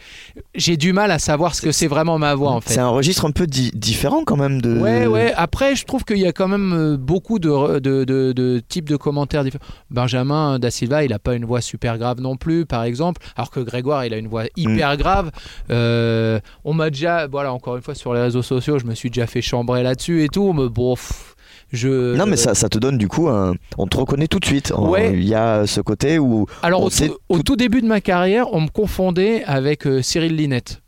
j'ai 0.56 0.76
du 0.78 0.92
mal 0.94 1.12
à 1.12 1.20
savoir 1.20 1.54
ce 1.56 1.62
que 1.62 1.72
c'est 1.72 1.88
vraiment 1.88 2.18
ma 2.18 2.34
voix 2.36 2.52
en 2.52 2.62
fait 2.62 2.74
C'est 2.74 2.80
un 2.80 2.90
registre 2.90 3.26
un 3.26 3.32
peu 3.32 3.48
di- 3.48 3.72
différent 3.74 4.24
quand 4.26 4.38
même 4.38 4.62
de. 4.62 4.78
Ouais, 4.80 5.06
ouais. 5.08 5.34
Après, 5.36 5.76
je 5.76 5.86
trouve 5.86 6.04
qu'il 6.04 6.18
y 6.18 6.26
a 6.26 6.32
quand 6.32 6.48
même 6.48 6.74
euh, 6.74 6.98
beaucoup 6.98 7.38
de, 7.40 7.50
re- 7.50 7.80
de, 7.80 8.04
de- 8.04 8.32
de 8.32 8.62
types 8.68 8.88
de 8.90 8.96
commentaires 8.96 9.44
différents. 9.44 9.64
Benjamin 9.90 10.58
Da 10.60 10.72
Silva, 10.72 11.04
il 11.04 11.10
n'a 11.12 11.20
pas 11.20 11.36
une 11.36 11.46
voix 11.46 11.62
super 11.62 11.98
grave 11.98 12.20
non 12.22 12.38
plus, 12.38 12.66
par 12.66 12.84
exemple, 12.84 13.22
alors 13.36 13.50
que 13.52 13.60
Grégoire, 13.60 14.06
il 14.06 14.14
a 14.14 14.18
une 14.18 14.28
voix 14.28 14.46
hyper 14.56 14.98
grave. 14.98 15.32
Euh, 15.70 16.40
on 16.64 16.74
m'a 16.74 16.90
déjà, 16.90 17.28
voilà, 17.28 17.54
encore 17.54 17.76
une 17.76 17.82
fois, 17.82 17.96
sur 17.96 18.14
les 18.14 18.22
réseaux 18.22 18.42
sociaux, 18.42 18.80
je 18.80 18.86
me 18.86 18.96
suis 18.96 19.10
déjà 19.10 19.28
fait 19.28 19.42
chambrer 19.42 19.84
là-dessus 19.84 20.24
et 20.24 20.28
tout. 20.30 20.54
Mais 20.54 20.70
bon, 20.70 20.96
pff, 20.96 21.36
je. 21.72 22.16
Non, 22.16 22.26
mais 22.26 22.38
ça, 22.38 22.54
ça 22.56 22.70
te 22.70 22.78
donne 22.78 22.98
du 22.98 23.08
coup 23.08 23.28
un. 23.30 23.56
On 23.78 23.88
te 23.88 23.98
reconnaît 23.98 24.28
tout 24.28 24.40
de 24.40 24.46
suite. 24.46 24.72
Ouais. 24.78 25.12
Il 25.14 25.24
y 25.28 25.36
a 25.36 25.66
ce 25.68 25.82
côté 25.82 26.20
où. 26.20 26.46
Alors, 26.64 26.84
au, 26.84 26.90
sait 26.90 27.08
tout, 27.08 27.18
au 27.30 27.42
tout 27.44 27.56
début 27.56 27.82
de 27.82 27.88
ma 27.88 28.02
carrière, 28.02 28.54
on 28.54 28.62
me 28.62 28.68
confondait 28.70 29.44
avec 29.46 29.86
euh, 29.88 30.02
Cyril 30.02 30.36
Linette. 30.36 30.82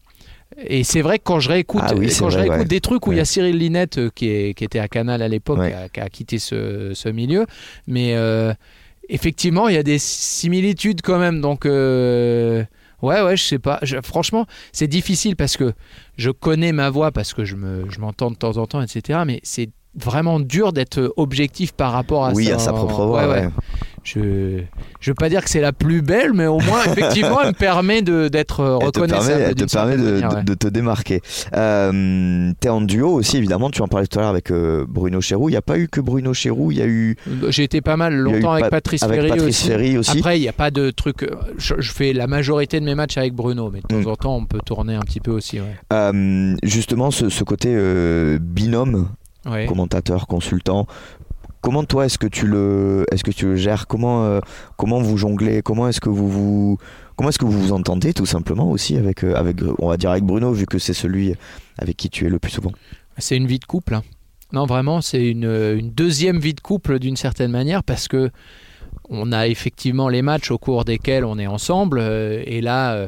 Et 0.67 0.83
c'est 0.83 1.01
vrai 1.01 1.17
que 1.17 1.23
quand 1.23 1.39
je 1.39 1.49
réécoute, 1.49 1.81
Ah 1.83 1.95
oui, 1.95 2.11
c'est 2.11 2.19
quand 2.19 2.29
je 2.29 2.35
vrai, 2.37 2.41
réécoute 2.43 2.59
ouais. 2.59 2.65
des 2.65 2.79
trucs 2.81 3.07
où 3.07 3.11
il 3.11 3.17
y 3.17 3.21
a 3.21 3.25
Cyril 3.25 3.57
Linette 3.57 3.97
euh, 3.97 4.09
qui, 4.13 4.27
est, 4.29 4.53
qui 4.53 4.63
était 4.63 4.77
à 4.79 4.87
Canal 4.87 5.21
à 5.23 5.27
l'époque, 5.27 5.57
Ouais. 5.57 5.69
qui, 5.69 5.75
a, 5.75 5.89
qui 5.89 5.99
a 5.99 6.09
quitté 6.09 6.37
ce, 6.37 6.91
ce 6.93 7.09
milieu, 7.09 7.47
mais 7.87 8.13
euh, 8.15 8.53
effectivement, 9.09 9.67
il 9.67 9.73
y 9.73 9.79
a 9.79 9.83
des 9.83 9.97
similitudes 9.97 11.01
quand 11.01 11.17
même. 11.17 11.41
Donc, 11.41 11.65
euh, 11.65 12.63
ouais, 13.01 13.21
ouais, 13.23 13.35
je 13.35 13.43
sais 13.43 13.57
pas. 13.59 13.79
Je- 13.81 13.97
franchement, 14.03 14.45
c'est 14.71 14.87
difficile 14.87 15.35
parce 15.35 15.57
que 15.57 15.73
je 16.17 16.29
connais 16.29 16.71
ma 16.71 16.91
voix, 16.91 17.11
parce 17.11 17.33
que 17.33 17.45
je 17.45 17.55
me- 17.55 17.89
je 17.89 17.99
m'entends 17.99 18.29
de 18.29 18.35
temps 18.35 18.57
en 18.57 18.67
temps, 18.67 18.81
etc. 18.83 19.21
Mais 19.25 19.39
c'est 19.41 19.69
vraiment 19.95 20.39
dur 20.39 20.73
d'être 20.73 21.13
objectif 21.17 21.71
par 21.73 21.91
rapport 21.91 22.25
à 22.25 22.31
oui, 22.33 22.45
ça. 22.47 22.55
à 22.55 22.59
sa 22.59 22.73
propre 22.73 23.05
voix. 23.05 23.27
Ouais, 23.27 23.33
ouais. 23.33 23.45
ouais. 23.45 23.49
Je 24.05 24.59
je 24.99 25.11
veux 25.11 25.15
pas 25.15 25.29
dire 25.29 25.41
que 25.45 25.49
c'est 25.49 25.61
la 25.61 25.71
plus 25.71 26.01
belle, 26.01 26.33
mais 26.33 26.45
au 26.45 26.59
moins 26.59 26.83
effectivement, 26.85 27.39
elle 27.41 27.47
me 27.49 27.53
permet 27.53 28.01
d'être 28.01 28.79
Elle 28.81 28.91
te 28.91 28.99
reconnaissable. 28.99 29.27
permet, 29.27 29.43
elle 29.43 29.55
te 29.55 29.63
permet 29.73 29.95
de, 29.97 30.03
manière, 30.19 30.43
te 30.59 30.67
démarquer. 30.67 31.21
Euh, 31.55 32.51
T'es 32.59 32.67
en 32.69 32.81
duo 32.81 33.09
aussi, 33.13 33.37
évidemment. 33.37 33.69
Tu 33.69 33.81
en 33.81 33.87
parlais 33.87 34.05
tout 34.07 34.19
à 34.19 34.23
l'heure 34.23 34.31
avec 34.31 34.51
euh, 34.51 34.85
Bruno 34.89 35.21
Chéroux. 35.21 35.47
Il 35.47 35.53
n'y 35.53 35.57
a 35.57 35.61
pas 35.61 35.77
eu 35.77 35.87
que 35.87 36.01
Bruno 36.01 36.33
Chéroux. 36.33 36.71
Il 36.71 36.79
y 36.79 36.81
a 36.81 36.85
eu 36.85 37.15
J'ai 37.47 37.63
été 37.63 37.79
pas 37.79 37.95
mal 37.95 38.13
longtemps 38.13 38.51
avec 38.51 38.65
Pa- 38.65 38.71
Patrice 38.71 39.03
avec 39.03 39.15
Ferry 39.21 39.29
Patrice 39.29 39.47
aussi. 39.59 39.67
Ferry 39.69 39.97
aussi. 39.97 40.17
Après, 40.17 40.37
il 40.37 40.41
n'y 40.41 40.49
a 40.49 40.53
pas 40.53 40.69
de 40.71 40.89
truc. 40.91 41.23
euh, 41.23 41.29
Je, 41.57 41.75
je 41.79 41.91
fais 41.93 42.11
la 42.11 42.27
majorité 42.27 42.81
de 42.81 42.85
mes 42.85 42.95
matchs 42.95 43.17
avec 43.17 43.33
Bruno, 43.33 43.71
mais 43.71 43.79
de 43.79 43.87
temps 43.87 44.09
Mm. 44.09 44.11
en 44.11 44.15
temps, 44.17 44.35
on 44.35 44.45
peut 44.45 44.59
tourner 44.65 44.95
un 44.95 45.01
petit 45.01 45.21
peu 45.21 45.31
aussi. 45.31 45.59
Euh, 45.93 46.55
justement, 46.63 47.09
ce, 47.09 47.29
ce 47.29 47.43
côté 47.45 47.73
binôme, 48.41 49.07
Ouais. 49.45 49.65
commentateur, 49.65 50.27
consultant. 50.27 50.87
Comment 51.61 51.83
toi 51.85 52.05
est-ce 52.05 52.17
que 52.17 52.27
tu 52.27 52.45
le, 52.47 53.05
est-ce 53.11 53.23
que 53.23 53.31
tu 53.31 53.45
le 53.45 53.55
gères? 53.55 53.87
Comment, 53.87 54.25
euh, 54.25 54.39
comment 54.77 54.99
vous 54.99 55.17
jonglez? 55.17 55.61
Comment 55.61 55.87
est-ce 55.87 56.01
que 56.01 56.09
vous 56.09 56.29
vous, 56.29 56.77
comment 57.15 57.29
est-ce 57.29 57.39
que 57.39 57.45
vous 57.45 57.59
vous 57.59 57.71
entendez 57.71 58.13
tout 58.13 58.25
simplement 58.25 58.69
aussi 58.69 58.97
avec, 58.97 59.23
euh, 59.23 59.35
avec, 59.35 59.57
on 59.79 59.87
va 59.87 59.95
dire 59.97 60.11
avec 60.11 60.23
Bruno 60.25 60.51
vu 60.51 60.65
que 60.65 60.77
c'est 60.77 60.93
celui 60.93 61.33
avec 61.77 61.95
qui 61.95 62.09
tu 62.09 62.25
es 62.25 62.29
le 62.29 62.39
plus 62.39 62.51
souvent? 62.51 62.71
C'est 63.17 63.37
une 63.37 63.47
vie 63.47 63.59
de 63.59 63.65
couple. 63.65 63.95
hein. 63.95 64.03
Non, 64.51 64.65
vraiment, 64.65 65.01
c'est 65.01 65.25
une, 65.25 65.45
une 65.45 65.89
deuxième 65.89 66.37
vie 66.39 66.53
de 66.53 66.59
couple 66.59 66.99
d'une 66.99 67.15
certaine 67.15 67.51
manière 67.51 67.83
parce 67.83 68.07
que 68.07 68.29
on 69.09 69.31
a 69.31 69.47
effectivement 69.47 70.09
les 70.09 70.21
matchs 70.21 70.51
au 70.51 70.57
cours 70.57 70.85
desquels 70.85 71.25
on 71.25 71.39
est 71.39 71.47
ensemble 71.47 71.99
euh, 71.99 72.43
et 72.45 72.61
là, 72.61 72.93
euh, 72.93 73.07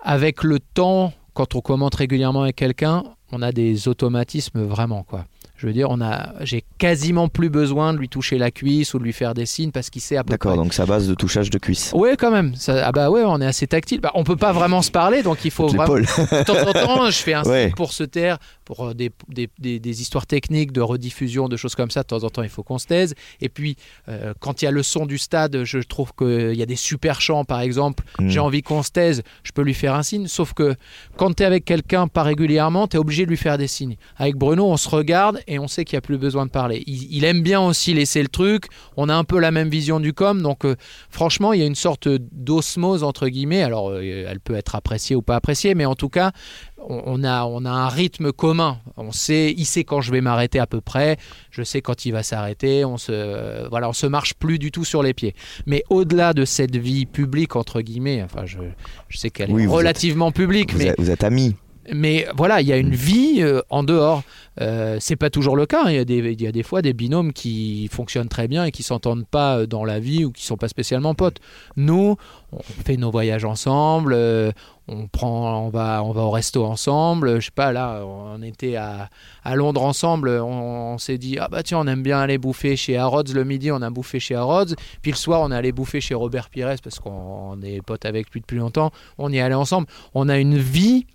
avec 0.00 0.42
le 0.42 0.58
temps, 0.58 1.12
quand 1.32 1.54
on 1.54 1.60
commente 1.60 1.94
régulièrement 1.94 2.42
avec 2.42 2.56
quelqu'un, 2.56 3.04
on 3.32 3.40
a 3.40 3.50
des 3.52 3.88
automatismes 3.88 4.62
vraiment 4.64 5.02
quoi. 5.04 5.24
Je 5.56 5.66
veux 5.68 5.72
dire, 5.72 5.86
on 5.88 6.00
a, 6.00 6.30
j'ai 6.40 6.64
quasiment 6.78 7.28
plus 7.28 7.48
besoin 7.48 7.92
de 7.94 7.98
lui 7.98 8.08
toucher 8.08 8.38
la 8.38 8.50
cuisse 8.50 8.92
ou 8.92 8.98
de 8.98 9.04
lui 9.04 9.12
faire 9.12 9.34
des 9.34 9.46
signes 9.46 9.70
parce 9.70 9.88
qu'il 9.88 10.02
sait 10.02 10.16
à 10.16 10.24
peu 10.24 10.32
D'accord, 10.32 10.54
près. 10.54 10.62
donc 10.62 10.74
ça 10.74 10.84
base 10.84 11.06
de 11.06 11.14
touchage 11.14 11.48
de 11.48 11.58
cuisse. 11.58 11.92
Ouais, 11.94 12.16
quand 12.18 12.32
même. 12.32 12.54
Ça, 12.56 12.84
ah 12.84 12.90
bah 12.90 13.08
ouais, 13.08 13.22
on 13.24 13.40
est 13.40 13.46
assez 13.46 13.68
tactile. 13.68 14.00
Bah, 14.00 14.10
on 14.14 14.24
peut 14.24 14.36
pas 14.36 14.52
vraiment 14.52 14.82
se 14.82 14.90
parler, 14.90 15.22
donc 15.22 15.44
il 15.44 15.52
faut 15.52 15.68
vraiment. 15.68 15.94
De 15.94 16.42
temps 16.44 16.68
en 16.68 16.72
temps, 16.72 17.06
je 17.10 17.18
fais 17.18 17.34
un 17.34 17.44
Ouais. 17.44 17.66
signe 17.66 17.74
pour 17.76 17.92
se 17.92 18.02
taire, 18.02 18.38
pour 18.64 18.86
euh, 18.88 18.94
des, 18.94 19.10
des, 19.28 19.48
des- 19.58 19.78
des 19.80 20.02
histoires 20.02 20.26
techniques 20.26 20.72
de 20.72 20.80
rediffusion, 20.80 21.48
de 21.48 21.56
choses 21.56 21.74
comme 21.74 21.90
ça. 21.90 22.02
De 22.02 22.06
temps 22.06 22.24
en 22.24 22.30
temps, 22.30 22.42
il 22.42 22.48
faut 22.48 22.62
qu'on 22.62 22.78
se 22.78 22.86
taise. 22.86 23.14
Et 23.40 23.48
puis, 23.48 23.76
euh, 24.08 24.34
quand 24.40 24.62
il 24.62 24.64
y 24.64 24.68
a 24.68 24.70
le 24.70 24.82
son 24.82 25.06
du 25.06 25.18
stade, 25.18 25.64
je 25.64 25.78
trouve 25.78 26.12
qu'il 26.16 26.54
y 26.54 26.62
a 26.62 26.66
des 26.66 26.76
super 26.76 27.20
chants, 27.20 27.44
par 27.44 27.60
exemple. 27.60 28.04
Mm. 28.18 28.28
J'ai 28.28 28.40
envie 28.40 28.62
qu'on 28.62 28.82
se 28.82 28.90
taise, 28.90 29.22
je 29.42 29.52
peux 29.52 29.62
lui 29.62 29.74
faire 29.74 29.94
un 29.94 30.02
signe. 30.02 30.26
Sauf 30.26 30.52
que 30.54 30.74
quand 31.16 31.34
tu 31.34 31.42
es 31.42 31.46
avec 31.46 31.64
quelqu'un 31.64 32.08
pas 32.08 32.22
régulièrement, 32.22 32.88
tu 32.88 32.96
es 32.96 33.00
obligé 33.00 33.24
de 33.24 33.30
lui 33.30 33.36
faire 33.36 33.58
des 33.58 33.68
signes. 33.68 33.96
Avec 34.16 34.36
Bruno, 34.36 34.66
on 34.66 34.76
se 34.76 34.88
regarde 34.88 35.40
et 35.46 35.58
on 35.58 35.68
sait 35.68 35.84
qu'il 35.84 35.96
n'y 35.96 35.98
a 35.98 36.02
plus 36.02 36.18
besoin 36.18 36.46
de 36.46 36.50
parler. 36.50 36.82
Il, 36.86 37.14
il 37.14 37.24
aime 37.24 37.42
bien 37.42 37.60
aussi 37.60 37.94
laisser 37.94 38.22
le 38.22 38.28
truc. 38.28 38.66
On 38.96 39.08
a 39.08 39.14
un 39.14 39.24
peu 39.24 39.38
la 39.38 39.50
même 39.50 39.68
vision 39.68 40.00
du 40.00 40.12
com. 40.12 40.40
Donc, 40.42 40.64
euh, 40.64 40.76
franchement, 41.10 41.52
il 41.52 41.60
y 41.60 41.62
a 41.62 41.66
une 41.66 41.74
sorte 41.74 42.08
d'osmose, 42.08 43.02
entre 43.04 43.28
guillemets. 43.28 43.62
Alors, 43.62 43.90
euh, 43.90 44.26
elle 44.28 44.40
peut 44.40 44.54
être 44.54 44.74
appréciée 44.74 45.16
ou 45.16 45.22
pas 45.22 45.36
appréciée, 45.36 45.74
mais 45.74 45.84
en 45.84 45.94
tout 45.94 46.08
cas, 46.08 46.32
on, 46.88 47.24
a, 47.24 47.44
on 47.44 47.64
a 47.64 47.70
un 47.70 47.88
rythme 47.88 48.32
commun. 48.32 48.78
On 48.96 49.12
sait, 49.12 49.54
il 49.56 49.64
sait 49.64 49.84
quand 49.84 50.00
je 50.00 50.12
vais 50.12 50.20
m'arrêter 50.20 50.58
à 50.58 50.66
peu 50.66 50.80
près. 50.80 51.16
Je 51.50 51.62
sais 51.62 51.80
quand 51.80 52.04
il 52.04 52.12
va 52.12 52.22
s'arrêter. 52.22 52.84
On 52.84 52.96
se, 52.98 53.12
euh, 53.12 53.66
voilà, 53.68 53.88
on 53.88 53.92
se 53.92 54.06
marche 54.06 54.34
plus 54.34 54.58
du 54.58 54.70
tout 54.70 54.84
sur 54.84 55.02
les 55.02 55.14
pieds. 55.14 55.34
Mais 55.66 55.82
au-delà 55.90 56.32
de 56.32 56.44
cette 56.44 56.76
vie 56.76 57.06
publique, 57.06 57.56
entre 57.56 57.80
guillemets, 57.80 58.22
enfin, 58.22 58.44
je, 58.46 58.58
je 59.08 59.18
sais 59.18 59.30
qu'elle 59.30 59.50
Oui, 59.50 59.64
est 59.64 59.66
relativement 59.66 60.32
publique, 60.32 60.72
Vous, 60.72 60.78
mais 60.78 60.94
vous 60.98 61.10
êtes 61.10 61.24
amis. 61.24 61.56
Mais 61.92 62.26
voilà, 62.36 62.60
il 62.60 62.66
y 62.66 62.72
a 62.72 62.76
une 62.76 62.94
vie 62.94 63.38
euh, 63.40 63.60
en 63.70 63.82
dehors. 63.82 64.22
Euh, 64.60 64.98
c'est 65.00 65.16
pas 65.16 65.30
toujours 65.30 65.56
le 65.56 65.66
cas. 65.66 65.84
hein. 65.84 65.90
Il 65.90 65.96
y, 65.96 65.98
a 65.98 66.04
des, 66.04 66.18
il 66.18 66.40
y 66.40 66.46
a 66.46 66.52
des 66.52 66.62
fois 66.62 66.80
des 66.80 66.92
binômes 66.92 67.32
qui 67.32 67.88
fonctionnent 67.90 68.28
très 68.28 68.46
bien 68.46 68.64
et 68.64 68.70
qui 68.70 68.82
s'entendent 68.82 69.26
pas 69.26 69.58
euh, 69.58 69.66
dans 69.66 69.84
la 69.84 69.98
vie 69.98 70.24
ou 70.24 70.30
qui 70.32 70.44
sont 70.44 70.56
pas 70.56 70.68
spécialement 70.68 71.14
potes. 71.14 71.38
Nous, 71.76 72.16
on 72.52 72.62
fait 72.84 72.96
nos 72.96 73.10
voyages 73.10 73.44
ensemble. 73.44 74.12
euh, 74.14 74.52
on 74.86 75.06
prend, 75.08 75.64
on 75.64 75.70
va, 75.70 76.02
on 76.04 76.12
va 76.12 76.22
au 76.22 76.30
resto 76.30 76.64
ensemble. 76.64 77.40
Je 77.40 77.46
sais 77.46 77.50
pas, 77.54 77.72
là, 77.72 78.02
on 78.04 78.42
était 78.42 78.76
à, 78.76 79.08
à 79.42 79.56
Londres 79.56 79.82
ensemble. 79.82 80.28
On, 80.28 80.98
s'est 80.98 81.18
dit, 81.18 81.38
ah 81.40 81.48
bah 81.50 81.62
tiens, 81.62 81.78
on 81.78 81.86
aime 81.86 82.02
bien 82.02 82.20
aller 82.20 82.38
bouffer 82.38 82.76
chez 82.76 82.96
Harrods 82.96 83.32
le 83.34 83.44
midi. 83.44 83.72
On 83.72 83.80
a 83.82 83.90
bouffé 83.90 84.20
chez 84.20 84.34
Harrods. 84.34 84.74
Puis 85.02 85.10
le 85.10 85.16
soir, 85.16 85.40
on 85.40 85.50
est 85.50 85.56
allé 85.56 85.72
bouffer 85.72 86.00
chez 86.00 86.14
Robert 86.14 86.50
Pires 86.50 86.74
parce 86.82 86.98
qu'on 87.00 87.10
on 87.10 87.62
est 87.62 87.80
potes 87.82 88.04
avec 88.04 88.30
lui 88.30 88.40
depuis 88.40 88.58
longtemps. 88.58 88.90
On 89.18 89.32
y 89.32 89.38
est 89.38 89.40
allé 89.40 89.54
ensemble. 89.54 89.86
On 90.14 90.28
a 90.28 90.38
une 90.38 90.58
vie 90.58 91.06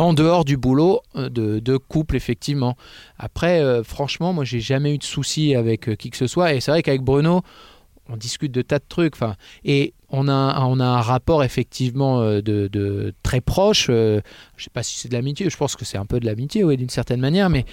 en 0.00 0.14
dehors 0.14 0.44
du 0.44 0.56
boulot 0.56 1.02
euh, 1.16 1.28
de, 1.28 1.76
couple 1.76 2.16
effectivement. 2.16 2.76
Après, 3.18 3.60
euh, 3.60 3.82
franchement, 3.84 4.32
moi 4.32 4.44
j'ai 4.44 4.60
jamais 4.60 4.94
eu 4.94 4.98
de 4.98 5.04
soucis 5.04 5.54
avec 5.54 5.88
euh, 5.88 5.94
qui 5.94 6.10
que 6.10 6.16
ce 6.16 6.26
soit. 6.26 6.54
Et 6.54 6.60
c'est 6.60 6.70
vrai 6.70 6.82
qu'avec 6.82 7.02
Bruno, 7.02 7.42
on 8.08 8.16
discute 8.16 8.52
de 8.52 8.62
tas 8.62 8.78
de 8.78 8.84
trucs. 8.88 9.14
Et 9.64 9.92
on 10.08 10.26
a, 10.26 10.32
un- 10.32 11.00
rapport 11.00 11.44
effectivement 11.44 12.20
très 13.22 13.40
proche. 13.40 13.86
euh, 13.90 14.20
je 14.56 14.64
sais 14.64 14.70
pas 14.70 14.82
si 14.82 14.98
c'est 14.98 15.08
de 15.08 15.14
l'amitié. 15.14 15.48
Je 15.48 15.56
pense 15.56 15.76
que 15.76 15.84
c'est 15.84 15.98
un 15.98 16.06
peu 16.06 16.18
de 16.18 16.26
l'amitié, 16.26 16.64
oui, 16.64 16.76
d'une 16.76 16.88
certaine 16.90 17.20
manière. 17.20 17.50
Mais 17.50 17.64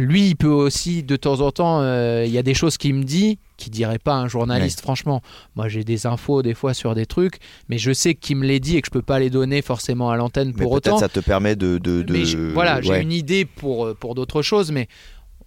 lui, 0.00 0.28
il 0.28 0.36
peut 0.36 0.48
aussi 0.48 1.02
de 1.02 1.16
temps 1.16 1.40
en 1.40 1.50
temps. 1.50 1.80
euh, 1.82 2.24
Il 2.26 2.32
y 2.32 2.38
a 2.38 2.42
des 2.42 2.54
choses 2.54 2.76
qu'il 2.76 2.94
me 2.94 3.04
dit 3.04 3.38
qui 3.56 3.68
dirait 3.70 3.98
pas 3.98 4.14
un 4.14 4.26
journaliste. 4.26 4.80
Franchement, 4.80 5.20
moi 5.54 5.68
j'ai 5.68 5.84
des 5.84 6.06
infos 6.06 6.40
des 6.42 6.54
fois 6.54 6.72
sur 6.72 6.94
des 6.94 7.04
trucs, 7.04 7.38
mais 7.68 7.76
je 7.76 7.92
sais 7.92 8.14
qu'il 8.14 8.36
me 8.36 8.46
les 8.46 8.58
dit 8.58 8.76
et 8.78 8.80
que 8.80 8.86
je 8.86 8.90
peux 8.90 9.02
pas 9.02 9.18
les 9.18 9.28
donner 9.28 9.60
forcément 9.60 10.10
à 10.10 10.16
l'antenne 10.16 10.52
Mais 10.56 10.62
pour 10.62 10.72
peut-être 10.72 10.88
autant. 10.94 10.98
ça 10.98 11.08
te 11.10 11.20
permet 11.20 11.56
de. 11.56 11.76
de, 11.78 12.04
Mais 12.08 12.24
voilà, 12.54 12.80
j'ai 12.80 13.00
une 13.00 13.12
idée 13.12 13.44
pour, 13.44 13.84
euh, 13.86 13.94
pour 13.94 14.14
d'autres 14.14 14.40
choses, 14.42 14.72
mais 14.72 14.88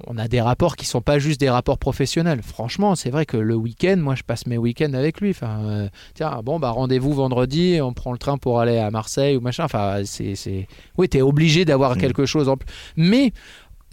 on 0.07 0.17
a 0.17 0.27
des 0.27 0.41
rapports 0.41 0.75
qui 0.75 0.85
sont 0.85 1.01
pas 1.01 1.17
juste 1.17 1.39
des 1.39 1.49
rapports 1.49 1.77
professionnels. 1.77 2.41
Franchement, 2.43 2.95
c'est 2.95 3.09
vrai 3.09 3.25
que 3.25 3.37
le 3.37 3.55
week-end, 3.55 3.95
moi, 3.97 4.15
je 4.15 4.23
passe 4.23 4.47
mes 4.47 4.57
week-ends 4.57 4.93
avec 4.93 5.21
lui. 5.21 5.29
Enfin, 5.29 5.59
euh, 5.63 5.87
tiens, 6.13 6.41
bon, 6.43 6.59
bah 6.59 6.71
rendez-vous 6.71 7.13
vendredi, 7.13 7.79
on 7.81 7.93
prend 7.93 8.11
le 8.11 8.17
train 8.17 8.37
pour 8.37 8.59
aller 8.59 8.77
à 8.79 8.91
Marseille 8.91 9.37
ou 9.37 9.41
machin. 9.41 9.63
Enfin, 9.63 10.01
c'est, 10.03 10.35
c'est... 10.35 10.67
oui, 10.97 11.07
t'es 11.09 11.21
obligé 11.21 11.63
d'avoir 11.63 11.95
Mm. 11.95 11.99
quelque 11.99 12.25
chose 12.25 12.49
en 12.49 12.57
plus. 12.57 12.67
Mais 12.97 13.31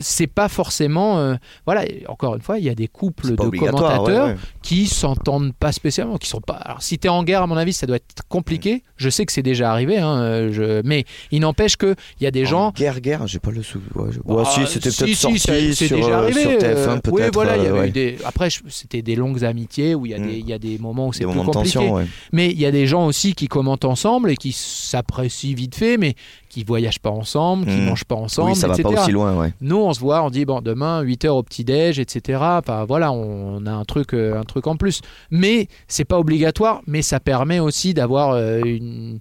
c'est 0.01 0.27
pas 0.27 0.49
forcément, 0.49 1.19
euh, 1.19 1.35
voilà. 1.67 1.85
Encore 2.09 2.35
une 2.35 2.41
fois, 2.43 2.59
il 2.59 2.65
y 2.65 2.69
a 2.71 2.75
des 2.75 2.89
couples 2.89 3.31
de 3.31 3.37
commentateurs 3.37 4.27
ouais, 4.27 4.33
ouais. 4.33 4.37
qui 4.63 4.87
s'entendent 4.87 5.53
pas 5.55 5.73
spécialement, 5.73 6.17
qui 6.17 6.29
sont 6.29 6.41
pas. 6.41 6.55
Alors, 6.55 6.83
si 6.83 6.99
t'es 6.99 7.09
en 7.09 7.23
guerre, 7.23 7.43
à 7.43 7.47
mon 7.47 7.57
avis, 7.57 7.73
ça 7.73 7.87
doit 7.87 7.97
être 7.97 8.23
compliqué. 8.29 8.83
Je 8.97 9.09
sais 9.11 9.25
que 9.27 9.33
c'est 9.33 9.43
déjà 9.43 9.71
arrivé, 9.71 9.99
hein, 9.99 10.19
euh, 10.21 10.53
je... 10.53 10.83
mais 10.87 11.05
il 11.31 11.41
n'empêche 11.41 11.77
que 11.77 11.95
il 12.21 12.25
y 12.25 12.27
a 12.27 12.31
des 12.31 12.45
gens. 12.47 12.69
En 12.69 12.71
guerre, 12.73 13.01
guerre, 13.01 13.27
j'ai 13.27 13.39
pas 13.39 13.51
le 13.51 13.63
sou. 13.63 13.81
Ouais, 13.95 14.11
je- 14.13 14.21
Ah, 14.29 14.45
si, 14.45 14.67
c'était 14.67 14.91
peut-être 14.91 15.07
si, 15.09 15.15
sorti 15.15 15.75
sur, 15.75 15.97
déjà 15.97 16.09
euh, 16.11 16.23
arrivé. 16.25 16.41
sur 16.43 16.51
TF1, 16.53 17.01
peut-être. 17.01 17.11
oui, 17.13 17.23
voilà, 17.33 17.57
il 17.57 17.63
y 17.65 17.67
avait 17.67 17.79
ouais. 17.81 17.89
eu 17.89 17.93
des. 17.93 18.17
Après, 18.25 18.49
c'était 18.69 19.03
des 19.03 19.17
longues 19.17 19.45
amitiés 19.45 19.95
où 19.95 20.07
il 20.07 20.13
y 20.13 20.15
a 20.15 20.19
Mm. 20.19 20.27
des, 20.27 20.39
il 20.39 20.49
y 20.49 20.53
a 20.53 20.59
des 20.59 20.79
moments 20.79 21.09
où 21.09 21.13
c'est 21.13 21.25
plus 21.25 21.33
compliqué. 21.35 21.53
tension. 21.53 22.07
Mais 22.33 22.51
il 22.51 22.59
y 22.61 22.67
a 22.67 22.71
des 22.71 22.87
gens 22.87 23.07
aussi 23.07 23.35
qui 23.35 23.49
commentent 23.49 23.85
ensemble 23.85 24.31
et 24.31 24.37
qui 24.37 24.53
s'apprécient 24.53 25.55
vite 25.55 25.75
fait, 25.75 25.97
mais 25.99 26.15
qui 26.51 26.65
voyagent 26.65 26.99
pas 26.99 27.09
ensemble, 27.11 27.65
qui 27.65 27.73
Mm. 27.77 27.85
mangent 27.87 28.05
pas 28.05 28.17
ensemble, 28.17 28.51
Oui, 28.51 28.57
ça 28.57 28.67
va 28.67 28.75
etc. 28.75 28.93
pas 28.95 29.03
aussi 29.03 29.13
loin, 29.13 29.35
ouais. 29.39 29.55
Nous, 29.63 29.77
on 29.79 29.95
se 29.95 30.01
voit, 30.01 30.23
on 30.23 30.29
dit 30.29 30.45
bon, 30.45 30.61
demain 30.61 31.01
8h 31.03 31.29
au 31.31 31.43
petit-déj, 31.43 31.99
etc. 31.99 32.39
Enfin, 32.43 32.85
voilà, 32.85 33.13
on 33.13 33.65
a 33.65 33.71
un 33.73 33.85
truc, 33.85 34.13
euh, 34.13 34.39
un 34.39 34.45
truc 34.45 34.67
en 34.67 34.77
plus. 34.77 35.01
Mais 35.31 35.69
c'est 35.89 36.05
pas 36.05 36.19
obligatoire, 36.19 36.83
mais 36.87 37.01
ça 37.03 37.21
permet 37.21 37.61
aussi 37.61 37.95
d'avoir 37.95 38.33
euh, 38.33 38.61
une. 38.65 39.21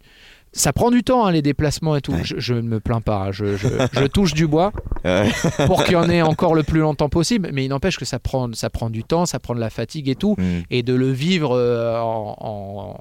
Ça 0.52 0.74
prend 0.74 0.90
du 0.90 1.04
temps, 1.04 1.28
hein, 1.28 1.32
les 1.32 1.44
déplacements 1.44 1.96
et 1.96 2.02
tout. 2.02 2.12
Ouais. 2.12 2.24
Je, 2.24 2.40
je 2.40 2.56
ne 2.56 2.62
me 2.62 2.80
plains 2.80 3.02
pas. 3.02 3.26
hein. 3.28 3.32
Je, 3.32 3.56
je- 3.56 3.68
je 3.94 4.06
touche 4.08 4.34
du 4.34 4.48
bois 4.48 4.72
Ouais. 5.06 5.30
pour 5.68 5.84
qu'il 5.84 5.94
y 5.94 5.96
en 5.96 6.10
ait 6.10 6.22
encore 6.24 6.56
le 6.56 6.64
plus 6.64 6.80
longtemps 6.80 7.08
possible. 7.08 7.52
Mais 7.54 7.66
il 7.66 7.70
n'empêche 7.70 7.98
que 8.00 8.06
ça 8.06 8.18
prend, 8.18 8.52
ça 8.54 8.72
prend 8.72 8.90
du 8.90 9.04
temps, 9.04 9.28
ça 9.28 9.40
prend 9.40 9.54
de 9.54 9.60
la 9.60 9.70
fatigue 9.70 10.10
et 10.10 10.16
tout. 10.16 10.34
Mm. 10.40 10.62
Et 10.72 10.82
de 10.82 10.96
le 10.96 11.12
vivre 11.12 11.52
euh, 11.56 12.00
en, 12.02 12.36
en- 12.40 12.98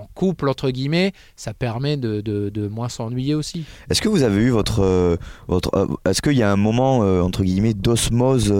en 0.00 0.08
couple, 0.14 0.48
entre 0.48 0.70
guillemets, 0.70 1.12
ça 1.36 1.54
permet 1.54 1.96
de, 1.96 2.20
de- 2.20 2.48
de 2.48 2.68
moins 2.68 2.88
s'ennuyer 2.88 3.34
aussi. 3.34 3.64
Est-ce 3.90 4.00
que 4.02 4.08
vous 4.08 4.22
avez 4.22 4.42
eu 4.42 4.50
votre, 4.50 4.80
euh, 4.82 5.16
votre 5.48 5.70
euh, 5.76 5.86
est-ce 6.10 6.20
qu'il 6.22 6.32
y 6.34 6.42
a 6.42 6.50
un 6.50 6.56
moment 6.56 7.00
euh, 7.02 7.20
entre 7.22 7.42
guillemets 7.44 7.74
d'osmose 7.74 8.52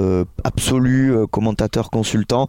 absolue 0.44 1.12
euh, 1.14 1.26
commentateur 1.26 1.90
consultant 1.90 2.48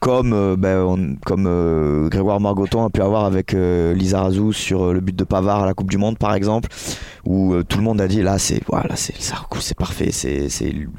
comme, 0.00 0.56
ben, 0.56 0.78
on- 0.80 1.16
comme 1.24 2.08
Grégoire 2.10 2.38
Margoton 2.40 2.84
a 2.84 2.90
pu 2.90 3.00
avoir 3.02 3.24
avec 3.24 3.52
Lisa 3.52 4.20
Razou 4.22 4.52
sur 4.52 4.92
le 4.92 5.00
but 5.00 5.16
de 5.16 5.24
Pavard 5.24 5.62
à 5.62 5.66
la 5.66 5.74
Coupe 5.74 5.90
du 5.90 5.96
Monde, 5.98 6.18
par 6.18 6.34
exemple, 6.34 6.68
où 7.24 7.54
tout 7.68 7.78
le 7.78 7.84
monde 7.84 8.00
a 8.00 8.06
dit 8.06 8.22
là, 8.22 8.38
c'est 8.38 8.60
voilà, 8.68 8.94
c'est 8.96 9.76
parfait, 9.76 10.10
c'est 10.12 10.48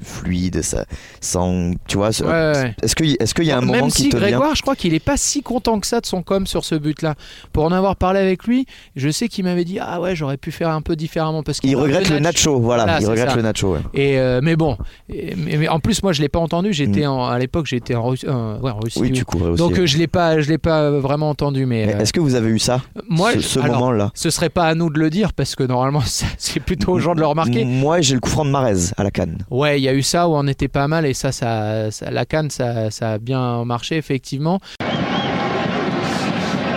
fluide, 0.02 0.62
ça, 0.62 0.86
sans, 1.22 1.72
tu 1.88 1.98
vois. 1.98 2.10
Ouais. 2.22 2.76
Est-ce 2.82 2.96
que 2.96 3.04
est-ce 3.22 3.34
qu'il 3.34 3.46
y 3.46 3.52
a 3.52 3.58
un 3.58 3.62
Même 3.62 3.70
moment 3.76 3.90
si 3.90 4.04
qui 4.04 4.10
te 4.10 4.18
vient 4.18 4.28
Grégoire, 4.30 4.56
je 4.56 4.62
crois 4.62 4.76
qu'il 4.76 4.94
est 4.94 5.00
pas 5.00 5.18
si 5.18 5.42
content 5.42 5.80
que 5.80 5.88
ça 5.88 6.02
de 6.02 6.06
son 6.06 6.24
com 6.24 6.48
sur 6.48 6.66
ce 6.66 6.76
but-là. 6.76 7.16
Pour 7.54 7.64
en 7.66 7.72
avoir 7.72 7.96
parlé 7.96 8.20
avec 8.20 8.46
lui, 8.46 8.66
je 8.96 9.10
sais 9.10 9.28
qu'il 9.28 9.44
m'avait 9.46 9.66
dit 9.66 9.80
ah 9.82 10.00
ouais 10.02 10.16
j'aurais 10.16 10.38
pu 10.38 10.52
faire 10.52 10.70
un 10.70 10.82
peu 10.82 10.96
différemment 10.96 11.44
parce 11.44 11.60
qu'il 11.60 11.76
regrette 11.76 12.10
le 12.10 12.20
nacho, 12.20 12.60
voilà, 12.60 12.84
Voilà, 12.84 13.00
il 13.02 13.08
regrette 13.08 13.30
ça. 13.32 13.36
le 13.36 13.42
nacho. 13.42 13.74
ouais. 13.74 13.80
Et 13.94 14.20
euh, 14.20 14.40
mais 14.44 14.56
bon, 14.56 14.78
Et- 15.10 15.36
mais, 15.36 15.58
mais 15.58 15.68
en 15.68 15.80
plus 15.80 16.04
moi 16.04 16.14
je 16.14 16.22
l'ai 16.22 16.30
pas 16.30 16.40
entendu. 16.40 16.74
J'étais 16.74 17.06
Mm. 17.06 17.10
en, 17.10 17.26
à 17.28 17.40
l'époque 17.40 17.66
j'étais 17.68 17.96
en, 17.96 18.04
Russie- 18.10 18.26
euh, 18.28 18.60
ouais, 18.60 18.72
en 18.72 18.80
Russie. 18.80 19.00
Oui, 19.00 19.12
tu 19.12 19.26
couvrais 19.26 19.52
aussi. 19.52 19.58
Donc 19.64 19.78
euh, 19.80 19.86
je 19.86 19.98
l'ai 19.98 20.08
pas, 20.08 20.40
je 20.42 20.50
l'ai 20.50 20.58
pas 20.58 20.92
vraiment 20.92 21.30
entendu. 21.30 21.66
Mais, 21.66 21.86
Mais 21.88 21.96
euh, 21.96 22.00
Est-ce 22.00 22.14
que 22.14 22.20
vous 22.20 22.36
avez 22.36 22.50
eu 22.50 22.60
ça, 22.60 22.82
moi, 23.10 23.32
ce, 23.40 23.60
alors, 23.60 23.80
moment-là 23.80 24.12
ce 24.14 24.30
serait 24.30 24.50
pas 24.50 24.66
à 24.66 24.76
nous 24.76 24.90
de 24.90 25.00
le 25.00 25.10
dire 25.10 25.34
parce 25.34 25.56
que 25.56 25.64
normalement 25.64 26.02
c'est 26.38 26.60
plutôt 26.60 26.94
aux 26.94 27.00
gens 27.00 27.16
de 27.16 27.20
le 27.20 27.26
remarquer. 27.28 27.66
Moi, 27.66 28.02
j'ai 28.02 28.14
le 28.16 28.20
coup 28.20 28.30
franc 28.30 28.46
de 28.46 28.50
Marez 28.50 28.92
à 28.98 29.04
la 29.04 29.12
canne. 29.12 29.38
Ouais, 29.52 29.80
il 29.80 29.84
y 29.84 29.90
a 29.90 29.94
eu 29.94 30.04
ça 30.04 30.28
où 30.28 30.36
on 30.36 30.48
était 30.48 30.68
pas 30.68 30.88
mal 30.88 31.06
et 31.06 31.14
ça, 31.14 31.32
ça, 31.32 31.92
ça- 31.92 32.12
la 32.12 32.26
canne, 32.26 32.50
ça, 32.50 32.92
ça 32.92 33.12
a 33.14 33.18
bien 33.18 33.64
marché 33.66 33.98
effectivement. 33.98 34.60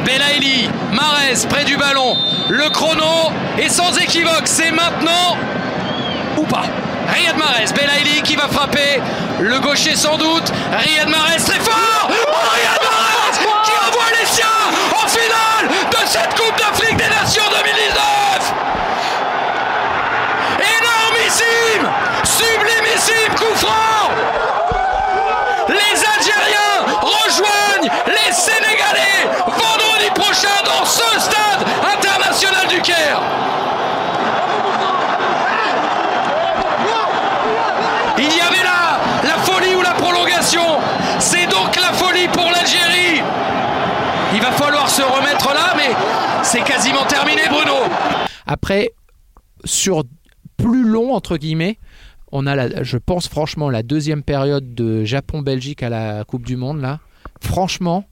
Belaïli, 0.05 0.69
Marez 0.93 1.47
près 1.49 1.65
du 1.65 1.77
ballon. 1.77 2.17
Le 2.49 2.69
chrono 2.71 3.31
est 3.59 3.69
sans 3.69 3.97
équivoque. 3.99 4.47
C'est 4.47 4.71
maintenant 4.71 5.37
ou 6.37 6.45
pas. 6.45 6.65
Riyad 7.13 7.37
Mahrez, 7.37 7.73
Belaïli 7.75 8.23
qui 8.23 8.37
va 8.37 8.49
frapper. 8.49 9.01
Le 9.41 9.59
gaucher 9.61 9.97
sans 9.97 10.17
doute. 10.17 10.53
Riyad 10.73 11.09
Mahrez 11.09 11.39
très 11.45 11.61
fort. 11.61 12.09
Oh, 12.09 12.15
Riyad 12.55 12.81
Mahrez 12.83 13.39
qui 13.65 13.73
envoie 13.73 14.11
les 14.21 14.27
siens 14.27 14.47
en 14.93 15.09
finale 15.09 15.69
de 15.91 16.07
cette 16.07 16.35
Coupe 16.39 16.57
d'Afrique 16.59 16.97
des 16.97 17.09
Nations 17.09 17.43
2019. 17.51 18.55
Énormissime, 20.81 21.89
sublimissime 22.25 23.35
coup 23.37 23.57
franc. 23.57 24.11
Les 25.69 26.05
Algériens 26.17 26.85
rejoignent 27.01 27.91
les 28.07 28.33
Sénégalais 28.33 29.29
dans 30.65 30.85
ce 30.85 31.21
stade 31.21 31.67
international 31.95 32.69
du 32.69 32.81
Caire. 32.81 33.21
Il 38.19 38.25
y 38.25 38.41
avait 38.41 38.63
là 38.63 39.01
la 39.25 39.39
folie 39.43 39.75
ou 39.75 39.83
la 39.83 39.93
prolongation. 39.93 40.63
C'est 41.19 41.47
donc 41.47 41.77
la 41.77 41.93
folie 41.93 42.29
pour 42.29 42.45
l'Algérie. 42.45 43.23
Il 44.35 44.41
va 44.41 44.53
falloir 44.53 44.89
se 44.89 45.03
remettre 45.03 45.53
là, 45.53 45.75
mais 45.77 45.95
c'est 46.43 46.63
quasiment 46.63 47.05
terminé, 47.05 47.43
Bruno. 47.49 47.75
Après, 48.47 48.91
sur 49.65 50.05
plus 50.57 50.85
long 50.85 51.15
entre 51.15 51.37
guillemets, 51.37 51.79
on 52.33 52.47
a, 52.47 52.83
je 52.83 52.97
pense 52.97 53.29
franchement, 53.29 53.71
la 53.71 53.83
deuxième 53.83 54.23
période 54.23 54.75
de 54.75 55.05
Japon-Belgique 55.05 55.83
à 55.83 55.89
la 55.89 56.25
Coupe 56.25 56.47
du 56.47 56.57
Monde 56.57 56.81
là. 56.81 57.01
Franchement, 57.43 58.05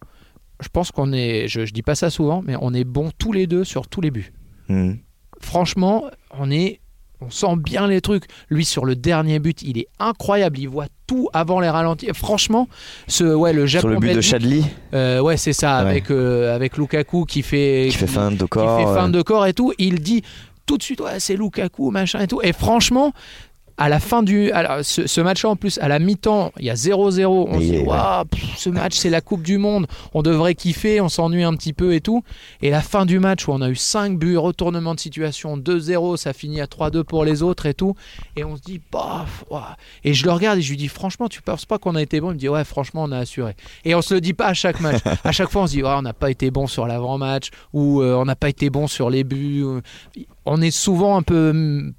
je 0.60 0.68
pense 0.68 0.90
qu'on 0.90 1.12
est, 1.12 1.46
je, 1.48 1.64
je 1.66 1.72
dis 1.72 1.82
pas 1.82 1.94
ça 1.94 2.10
souvent, 2.10 2.42
mais 2.46 2.54
on 2.60 2.74
est 2.74 2.84
bons 2.84 3.10
tous 3.16 3.32
les 3.32 3.46
deux 3.46 3.64
sur 3.64 3.86
tous 3.88 4.00
les 4.00 4.10
buts. 4.10 4.32
Hmm. 4.68 4.94
franchement, 5.40 6.04
on 6.38 6.50
est. 6.50 6.80
On 7.20 7.30
sent 7.30 7.56
bien 7.56 7.88
les 7.88 8.00
trucs. 8.00 8.24
Lui, 8.48 8.64
sur 8.64 8.84
le 8.84 8.94
dernier 8.94 9.40
but, 9.40 9.62
il 9.62 9.76
est 9.78 9.88
incroyable. 9.98 10.56
Il 10.60 10.68
voit 10.68 10.86
tout 11.08 11.28
avant 11.32 11.58
les 11.58 11.68
ralentis. 11.68 12.06
Franchement, 12.14 12.68
ce, 13.08 13.24
ouais, 13.24 13.52
le 13.52 13.66
Japon. 13.66 13.88
Sur 13.88 13.88
le 13.88 13.98
but 13.98 14.14
de 14.14 14.20
Chadli, 14.20 14.64
euh, 14.94 15.18
ouais, 15.20 15.36
c'est 15.36 15.52
ça, 15.52 15.82
Ouais. 15.82 15.90
avec, 15.90 16.12
euh, 16.12 16.54
avec 16.54 16.76
Lukaku 16.76 17.24
qui 17.24 17.42
fait. 17.42 17.88
qui 17.90 17.96
fait 17.96 18.06
fin 18.06 18.30
de 18.30 18.36
qui 18.36 18.46
corps. 18.46 18.78
fait 18.78 18.84
fin 18.94 19.06
ouais. 19.06 19.10
de 19.12 19.22
corps 19.22 19.46
et 19.46 19.52
tout. 19.52 19.72
Il 19.78 19.98
dit 20.00 20.22
tout 20.64 20.76
de 20.78 20.82
suite, 20.84 21.00
ouais, 21.00 21.18
c'est 21.18 21.34
Lukaku, 21.34 21.90
machin 21.90 22.20
et 22.20 22.28
tout. 22.28 22.40
Et 22.44 22.52
franchement, 22.52 23.12
à 23.78 23.88
la 23.88 24.00
fin 24.00 24.22
du. 24.22 24.50
Ce, 24.82 25.06
ce 25.06 25.20
match-là, 25.20 25.50
en 25.50 25.56
plus, 25.56 25.78
à 25.78 25.88
la 25.88 25.98
mi-temps, 25.98 26.52
il 26.58 26.66
y 26.66 26.70
a 26.70 26.74
0-0. 26.74 27.26
On 27.26 27.54
se 27.54 27.58
dit. 27.64 27.78
Waouh, 27.78 28.24
ce 28.56 28.68
match, 28.68 28.94
c'est 28.96 29.10
la 29.10 29.20
Coupe 29.20 29.42
du 29.42 29.56
Monde. 29.56 29.86
On 30.14 30.22
devrait 30.22 30.54
kiffer, 30.54 31.00
on 31.00 31.08
s'ennuie 31.08 31.44
un 31.44 31.54
petit 31.54 31.72
peu 31.72 31.94
et 31.94 32.00
tout. 32.00 32.22
Et 32.60 32.70
la 32.70 32.82
fin 32.82 33.06
du 33.06 33.18
match 33.20 33.46
où 33.46 33.52
on 33.52 33.62
a 33.62 33.68
eu 33.68 33.76
5 33.76 34.18
buts, 34.18 34.36
retournement 34.36 34.94
de 34.94 35.00
situation, 35.00 35.56
2-0, 35.56 36.16
ça 36.16 36.32
finit 36.32 36.60
à 36.60 36.66
3-2 36.66 37.04
pour 37.04 37.24
les 37.24 37.42
autres 37.42 37.66
et 37.66 37.74
tout. 37.74 37.94
Et 38.36 38.44
on 38.44 38.56
se 38.56 38.62
dit, 38.62 38.80
bof. 38.90 39.44
ouah. 39.50 39.76
Et 40.04 40.12
je 40.12 40.24
le 40.24 40.32
regarde 40.32 40.58
et 40.58 40.62
je 40.62 40.70
lui 40.70 40.76
dis, 40.76 40.88
franchement, 40.88 41.28
tu 41.28 41.40
penses 41.40 41.64
pas 41.64 41.78
qu'on 41.78 41.94
a 41.94 42.02
été 42.02 42.20
bon? 42.20 42.30
Il 42.30 42.34
me 42.34 42.38
dit, 42.38 42.48
ouais, 42.48 42.64
franchement, 42.64 43.04
on 43.04 43.12
a 43.12 43.18
assuré. 43.18 43.54
Et 43.84 43.94
on 43.94 44.02
se 44.02 44.14
le 44.14 44.20
dit 44.20 44.34
pas 44.34 44.46
à 44.48 44.54
chaque 44.54 44.80
match. 44.80 44.98
à 45.24 45.32
chaque 45.32 45.50
fois, 45.50 45.62
on 45.62 45.66
se 45.66 45.72
dit, 45.72 45.82
ouais, 45.82 45.94
on 45.96 46.02
n'a 46.02 46.12
pas 46.12 46.30
été 46.30 46.50
bon 46.50 46.66
sur 46.66 46.86
l'avant-match 46.86 47.50
ou 47.72 48.02
euh, 48.02 48.14
on 48.14 48.24
n'a 48.24 48.36
pas 48.36 48.48
été 48.48 48.70
bon 48.70 48.86
sur 48.88 49.10
les 49.10 49.24
buts. 49.24 49.64
On 50.50 50.62
est 50.62 50.70
souvent 50.70 51.16
un 51.16 51.22
peu 51.22 51.52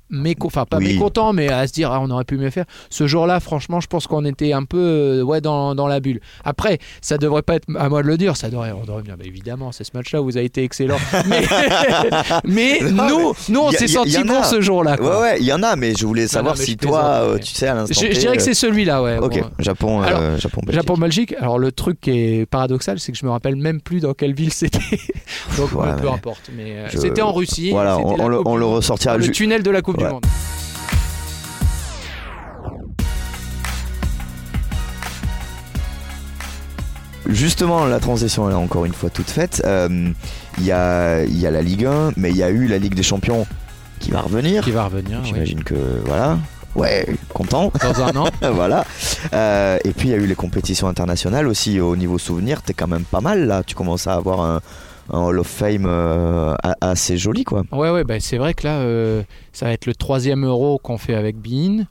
méco, 0.09 0.47
enfin 0.47 0.65
pas 0.65 0.77
Oui. 0.77 0.93
mécontent, 0.93 1.33
mais 1.33 1.49
à 1.49 1.67
se 1.67 1.73
dire, 1.73 1.91
ah, 1.91 1.99
on 2.01 2.09
aurait 2.09 2.23
pu 2.23 2.35
mieux 2.37 2.49
faire. 2.49 2.65
Ce 2.89 3.05
jour-là, 3.05 3.39
franchement, 3.39 3.79
je 3.79 3.85
pense 3.87 4.07
qu'on 4.07 4.25
était 4.25 4.53
un 4.53 4.63
peu 4.63 4.77
euh, 4.79 5.21
ouais, 5.21 5.39
dans, 5.39 5.75
dans 5.75 5.87
la 5.87 5.99
bulle. 5.99 6.19
Après, 6.43 6.79
ça 7.01 7.17
devrait 7.19 7.43
pas 7.43 7.55
être 7.55 7.67
à 7.77 7.89
moi 7.89 8.01
de 8.01 8.07
le 8.07 8.17
dire, 8.17 8.35
ça 8.35 8.49
devrait, 8.49 8.71
on 8.71 8.85
devrait 8.85 9.03
bien, 9.03 9.15
bah, 9.17 9.25
évidemment, 9.25 9.71
c'est 9.71 9.83
ce 9.83 9.91
match-là, 9.93 10.19
vous 10.21 10.35
avez 10.35 10.47
été 10.47 10.63
excellent. 10.63 10.97
Mais, 11.27 11.41
mais 12.43 12.79
Non, 12.91 13.07
nous, 13.09 13.33
nous, 13.49 13.59
on 13.59 13.71
s'est 13.71 13.87
senti 13.87 14.17
en 14.17 14.25
bon 14.25 14.43
ce 14.43 14.61
jour-là. 14.61 14.99
Ouais, 15.01 15.37
il 15.39 15.45
y 15.45 15.53
en 15.53 15.61
a, 15.63 15.75
mais 15.75 15.93
je 15.95 16.05
voulais 16.05 16.27
savoir 16.27 16.55
non, 16.55 16.61
si 16.61 16.75
toi, 16.77 16.99
plaisante, 17.01 17.35
euh, 17.35 17.37
tu 17.39 17.53
sais, 17.53 17.67
à 17.67 17.73
l'instant. 17.75 18.01
Je, 18.01 18.19
dirais 18.19 18.35
que 18.37 18.41
euh, 18.41 18.45
c'est 18.45 18.53
celui-là, 18.53 19.01
ouais. 19.03 19.17
Ok, 19.19 19.39
Bon. 19.41 19.49
Japon, 19.59 20.01
Alors, 20.01 20.19
euh, 20.21 20.37
Japon, 20.37 20.61
Belgique. 20.65 20.81
Japon-Belgique, 20.81 21.35
alors 21.39 21.59
le 21.59 21.71
truc 21.71 22.01
qui 22.01 22.11
est 22.11 22.45
paradoxal, 22.45 22.99
c'est 22.99 23.11
que 23.11 23.17
je 23.17 23.25
me 23.25 23.31
rappelle 23.31 23.55
même 23.55 23.81
plus 23.81 23.99
dans 24.01 24.13
quelle 24.13 24.33
ville 24.33 24.51
c'était. 24.53 24.79
Donc 25.57 25.71
Ouais, 25.73 25.95
peu 26.01 26.09
importe. 26.09 26.49
Mais 26.55 26.89
je- 26.89 26.97
c'était 26.97 27.21
en 27.21 27.31
Russie. 27.31 27.71
Voilà, 27.71 27.97
on 27.99 28.38
le, 28.43 28.47
on 28.49 28.55
le 28.57 28.65
ressortira. 28.65 29.17
le 29.17 29.27
tunnel 29.29 29.63
de 29.63 29.71
la 29.71 29.81
Coupe 29.81 29.97
Ouais. 29.97 30.05
du 30.07 30.13
Monde. 30.13 30.25
Justement, 37.27 37.85
la 37.85 37.99
transition 37.99 38.49
est 38.49 38.53
encore 38.53 38.85
une 38.85 38.93
fois 38.93 39.09
toute 39.09 39.29
faite. 39.29 39.61
Euh, 39.65 40.09
Il 40.57 40.65
y, 40.65 40.71
a, 40.71 41.23
il 41.23 41.37
y 41.39 41.45
a 41.47 41.51
la 41.51 41.61
Ligue 41.61 41.85
1, 41.85 42.11
mais 42.17 42.31
il 42.31 42.35
y 42.37 42.43
a 42.43 42.49
eu 42.49 42.67
la 42.67 42.77
Ligue 42.79 42.93
des 42.95 43.03
Champions 43.03 43.45
qui 43.99 44.11
va 44.11 44.21
revenir. 44.21 44.63
Qui 44.63 44.71
va 44.71 44.85
revenir 44.85 45.19
oui. 45.21 45.27
J'imagine 45.27 45.63
que 45.63 45.75
voilà. 46.05 46.37
Ouais, 46.75 47.05
content. 47.33 47.71
dans 47.81 48.01
un 48.03 48.15
an. 48.15 48.27
voilà. 48.53 48.83
Euh, 49.33 49.77
et 49.83 49.91
puis 49.91 50.09
il 50.09 50.11
y 50.11 50.13
a 50.13 50.17
eu 50.17 50.25
les 50.25 50.35
compétitions 50.35 50.87
internationales 50.87 51.47
aussi 51.47 51.79
au 51.79 51.95
niveau 51.95 52.17
souvenir. 52.17 52.61
T'es 52.61 52.73
quand 52.73 52.87
même 52.87 53.03
pas 53.05 53.21
mal 53.21 53.45
là. 53.47 53.63
Tu 53.65 53.73
commences 53.75 54.07
à 54.07 54.13
avoir 54.15 54.41
un, 54.41 54.59
un 55.11 55.19
Hall 55.19 55.39
of 55.39 55.47
Fame 55.47 55.85
euh, 55.87 56.53
assez 56.81 57.17
joli 57.17 57.43
quoi. 57.43 57.63
Ouais, 57.71 57.89
ouais, 57.89 58.03
bah, 58.03 58.19
c'est 58.19 58.37
vrai 58.37 58.53
que 58.53 58.65
là, 58.67 58.79
euh, 58.79 59.23
ça 59.53 59.65
va 59.65 59.73
être 59.73 59.85
le 59.85 59.95
troisième 59.95 60.45
euro 60.45 60.77
qu'on 60.79 60.97
fait 60.97 61.15
avec 61.15 61.37
Bean. 61.37 61.85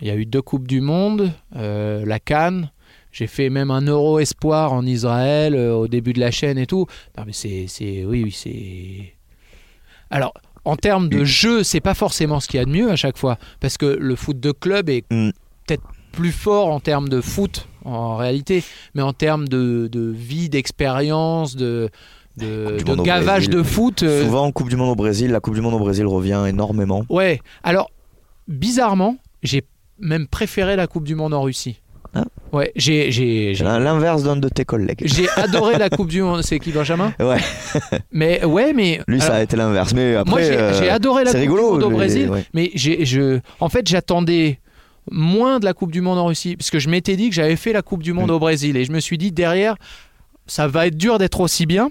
Il 0.00 0.08
y 0.08 0.10
a 0.10 0.16
eu 0.16 0.26
deux 0.26 0.42
Coupes 0.42 0.66
du 0.66 0.80
Monde, 0.80 1.32
euh, 1.56 2.04
la 2.04 2.18
Cannes. 2.18 2.70
J'ai 3.12 3.26
fait 3.26 3.50
même 3.50 3.70
un 3.70 3.82
euro 3.82 4.18
espoir 4.18 4.72
en 4.72 4.84
Israël 4.86 5.54
euh, 5.54 5.74
au 5.74 5.86
début 5.86 6.12
de 6.12 6.20
la 6.20 6.30
chaîne 6.30 6.58
et 6.58 6.66
tout. 6.66 6.86
Non, 7.16 7.24
mais 7.26 7.32
c'est. 7.32 7.66
c'est- 7.68 8.04
Oui, 8.04 8.22
oui, 8.24 8.32
c'est. 8.32 9.14
Alors, 10.10 10.32
en 10.64 10.76
termes 10.76 11.08
de 11.08 11.24
jeu, 11.24 11.62
c'est 11.62 11.80
pas 11.80 11.94
forcément 11.94 12.40
ce 12.40 12.48
qu'il 12.48 12.58
y 12.58 12.62
a 12.62 12.64
de 12.66 12.70
mieux 12.70 12.90
à 12.90 12.96
chaque 12.96 13.18
fois. 13.18 13.38
Parce 13.60 13.76
que 13.76 13.86
le 13.86 14.16
foot 14.16 14.40
de 14.40 14.50
club 14.52 14.88
est 14.88 15.04
Mm. 15.10 15.30
peut-être 15.66 15.82
plus 16.12 16.32
fort 16.32 16.68
en 16.68 16.80
termes 16.80 17.08
de 17.08 17.20
foot 17.20 17.66
en 17.84 18.16
réalité, 18.16 18.62
mais 18.94 19.02
en 19.02 19.12
termes 19.12 19.48
de, 19.48 19.88
de 19.90 20.00
vie, 20.14 20.48
d'expérience, 20.48 21.56
de, 21.56 21.88
de, 22.36 22.78
de 22.82 23.02
gavage 23.02 23.48
Brésil. 23.48 23.50
de 23.50 23.62
foot. 23.62 24.02
euh, 24.02 24.24
Souvent 24.24 24.50
Coupe 24.52 24.68
du 24.68 24.76
Monde 24.76 24.90
au 24.90 24.94
Brésil, 24.96 25.30
la 25.30 25.40
Coupe 25.40 25.54
du 25.54 25.60
Monde 25.60 25.74
au 25.74 25.78
Brésil 25.78 26.06
revient 26.06 26.44
énormément. 26.48 27.04
Ouais, 27.08 27.40
alors 27.62 27.90
bizarrement, 28.48 29.16
j'ai 29.42 29.64
même 29.98 30.26
préféré 30.26 30.76
la 30.76 30.86
Coupe 30.86 31.04
du 31.04 31.14
Monde 31.14 31.34
en 31.34 31.42
Russie. 31.42 31.80
Ah. 32.14 32.24
Ouais, 32.52 32.72
j'ai 32.76 33.10
j'ai 33.10 33.54
L'inverse 33.54 34.22
d'un 34.22 34.36
de 34.36 34.48
tes 34.50 34.66
collègues. 34.66 35.00
j'ai 35.04 35.26
adoré 35.36 35.78
la 35.78 35.88
Coupe 35.88 36.08
du 36.08 36.20
Monde. 36.20 36.42
C'est 36.42 36.58
qui 36.58 36.70
Benjamin? 36.70 37.14
Ouais, 37.18 37.38
Mais 38.10 38.44
ouais, 38.44 38.74
mais 38.74 39.00
lui 39.08 39.20
ça 39.20 39.36
a 39.36 39.42
été 39.42 39.56
l'inverse. 39.56 39.94
Mais 39.94 40.16
après, 40.16 40.30
moi 40.30 40.42
j'ai 40.42 40.56
euh, 40.58 40.78
j'ai 40.78 40.90
adoré 40.90 41.24
la 41.24 41.30
Coupe 41.32 41.40
rigolo, 41.40 41.62
du 41.62 41.72
Monde 41.72 41.82
au 41.84 41.90
Brésil, 41.96 42.28
ouais. 42.30 42.44
mais 42.52 42.70
j'ai 42.74 43.06
je 43.06 43.40
en 43.60 43.70
fait 43.70 43.88
j'attendais 43.88 44.58
moins 45.10 45.58
de 45.58 45.64
la 45.64 45.72
Coupe 45.72 45.90
du 45.90 46.02
Monde 46.02 46.18
en 46.18 46.26
Russie 46.26 46.54
parce 46.56 46.70
que 46.70 46.78
je 46.78 46.90
m'étais 46.90 47.16
dit 47.16 47.30
que 47.30 47.34
j'avais 47.34 47.56
fait 47.56 47.72
la 47.72 47.80
Coupe 47.82 48.02
du 48.02 48.12
Monde 48.12 48.28
Mm. 48.30 48.34
au 48.34 48.38
Brésil 48.38 48.76
et 48.76 48.84
je 48.84 48.92
me 48.92 49.00
suis 49.00 49.16
dit 49.16 49.32
derrière 49.32 49.76
ça 50.46 50.68
va 50.68 50.86
être 50.88 50.96
dur 50.98 51.16
d'être 51.18 51.40
aussi 51.40 51.64
bien. 51.64 51.90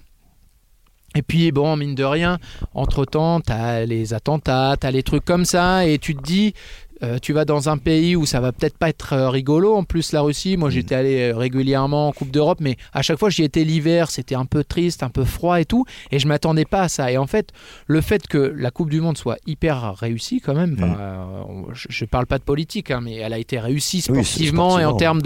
Et 1.15 1.21
puis 1.21 1.51
bon, 1.51 1.75
mine 1.75 1.93
de 1.93 2.03
rien, 2.03 2.39
entre-temps, 2.73 3.41
t'as 3.41 3.85
les 3.85 4.13
attentats, 4.13 4.75
t'as 4.79 4.91
les 4.91 5.03
trucs 5.03 5.25
comme 5.25 5.43
ça, 5.43 5.85
et 5.85 5.97
tu 5.97 6.15
te 6.15 6.21
dis, 6.21 6.53
Euh, 7.03 7.17
tu 7.19 7.33
vas 7.33 7.45
dans 7.45 7.67
un 7.69 7.77
pays 7.77 8.15
où 8.15 8.25
ça 8.25 8.39
va 8.39 8.51
peut-être 8.51 8.77
pas 8.77 8.89
être 8.89 9.13
euh, 9.13 9.29
rigolo. 9.29 9.75
En 9.75 9.83
plus, 9.83 10.11
la 10.11 10.21
Russie, 10.21 10.55
moi 10.57 10.69
Mm. 10.69 10.71
j'étais 10.71 10.95
allé 10.95 11.31
euh, 11.31 11.35
régulièrement 11.37 12.09
en 12.09 12.11
Coupe 12.11 12.31
d'Europe, 12.31 12.59
mais 12.61 12.77
à 12.93 13.01
chaque 13.01 13.17
fois 13.19 13.29
j'y 13.29 13.43
étais 13.43 13.63
l'hiver, 13.63 14.11
c'était 14.11 14.35
un 14.35 14.45
peu 14.45 14.63
triste, 14.63 15.01
un 15.03 15.09
peu 15.09 15.23
froid 15.25 15.59
et 15.59 15.65
tout, 15.65 15.85
et 16.11 16.19
je 16.19 16.27
m'attendais 16.27 16.65
pas 16.65 16.81
à 16.81 16.89
ça. 16.89 17.11
Et 17.11 17.17
en 17.17 17.27
fait, 17.27 17.49
le 17.87 18.01
fait 18.01 18.27
que 18.27 18.37
la 18.37 18.69
Coupe 18.71 18.89
du 18.89 19.01
Monde 19.01 19.17
soit 19.17 19.37
hyper 19.47 19.95
réussie 19.95 20.41
quand 20.41 20.53
même, 20.53 20.71
Mm. 20.77 20.95
euh, 20.99 21.43
je, 21.73 21.87
je 21.89 22.05
parle 22.05 22.27
pas 22.27 22.37
de 22.37 22.43
politique, 22.43 22.91
hein, 22.91 23.01
mais 23.01 23.15
elle 23.15 23.33
a 23.33 23.39
été 23.39 23.59
réussie 23.59 24.03
Oui, 24.09 24.23
sportivement 24.23 24.77
et 24.79 24.85
en 24.85 24.93
termes 24.95 25.21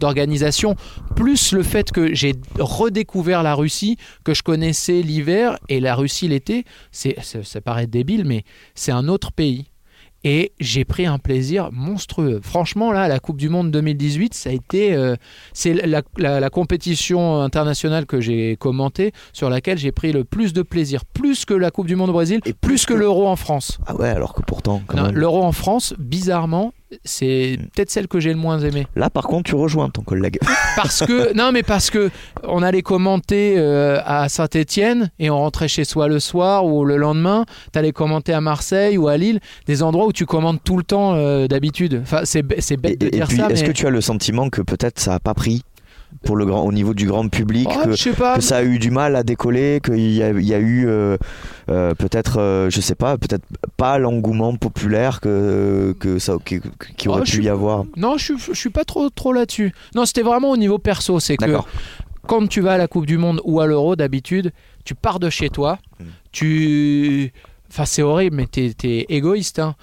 d'organisation, 0.00 0.76
plus 1.16 1.52
le 1.52 1.62
fait 1.62 1.90
que 1.92 2.14
j'ai 2.14 2.34
redécouvert 2.58 3.42
la 3.42 3.54
Russie, 3.54 3.96
que 4.24 4.34
je 4.34 4.42
connaissais 4.42 5.02
l'hiver 5.02 5.58
et 5.68 5.80
la 5.80 5.94
Russie 5.94 6.28
l'été, 6.28 6.64
ça 6.92 7.60
paraît 7.60 7.86
débile, 7.86 8.24
mais 8.24 8.44
c'est 8.74 8.92
un 8.92 9.08
autre 9.08 9.32
pays. 9.32 9.66
Et 10.24 10.52
j'ai 10.58 10.84
pris 10.84 11.06
un 11.06 11.18
plaisir 11.18 11.70
monstrueux. 11.72 12.40
Franchement, 12.42 12.90
là, 12.90 13.06
la 13.06 13.20
Coupe 13.20 13.36
du 13.38 13.48
Monde 13.48 13.70
2018, 13.70 14.34
ça 14.34 14.50
a 14.50 14.52
été. 14.52 14.92
euh, 14.94 15.14
c'est 15.52 15.72
la, 15.74 16.02
la- 16.16 16.40
la 16.40 16.50
compétition 16.50 17.40
internationale 17.40 18.04
que 18.04 18.20
j'ai 18.20 18.56
commentée, 18.56 19.12
sur 19.32 19.48
laquelle 19.48 19.78
j'ai 19.78 19.92
pris 19.92 20.10
le 20.12 20.24
plus 20.24 20.52
de 20.52 20.62
plaisir. 20.62 21.04
Plus 21.04 21.44
que 21.44 21.54
la 21.54 21.70
Coupe 21.70 21.86
du 21.86 21.94
Monde 21.96 22.10
au 22.10 22.14
Brésil, 22.14 22.40
Et 22.46 22.52
plus 22.52 22.84
que 22.84 22.94
l'Euro 22.94 23.28
en 23.28 23.36
France. 23.36 23.78
Ah 23.86 23.94
ouais, 23.94 24.08
alors 24.08 24.34
que 24.34 24.42
pourtant. 24.42 24.82
L'Euro 25.12 25.42
en 25.44 25.52
France, 25.52 25.94
bizarrement, 25.98 26.72
c'est 27.04 27.58
peut-être 27.74 27.90
celle 27.90 28.08
que 28.08 28.20
j'ai 28.20 28.30
le 28.30 28.38
moins 28.38 28.58
aimée. 28.60 28.86
Là, 28.96 29.10
par 29.10 29.24
contre, 29.24 29.50
tu 29.50 29.54
rejoins 29.54 29.90
ton 29.90 30.02
collègue. 30.02 30.38
Parce 30.76 31.04
que 31.04 31.34
non, 31.34 31.50
mais 31.52 31.62
parce 31.64 31.90
que 31.90 32.08
on 32.44 32.62
allait 32.62 32.82
commenter 32.82 33.54
euh, 33.58 34.00
à 34.04 34.28
Saint-Étienne 34.28 35.10
et 35.18 35.28
on 35.28 35.36
rentrait 35.38 35.66
chez 35.66 35.84
soi 35.84 36.06
le 36.06 36.20
soir 36.20 36.64
ou 36.64 36.84
le 36.84 36.96
lendemain. 36.96 37.44
T'allais 37.72 37.90
commenter 37.92 38.32
à 38.32 38.40
Marseille 38.40 38.96
ou 38.96 39.08
à 39.08 39.16
Lille, 39.16 39.40
des 39.66 39.82
endroits 39.82 40.06
où 40.06 40.12
tu 40.12 40.24
commandes 40.24 40.58
tout 40.62 40.76
le 40.76 40.84
temps 40.84 41.14
euh, 41.14 41.48
d'habitude. 41.48 41.98
Enfin, 42.02 42.20
c'est 42.24 42.42
b- 42.42 42.54
c'est 42.60 42.74
Et, 42.74 42.76
bête 42.76 43.00
de 43.00 43.06
et- 43.06 43.08
et 43.08 43.10
dire 43.12 43.26
puis, 43.26 43.38
ça, 43.38 43.48
est-ce 43.50 43.62
mais 43.62 43.68
que 43.68 43.72
tu 43.72 43.86
as 43.86 43.90
le 43.90 44.00
sentiment 44.00 44.48
que 44.50 44.62
peut-être 44.62 45.00
ça 45.00 45.14
a 45.14 45.18
pas 45.18 45.34
pris 45.34 45.62
pour 46.24 46.36
le 46.36 46.44
grand, 46.46 46.62
au 46.64 46.72
niveau 46.72 46.94
du 46.94 47.06
grand 47.06 47.28
public, 47.28 47.68
Oh, 47.70 47.84
que, 47.84 48.10
pas. 48.16 48.40
ça 48.40 48.56
a 48.58 48.62
eu 48.64 48.78
du 48.78 48.90
mal 48.90 49.14
à 49.16 49.22
décoller, 49.22 49.80
qu'il 49.84 49.98
y 49.98 50.16
y 50.16 50.22
a 50.54 50.58
eu 50.58 50.86
euh, 50.88 51.16
euh, 51.70 51.94
peut-être, 51.94 52.38
euh, 52.40 52.70
je 52.70 52.80
sais 52.80 52.94
pas, 52.96 53.16
peut-être 53.18 53.44
pas 53.76 53.98
l'engouement 53.98 54.56
populaire 54.56 55.20
que, 55.20 55.94
que 56.00 56.18
ça, 56.18 56.34
qui, 56.44 56.60
qui 56.96 57.08
aurait 57.08 57.20
Oh, 57.22 57.24
je 57.24 57.30
pu 57.30 57.36
suis- 57.36 57.44
y 57.44 57.48
avoir. 57.48 57.84
Non, 57.96 58.16
je 58.18 58.24
suis, 58.34 58.38
je 58.38 58.58
suis 58.58 58.70
pas 58.70 58.84
trop 58.84 59.08
trop 59.10 59.32
là-dessus. 59.32 59.72
Non, 59.94 60.06
c'était 60.06 60.22
vraiment 60.22 60.50
au 60.50 60.56
niveau 60.56 60.78
perso. 60.78 61.20
C'est 61.20 61.36
que 61.36 61.56
quand 62.26 62.46
tu 62.48 62.60
vas 62.60 62.72
à 62.72 62.78
la 62.78 62.88
Coupe 62.88 63.06
du 63.06 63.16
Monde 63.18 63.40
ou 63.44 63.60
à 63.60 63.66
l'Euro, 63.66 63.94
d'habitude, 63.96 64.52
tu 64.84 64.94
pars 64.94 65.18
de 65.20 65.30
chez 65.30 65.48
toi, 65.50 65.78
Mm. 66.00 66.04
tu... 66.32 67.32
Enfin, 67.70 67.84
c'est 67.84 68.02
horrible, 68.02 68.36
mais 68.36 68.46
t'es 68.46 68.72
es 68.84 69.06
égoïste. 69.10 69.58
hein. 69.58 69.74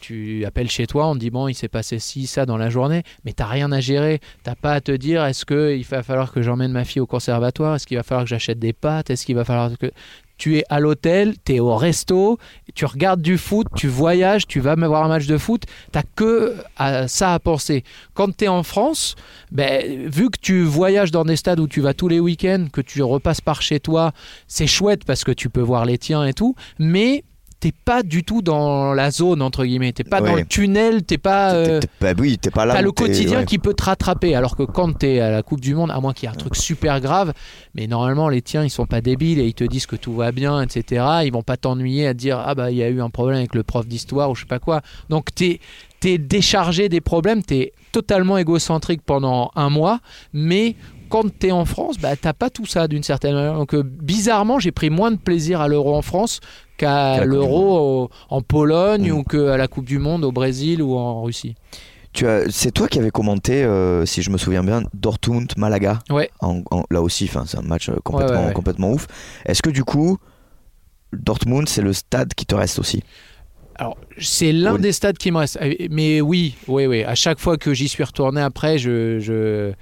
Tu, 0.00 0.44
appelles 0.46 0.70
chez 0.70 0.86
toi, 0.86 1.08
on 1.08 1.14
te 1.14 1.18
dit, 1.18 1.30
bon, 1.30 1.48
il 1.48 1.54
s'est 1.54 1.68
passé 1.68 1.98
ci, 1.98 2.26
ça 2.26 2.46
dans 2.46 2.56
la 2.56 2.70
journée, 2.70 3.02
mais 3.24 3.32
t'as 3.32 3.46
rien 3.46 3.70
à 3.72 3.80
gérer. 3.80 4.20
T'as 4.42 4.54
pas 4.54 4.72
à 4.72 4.80
te 4.80 4.92
dire, 4.92 5.24
est-ce 5.24 5.44
qu'il 5.44 5.84
va 5.84 6.02
falloir 6.02 6.32
que 6.32 6.40
j'emmène 6.40 6.72
ma 6.72 6.84
fille 6.84 7.00
au 7.00 7.06
conservatoire? 7.06 7.74
Est-ce 7.74 7.86
qu'il 7.86 7.98
va 7.98 8.02
falloir 8.02 8.24
que 8.24 8.30
j'achète 8.30 8.58
des 8.58 8.72
pâtes? 8.72 9.10
Est-ce 9.10 9.26
qu'il 9.26 9.36
va 9.36 9.44
falloir 9.44 9.76
que... 9.78 9.90
Tu 10.38 10.58
es 10.58 10.64
à 10.68 10.80
l'hôtel, 10.80 11.34
tu 11.46 11.54
es 11.54 11.60
au 11.60 11.76
resto, 11.76 12.38
tu 12.74 12.84
regardes 12.84 13.22
du 13.22 13.38
foot, 13.38 13.68
tu 13.74 13.88
voyages, 13.88 14.46
tu 14.46 14.60
vas 14.60 14.74
voir 14.74 15.02
un 15.02 15.08
match 15.08 15.24
de 15.24 15.38
foot, 15.38 15.62
t'as 15.92 16.02
que 16.14 16.56
à 16.76 17.08
ça 17.08 17.32
à 17.32 17.38
penser. 17.38 17.84
Quand 18.12 18.36
tu 18.36 18.44
es 18.44 18.48
en 18.48 18.62
France, 18.62 19.14
ben, 19.50 20.10
vu 20.10 20.28
que 20.28 20.38
tu 20.38 20.62
voyages 20.62 21.10
dans 21.10 21.24
des 21.24 21.36
stades 21.36 21.58
où 21.58 21.66
tu 21.66 21.80
vas 21.80 21.94
tous 21.94 22.08
les 22.08 22.20
week-ends, 22.20 22.66
que 22.70 22.82
tu 22.82 23.02
repasses 23.02 23.40
par 23.40 23.62
chez 23.62 23.80
toi, 23.80 24.12
c'est 24.46 24.66
chouette 24.66 25.04
parce 25.06 25.24
que 25.24 25.32
tu 25.32 25.48
peux 25.48 25.62
voir 25.62 25.86
les 25.86 25.96
tiens 25.96 26.26
et 26.26 26.34
tout, 26.34 26.54
mais 26.78 27.24
t'es 27.58 27.72
pas 27.72 28.02
du 28.02 28.22
tout 28.22 28.42
dans 28.42 28.92
la 28.92 29.10
zone 29.10 29.40
entre 29.42 29.64
guillemets, 29.64 29.92
t'es 29.92 30.04
pas 30.04 30.20
dans 30.20 30.34
le 30.34 30.44
tunnel, 30.44 31.04
t'es 31.04 31.18
pas. 31.18 31.54
euh, 31.54 31.80
T'es- 31.80 31.86
t'es- 31.86 31.92
bah 32.00 32.12
oui, 32.18 32.38
t'es 32.38 32.50
pas 32.50 32.66
là. 32.66 32.74
T'as 32.74 32.82
le 32.82 32.92
t'es- 32.92 33.02
quotidien 33.04 33.38
ouais. 33.40 33.44
qui 33.46 33.58
peut 33.58 33.72
te 33.74 33.84
rattraper, 33.84 34.34
alors 34.34 34.56
que 34.56 34.62
quand 34.62 34.92
t'es 34.92 35.20
à 35.20 35.30
la 35.30 35.42
Coupe 35.42 35.60
du 35.60 35.74
Monde, 35.74 35.90
à 35.90 35.98
moins 36.00 36.12
qu'il 36.12 36.28
y 36.28 36.32
ait 36.32 36.34
un 36.34 36.38
truc 36.38 36.54
super 36.56 37.00
grave, 37.00 37.32
mais 37.74 37.86
normalement 37.86 38.28
les 38.28 38.42
tiens 38.42 38.62
ils 38.64 38.70
sont 38.70 38.86
pas 38.86 39.00
débiles 39.00 39.38
et 39.38 39.46
ils 39.46 39.54
te 39.54 39.64
disent 39.64 39.86
que 39.86 39.96
tout 39.96 40.14
va 40.14 40.32
bien, 40.32 40.60
etc. 40.62 41.04
Ils 41.24 41.32
vont 41.32 41.42
pas 41.42 41.56
t'ennuyer 41.56 42.06
à 42.08 42.12
te 42.14 42.18
dire 42.18 42.42
ah 42.44 42.54
bah 42.54 42.70
il 42.70 42.76
y 42.76 42.82
a 42.82 42.88
eu 42.88 43.00
un 43.00 43.10
problème 43.10 43.38
avec 43.38 43.54
le 43.54 43.62
prof 43.62 43.86
d'histoire 43.86 44.30
ou 44.30 44.34
je 44.34 44.40
sais 44.40 44.46
pas 44.46 44.58
quoi. 44.58 44.82
Donc 45.08 45.34
t'es 45.34 45.60
es 46.04 46.18
déchargé 46.18 46.88
des 46.88 47.00
problèmes, 47.00 47.42
t'es 47.42 47.72
totalement 47.90 48.38
égocentrique 48.38 49.00
pendant 49.04 49.50
un 49.56 49.70
mois, 49.70 49.98
mais 50.32 50.76
quand 51.08 51.30
t'es 51.38 51.50
en 51.52 51.64
France, 51.64 51.96
bah 51.98 52.16
t'as 52.16 52.32
pas 52.32 52.50
tout 52.50 52.66
ça 52.66 52.88
d'une 52.88 53.02
certaine 53.02 53.34
manière. 53.34 53.54
Donc 53.54 53.74
euh, 53.74 53.82
bizarrement 53.82 54.58
j'ai 54.58 54.72
pris 54.72 54.90
moins 54.90 55.10
de 55.10 55.16
plaisir 55.16 55.60
à 55.60 55.68
l'euro 55.68 55.94
en 55.96 56.02
France 56.02 56.40
Qu'à 56.76 57.24
l'euro 57.24 58.10
en 58.28 58.42
Pologne 58.42 59.10
Mm. 59.10 59.16
ou 59.16 59.22
qu'à 59.24 59.56
la 59.56 59.66
Coupe 59.66 59.86
du 59.86 59.98
Monde 59.98 60.24
au 60.24 60.32
Brésil 60.32 60.82
ou 60.82 60.94
en 60.96 61.22
Russie. 61.22 61.54
Tu 62.12 62.26
c'est 62.50 62.70
toi 62.70 62.86
qui 62.88 62.98
avais 62.98 63.10
commenté, 63.10 63.62
euh, 63.64 64.04
si 64.06 64.20
je 64.22 64.30
me 64.30 64.36
souviens 64.38 64.62
bien, 64.62 64.82
Dortmund 64.94 65.50
Malaga. 65.56 66.00
Ouais. 66.10 66.30
En- 66.40 66.62
en- 66.70 66.84
là 66.90 67.00
aussi, 67.02 67.28
c'est 67.28 67.56
un 67.58 67.62
match 67.62 67.88
euh, 67.88 67.96
complètement, 68.04 68.34
Ouais, 68.36 68.40
ouais, 68.42 68.46
ouais. 68.48 68.52
complètement 68.52 68.90
ouf. 68.92 69.06
Est-ce 69.46 69.62
que 69.62 69.70
du 69.70 69.84
coup, 69.84 70.18
Dortmund, 71.12 71.68
c'est 71.68 71.82
le 71.82 71.92
stade 71.92 72.34
qui 72.34 72.46
te 72.46 72.54
reste 72.54 72.78
aussi? 72.78 73.02
Alors, 73.76 73.96
c'est 74.18 74.52
l'un 74.52 74.74
Oui. 74.74 74.80
des 74.80 74.92
stades 74.92 75.18
qui 75.18 75.30
me 75.30 75.38
reste. 75.38 75.58
Mais 75.90 76.20
oui, 76.20 76.54
oui, 76.68 76.86
oui. 76.86 77.04
À 77.04 77.14
chaque 77.14 77.38
fois 77.38 77.56
que 77.58 77.74
j'y 77.74 77.88
suis 77.88 78.04
retourné 78.04 78.40
après, 78.40 78.78
je, 78.78 79.18
je... 79.18 79.72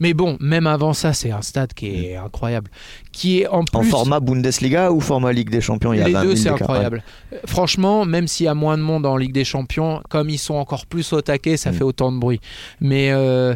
Mais 0.00 0.14
bon, 0.14 0.36
même 0.40 0.66
avant 0.66 0.92
ça, 0.92 1.12
c'est 1.12 1.30
un 1.30 1.42
stade 1.42 1.72
qui 1.74 2.06
est 2.06 2.16
incroyable. 2.16 2.70
Qui 3.12 3.40
est 3.40 3.46
en 3.48 3.64
plus. 3.64 3.78
En 3.78 3.82
format 3.82 4.20
Bundesliga 4.20 4.90
ou 4.92 5.00
format 5.00 5.32
Ligue 5.32 5.50
des 5.50 5.60
Champions 5.60 5.92
il 5.92 5.98
y 6.00 6.02
a 6.02 6.06
les 6.08 6.12
20 6.14 6.22
deux, 6.22 6.34
000 6.36 6.42
c'est 6.42 6.48
incroyable. 6.62 7.02
Euh, 7.32 7.38
Franchement, 7.46 8.04
même 8.04 8.26
s'il 8.28 8.46
y 8.46 8.48
a 8.48 8.54
moins 8.54 8.76
de 8.78 8.82
monde 8.82 9.06
en 9.06 9.16
Ligue 9.16 9.32
des 9.32 9.44
Champions, 9.44 10.02
comme 10.08 10.28
ils 10.30 10.38
sont 10.38 10.54
encore 10.54 10.86
plus 10.86 11.12
au 11.12 11.20
taquet, 11.20 11.56
ça 11.56 11.70
Mm. 11.70 11.74
fait 11.74 11.84
autant 11.84 12.10
de 12.12 12.18
bruit. 12.18 12.40
Mais 12.80 13.10
euh, 13.12 13.54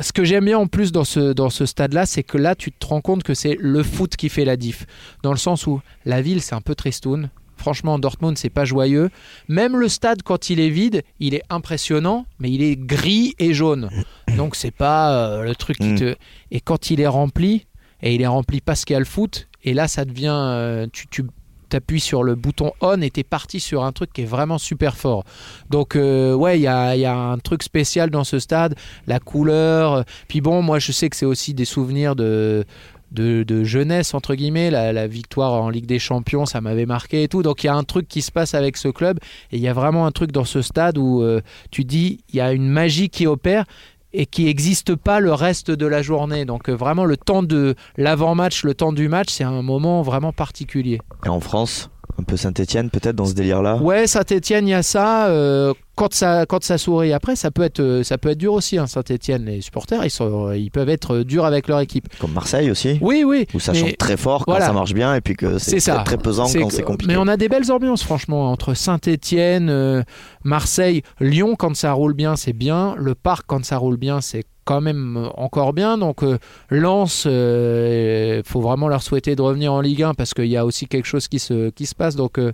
ce 0.00 0.12
que 0.12 0.24
j'aime 0.24 0.46
bien 0.46 0.58
en 0.58 0.66
plus 0.66 0.90
dans 0.92 1.04
ce, 1.04 1.32
dans 1.32 1.50
ce 1.50 1.66
stade-là, 1.66 2.06
c'est 2.06 2.22
que 2.22 2.38
là, 2.38 2.54
tu 2.54 2.72
te 2.72 2.86
rends 2.86 3.00
compte 3.02 3.22
que 3.22 3.34
c'est 3.34 3.56
le 3.60 3.82
foot 3.82 4.16
qui 4.16 4.28
fait 4.28 4.44
la 4.44 4.56
diff. 4.56 4.86
Dans 5.22 5.32
le 5.32 5.36
sens 5.38 5.66
où 5.66 5.80
la 6.06 6.22
ville, 6.22 6.40
c'est 6.40 6.54
un 6.54 6.60
peu 6.62 6.74
tristoun. 6.74 7.28
Franchement, 7.62 8.00
Dortmund, 8.00 8.36
c'est 8.36 8.50
pas 8.50 8.64
joyeux. 8.64 9.08
Même 9.48 9.76
le 9.76 9.88
stade, 9.88 10.22
quand 10.24 10.50
il 10.50 10.58
est 10.58 10.68
vide, 10.68 11.02
il 11.20 11.32
est 11.34 11.44
impressionnant, 11.48 12.26
mais 12.40 12.50
il 12.50 12.60
est 12.60 12.74
gris 12.76 13.34
et 13.38 13.54
jaune. 13.54 13.88
Donc, 14.36 14.56
c'est 14.56 14.72
pas 14.74 15.12
euh, 15.14 15.44
le 15.44 15.54
truc 15.54 15.78
qui 15.78 15.92
Mm. 15.92 15.98
te. 15.98 16.16
Et 16.50 16.60
quand 16.60 16.90
il 16.90 17.00
est 17.00 17.06
rempli, 17.06 17.66
et 18.02 18.14
il 18.16 18.20
est 18.20 18.26
rempli 18.26 18.60
parce 18.60 18.84
qu'il 18.84 18.94
y 18.94 18.96
a 18.96 18.98
le 18.98 19.04
foot, 19.04 19.46
et 19.62 19.74
là, 19.74 19.86
ça 19.86 20.04
devient. 20.04 20.34
euh, 20.34 20.86
tu, 20.92 21.06
tu 21.06 21.22
t'appuies 21.68 22.00
sur 22.00 22.22
le 22.22 22.34
bouton 22.34 22.72
on 22.82 23.00
et 23.00 23.10
t'es 23.10 23.22
parti 23.22 23.58
sur 23.58 23.82
un 23.84 23.92
truc 23.92 24.12
qui 24.12 24.20
est 24.22 24.26
vraiment 24.26 24.58
super 24.58 24.94
fort. 24.94 25.24
Donc 25.70 25.96
euh, 25.96 26.34
ouais, 26.34 26.58
il 26.58 26.62
y 26.62 26.66
a, 26.66 26.94
il 26.96 27.00
y 27.00 27.06
a 27.06 27.14
un 27.16 27.38
truc 27.38 27.62
spécial 27.62 28.10
dans 28.10 28.24
ce 28.24 28.38
stade, 28.38 28.74
la 29.06 29.18
couleur. 29.20 30.04
Puis 30.28 30.42
bon, 30.42 30.60
moi 30.60 30.78
je 30.78 30.92
sais 30.92 31.08
que 31.08 31.16
c'est 31.16 31.24
aussi 31.24 31.54
des 31.54 31.64
souvenirs 31.64 32.14
de, 32.14 32.66
de, 33.12 33.64
jeunesse, 33.64 34.14
entre 34.14 34.34
guillemets. 34.34 34.70
La, 34.70 34.92
la 34.92 35.06
victoire 35.06 35.52
en 35.52 35.68
Ligue 35.68 35.86
des 35.86 35.98
Champions, 35.98 36.46
ça 36.46 36.60
m'avait 36.60 36.86
marqué 36.86 37.22
et 37.22 37.28
tout. 37.28 37.42
Donc 37.42 37.64
il 37.64 37.66
y 37.66 37.70
a 37.70 37.74
un 37.74 37.84
truc 37.84 38.08
qui 38.08 38.22
se 38.22 38.32
passe 38.32 38.54
avec 38.54 38.76
ce 38.76 38.88
club 38.88 39.18
et 39.50 39.56
il 39.56 39.62
y 39.62 39.68
a 39.68 39.72
vraiment 39.72 40.06
un 40.06 40.10
truc 40.12 40.32
dans 40.32 40.44
ce 40.44 40.62
stade 40.62 40.98
où 40.98 41.22
euh, 41.22 41.40
tu 41.70 41.84
dis, 41.84 42.20
il 42.30 42.36
y 42.36 42.40
a 42.40 42.52
une 42.52 42.68
magie 42.68 43.08
qui 43.08 43.26
opère 43.26 43.64
et 44.12 44.26
qui 44.26 44.44
n'existe 44.44 44.94
pas 44.94 45.20
le 45.20 45.32
reste 45.32 45.70
de 45.70 45.86
la 45.86 46.02
journée. 46.02 46.44
Donc 46.44 46.68
euh, 46.68 46.72
vraiment 46.72 47.04
le 47.04 47.16
temps 47.16 47.42
de 47.42 47.74
l'avant-match, 47.96 48.64
le 48.64 48.74
temps 48.74 48.92
du 48.92 49.08
match, 49.08 49.30
c'est 49.30 49.44
un 49.44 49.62
moment 49.62 50.02
vraiment 50.02 50.32
particulier. 50.32 51.00
Et 51.24 51.28
en 51.28 51.40
France, 51.40 51.90
un 52.22 52.24
peu 52.24 52.36
Saint-Etienne 52.36 52.88
peut-être 52.90 53.16
dans 53.16 53.26
ce 53.26 53.34
délire-là 53.34 53.76
Ouais, 53.76 54.06
Saint-Etienne, 54.06 54.66
il 54.66 54.70
y 54.70 54.74
a 54.74 54.82
ça. 54.82 55.28
euh, 55.28 55.74
quand 55.94 56.14
ça, 56.14 56.46
quand 56.46 56.64
ça 56.64 56.78
sourit. 56.78 57.12
Après, 57.12 57.36
ça 57.36 57.50
peut 57.50 57.62
être, 57.62 57.80
euh, 57.80 58.02
ça 58.02 58.16
peut 58.16 58.30
être 58.30 58.38
dur 58.38 58.54
aussi. 58.54 58.78
Hein, 58.78 58.86
Saint-Etienne, 58.86 59.44
les 59.44 59.60
supporters, 59.60 60.02
ils 60.04 60.10
sont, 60.10 60.50
ils 60.52 60.70
peuvent 60.70 60.88
être 60.88 61.18
durs 61.18 61.44
avec 61.44 61.68
leur 61.68 61.80
équipe. 61.80 62.08
Comme 62.18 62.32
Marseille 62.32 62.70
aussi 62.70 62.98
Oui, 63.02 63.24
oui. 63.26 63.46
Où 63.52 63.60
ça 63.60 63.74
chante 63.74 63.98
très 63.98 64.16
fort 64.16 64.46
quand 64.46 64.52
voilà. 64.52 64.66
ça 64.66 64.72
marche 64.72 64.94
bien 64.94 65.14
et 65.14 65.20
puis 65.20 65.34
que 65.34 65.58
C'est 65.58 65.78
très, 65.78 66.02
très 66.04 66.16
pesant 66.18 66.46
quand 66.52 66.70
c'est 66.70 66.82
compliqué. 66.82 67.12
Mais 67.12 67.18
on 67.18 67.28
a 67.28 67.36
des 67.36 67.48
belles 67.50 67.70
ambiances, 67.70 68.02
franchement, 68.02 68.50
entre 68.50 68.72
Saint-Étienne, 68.74 70.04
Marseille, 70.44 71.02
Lyon, 71.20 71.56
quand 71.58 71.76
ça 71.76 71.92
roule 71.92 72.14
bien, 72.14 72.36
c'est 72.36 72.52
bien. 72.54 72.94
Le 72.96 73.14
Parc, 73.14 73.44
quand 73.46 73.64
ça 73.64 73.76
roule 73.76 73.96
bien, 73.98 74.20
c'est 74.20 74.44
quand 74.64 74.80
même 74.80 75.16
euh, 75.16 75.28
encore 75.36 75.72
bien. 75.72 75.98
Donc, 75.98 76.22
euh, 76.22 76.38
Lens, 76.70 77.26
il 77.26 78.42
faut 78.44 78.60
vraiment 78.60 78.88
leur 78.88 79.02
souhaiter 79.02 79.36
de 79.36 79.42
revenir 79.42 79.72
en 79.72 79.80
Ligue 79.80 80.02
1 80.02 80.14
parce 80.14 80.34
qu'il 80.34 80.46
y 80.46 80.56
a 80.56 80.64
aussi 80.64 80.86
quelque 80.86 81.06
chose 81.06 81.28
qui 81.28 81.38
se, 81.38 81.70
qui 81.70 81.86
se 81.86 81.94
passe. 81.94 82.16
Donc, 82.16 82.38
euh, 82.38 82.52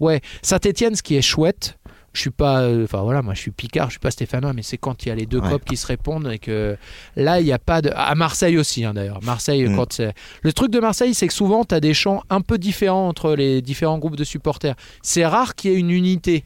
ouais. 0.00 0.20
Saint-Étienne, 0.42 0.94
ce 0.94 1.02
qui 1.02 1.16
est 1.16 1.22
chouette, 1.22 1.78
je 2.12 2.22
suis 2.22 2.30
pas, 2.30 2.62
euh, 2.62 2.84
enfin 2.84 3.02
voilà, 3.02 3.22
moi 3.22 3.34
je 3.34 3.40
suis 3.40 3.52
Picard, 3.52 3.86
je 3.86 3.92
suis 3.92 4.00
pas 4.00 4.10
Stéphanois, 4.10 4.52
mais 4.52 4.62
c'est 4.62 4.78
quand 4.78 5.04
il 5.06 5.10
y 5.10 5.12
a 5.12 5.14
les 5.14 5.26
deux 5.26 5.38
Ouais. 5.38 5.48
copes 5.48 5.64
qui 5.64 5.76
se 5.76 5.86
répondent 5.86 6.28
et 6.32 6.40
que 6.40 6.76
là 7.14 7.38
il 7.38 7.44
n'y 7.44 7.52
a 7.52 7.58
pas 7.60 7.82
de. 7.82 7.90
À 7.94 8.16
Marseille 8.16 8.58
aussi 8.58 8.84
hein, 8.84 8.94
d'ailleurs. 8.94 9.20
Marseille, 9.22 9.68
Mm. 9.68 9.76
quand 9.76 9.92
c'est. 9.92 10.12
Le 10.42 10.52
truc 10.52 10.72
de 10.72 10.80
Marseille, 10.80 11.14
c'est 11.14 11.28
que 11.28 11.32
souvent 11.32 11.64
tu 11.64 11.72
as 11.72 11.78
des 11.80 11.94
chants 11.94 12.22
un 12.28 12.40
peu 12.40 12.58
différents 12.58 13.06
entre 13.06 13.34
les 13.36 13.62
différents 13.62 13.98
groupes 13.98 14.16
de 14.16 14.24
supporters. 14.24 14.74
C'est 15.02 15.24
rare 15.24 15.54
qu'il 15.54 15.70
y 15.70 15.74
ait 15.74 15.78
une 15.78 15.90
unité. 15.92 16.42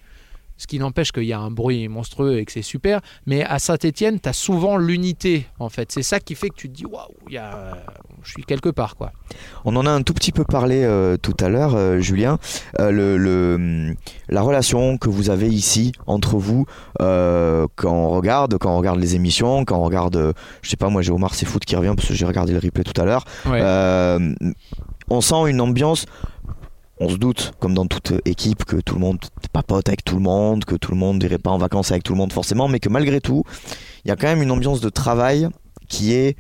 Ce 0.57 0.67
qui 0.69 0.79
n'empêche 0.79 1.11
qu'il 1.11 1.25
y 1.25 1.33
a 1.33 1.39
un 1.41 1.51
bruit 1.51 1.89
monstrueux 1.89 2.39
et 2.39 2.45
que 2.45 2.53
c'est 2.53 2.63
super. 2.63 3.01
Mais 3.27 3.45
à 3.45 3.59
Saint-Etienne, 3.59 4.21
tu 4.21 4.29
as 4.29 4.33
souvent 4.33 4.77
l'unité, 4.77 5.47
en 5.59 5.69
fait. 5.69 5.91
C'est 5.91 6.05
ça 6.05 6.21
qui 6.21 6.35
fait 6.37 6.49
que 6.49 6.55
tu 6.55 6.69
te 6.69 6.75
dis, 6.75 6.87
waouh, 6.87 7.09
a... 7.37 7.77
je 8.23 8.31
suis 8.31 8.45
quelque 8.45 8.69
part, 8.69 8.95
quoi. 8.97 9.11
On 9.65 9.75
en 9.75 9.85
a 9.85 9.91
un 9.91 10.03
tout 10.03 10.15
petit 10.15 10.31
peu 10.31 10.45
parlé 10.45 10.85
euh, 10.85 11.17
tout 11.17 11.35
à 11.41 11.49
l'heure, 11.49 11.75
euh, 11.75 11.99
Julien. 11.99 12.39
Euh, 12.79 12.93
le, 12.93 13.17
le- 13.17 13.95
la 14.29 14.43
relation 14.43 14.97
que 14.97 15.09
vous 15.09 15.29
avez 15.31 15.49
ici 15.49 15.91
entre 16.07 16.37
vous 16.39 16.67
quand 16.99 17.69
on 17.93 18.09
regarde, 18.11 18.57
quand 18.59 18.73
on 18.75 18.79
regarde 18.79 19.01
les 19.01 19.17
émissions, 19.17 19.65
quand 19.65 19.77
on 19.79 19.83
regarde, 19.83 20.35
je 20.63 20.71
sais 20.71 20.77
pas, 20.77 20.89
moi 20.89 21.03
j'ai 21.03 21.11
Omar 21.13 21.35
c'est 21.35 21.47
foot 21.47 21.65
qui 21.65 21.77
revient 21.77 21.95
parce 21.97 22.09
que 22.09 22.15
j'ai 22.15 22.25
regardé 22.27 22.53
le 22.53 22.59
replay 22.59 22.85
tout 22.85 22.99
à 23.01 23.05
l'heure. 23.05 23.25
Ouais. 23.47 23.61
On 25.11 25.21
sent 25.21 25.49
une 25.51 25.61
ambiance. 25.61 26.07
On 26.99 27.09
se 27.09 27.17
doute, 27.17 27.53
comme 27.59 27.75
dans 27.75 27.87
toute 27.87 28.13
équipe, 28.25 28.65
que 28.65 28.77
tout 28.77 28.95
le 28.95 29.01
monde 29.01 29.19
n'est 29.21 29.49
pas 29.53 29.63
pote 29.63 29.89
avec 29.89 30.05
tout 30.05 30.15
le 30.15 30.23
monde, 30.23 30.65
que 30.65 30.77
tout 30.77 30.93
le 30.93 30.97
monde 30.97 31.21
n'irait 31.21 31.39
pas 31.39 31.51
en 31.51 31.59
vacances 31.59 31.91
avec 31.91 32.05
tout 32.05 32.13
le 32.13 32.19
monde 32.19 32.33
forcément, 32.33 32.69
mais 32.69 32.79
que 32.79 32.89
malgré 32.89 33.21
tout, 33.21 33.43
il 34.05 34.09
y 34.09 34.11
a 34.13 34.17
quand 34.17 34.29
même 34.29 34.43
une 34.43 34.53
ambiance 34.53 34.81
de 34.81 34.89
travail 34.89 35.49
qui 35.89 36.13
est 36.13 36.37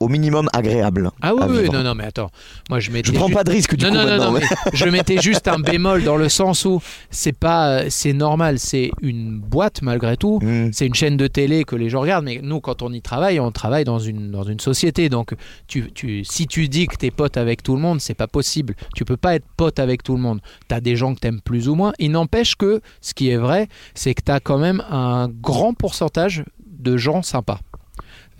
au 0.00 0.08
minimum 0.08 0.48
agréable. 0.54 1.10
Ah 1.20 1.34
oui, 1.34 1.68
non, 1.70 1.82
non, 1.82 1.94
mais 1.94 2.04
attends. 2.04 2.30
Moi, 2.70 2.80
je 2.80 2.90
m'étais 2.90 3.08
Je 3.12 3.14
prends 3.14 3.28
ju- 3.28 3.34
pas 3.34 3.44
de 3.44 3.50
risque 3.50 3.76
du 3.76 3.84
non, 3.84 3.90
coup 3.90 3.96
non, 3.98 4.16
non, 4.16 4.30
mais- 4.32 4.40
je 4.72 4.86
mettais 4.86 5.18
juste 5.22 5.46
un 5.46 5.58
bémol 5.58 6.02
dans 6.04 6.16
le 6.16 6.30
sens 6.30 6.64
où 6.64 6.80
c'est 7.10 7.36
pas, 7.38 7.68
euh, 7.68 7.86
c'est 7.90 8.14
normal, 8.14 8.58
c'est 8.58 8.90
une 9.02 9.38
boîte 9.38 9.82
malgré 9.82 10.16
tout. 10.16 10.38
Hmm. 10.42 10.70
C'est 10.72 10.86
une 10.86 10.94
chaîne 10.94 11.18
de 11.18 11.26
télé 11.26 11.64
que 11.64 11.76
les 11.76 11.90
gens 11.90 12.00
regardent, 12.00 12.24
mais 12.24 12.40
nous, 12.42 12.60
quand 12.60 12.80
on 12.82 12.92
y 12.92 13.02
travaille, 13.02 13.38
on 13.40 13.52
travaille 13.52 13.84
dans 13.84 13.98
une, 13.98 14.30
dans 14.30 14.44
une 14.44 14.58
société. 14.60 15.10
Donc, 15.10 15.34
tu, 15.68 15.92
tu, 15.92 16.24
si 16.24 16.46
tu 16.46 16.68
dis 16.68 16.86
que 16.86 16.96
t'es 16.96 17.10
pote 17.10 17.36
avec 17.36 17.62
tout 17.62 17.74
le 17.76 17.82
monde, 17.82 18.00
c'est 18.00 18.14
pas 18.14 18.26
possible. 18.26 18.74
Tu 18.96 19.04
peux 19.04 19.18
pas 19.18 19.34
être 19.34 19.46
pote 19.58 19.78
avec 19.78 20.02
tout 20.02 20.14
le 20.16 20.22
monde. 20.22 20.40
T'as 20.68 20.80
des 20.80 20.96
gens 20.96 21.14
que 21.14 21.20
t'aimes 21.20 21.42
plus 21.42 21.68
ou 21.68 21.74
moins. 21.74 21.92
Il 21.98 22.12
n'empêche 22.12 22.56
que, 22.56 22.80
ce 23.02 23.12
qui 23.12 23.28
est 23.28 23.36
vrai, 23.36 23.68
c'est 23.94 24.14
que 24.14 24.22
t'as 24.22 24.40
quand 24.40 24.58
même 24.58 24.82
un 24.90 25.28
grand 25.28 25.74
pourcentage 25.74 26.44
de 26.66 26.96
gens 26.96 27.20
sympas. 27.22 27.60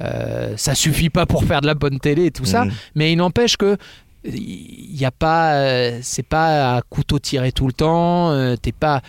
Euh, 0.02 0.54
ça 0.56 0.74
suffit 0.74 1.10
pas 1.10 1.26
pour 1.26 1.44
faire 1.44 1.60
de 1.60 1.66
la 1.66 1.74
bonne 1.74 1.98
télé 2.00 2.26
et 2.26 2.30
tout 2.30 2.44
ça, 2.46 2.64
Hmm. 2.64 2.70
mais 2.94 3.12
il 3.12 3.16
n'empêche 3.16 3.56
que 3.56 3.76
il 4.24 4.96
y 4.96 5.04
a 5.06 5.10
pas 5.10 5.54
euh, 5.54 5.98
c'est 6.02 6.22
pas 6.26 6.76
à 6.76 6.82
couteau 6.82 7.18
tiré 7.18 7.52
tout 7.52 7.66
le 7.66 7.72
temps 7.72 8.30
euh, 8.32 8.54
t'es 8.56 8.72
pas 8.72 9.00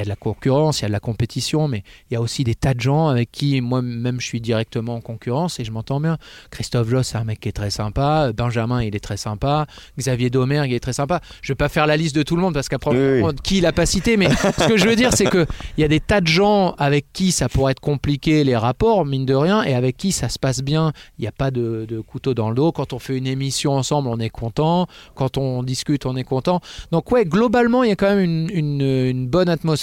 y 0.00 0.02
a 0.02 0.04
de 0.04 0.08
la 0.10 0.16
concurrence, 0.16 0.80
il 0.80 0.82
y 0.82 0.84
a 0.84 0.88
de 0.88 0.92
la 0.92 1.00
compétition, 1.00 1.68
mais 1.68 1.82
il 2.10 2.14
y 2.14 2.16
a 2.16 2.20
aussi 2.20 2.44
des 2.44 2.54
tas 2.54 2.74
de 2.74 2.80
gens 2.80 3.08
avec 3.08 3.30
qui 3.32 3.60
moi-même 3.60 4.20
je 4.20 4.26
suis 4.26 4.40
directement 4.40 4.96
en 4.96 5.00
concurrence 5.00 5.60
et 5.60 5.64
je 5.64 5.72
m'entends 5.72 6.00
bien. 6.00 6.18
Christophe 6.50 6.88
Joss, 6.88 7.08
c'est 7.08 7.18
un 7.18 7.24
mec 7.24 7.40
qui 7.40 7.48
est 7.48 7.52
très 7.52 7.70
sympa. 7.70 8.32
Benjamin, 8.32 8.82
il 8.82 8.94
est 8.96 9.00
très 9.00 9.16
sympa. 9.16 9.66
Xavier 9.98 10.30
Domergue, 10.30 10.70
il 10.70 10.74
est 10.74 10.80
très 10.80 10.92
sympa. 10.92 11.20
Je 11.42 11.52
vais 11.52 11.56
pas 11.56 11.68
faire 11.68 11.86
la 11.86 11.96
liste 11.96 12.14
de 12.16 12.22
tout 12.22 12.36
le 12.36 12.42
monde 12.42 12.54
parce 12.54 12.68
qu'après, 12.68 12.90
on 12.90 12.92
Oui, 12.94 13.22
oui. 13.22 13.34
qui 13.42 13.58
il 13.58 13.66
a 13.66 13.72
pas 13.72 13.86
cité, 13.86 14.16
mais 14.16 14.28
ce 14.58 14.68
que 14.68 14.76
je 14.76 14.86
veux 14.88 14.96
dire, 14.96 15.12
c'est 15.12 15.26
que 15.26 15.46
il 15.76 15.80
y 15.80 15.84
a 15.84 15.88
des 15.88 16.00
tas 16.00 16.20
de 16.20 16.26
gens 16.26 16.74
avec 16.78 17.06
qui 17.12 17.32
ça 17.32 17.48
pourrait 17.48 17.72
être 17.72 17.80
compliqué 17.80 18.44
les 18.44 18.56
rapports, 18.56 19.04
mine 19.04 19.26
de 19.26 19.34
rien, 19.34 19.62
et 19.62 19.74
avec 19.74 19.96
qui 19.96 20.12
ça 20.12 20.28
se 20.28 20.38
passe 20.38 20.62
bien. 20.62 20.92
Il 21.18 21.22
n'y 21.22 21.28
a 21.28 21.32
pas 21.32 21.50
de, 21.50 21.86
de 21.88 22.00
couteau 22.00 22.34
dans 22.34 22.48
le 22.48 22.54
dos. 22.54 22.72
Quand 22.72 22.92
on 22.92 22.98
fait 22.98 23.16
une 23.18 23.26
émission 23.26 23.72
ensemble, 23.72 24.08
on 24.08 24.18
est 24.18 24.30
content. 24.30 24.86
Quand 25.14 25.36
on 25.38 25.62
discute, 25.62 26.06
on 26.06 26.16
est 26.16 26.24
content. 26.24 26.60
Donc 26.92 27.10
ouais, 27.12 27.24
globalement, 27.24 27.82
il 27.84 27.88
y 27.90 27.92
a 27.92 27.96
quand 27.96 28.14
même 28.14 28.20
une, 28.20 28.50
une- 28.50 28.80
une 29.10 29.26
bonne 29.28 29.48
atmosphère. 29.48 29.80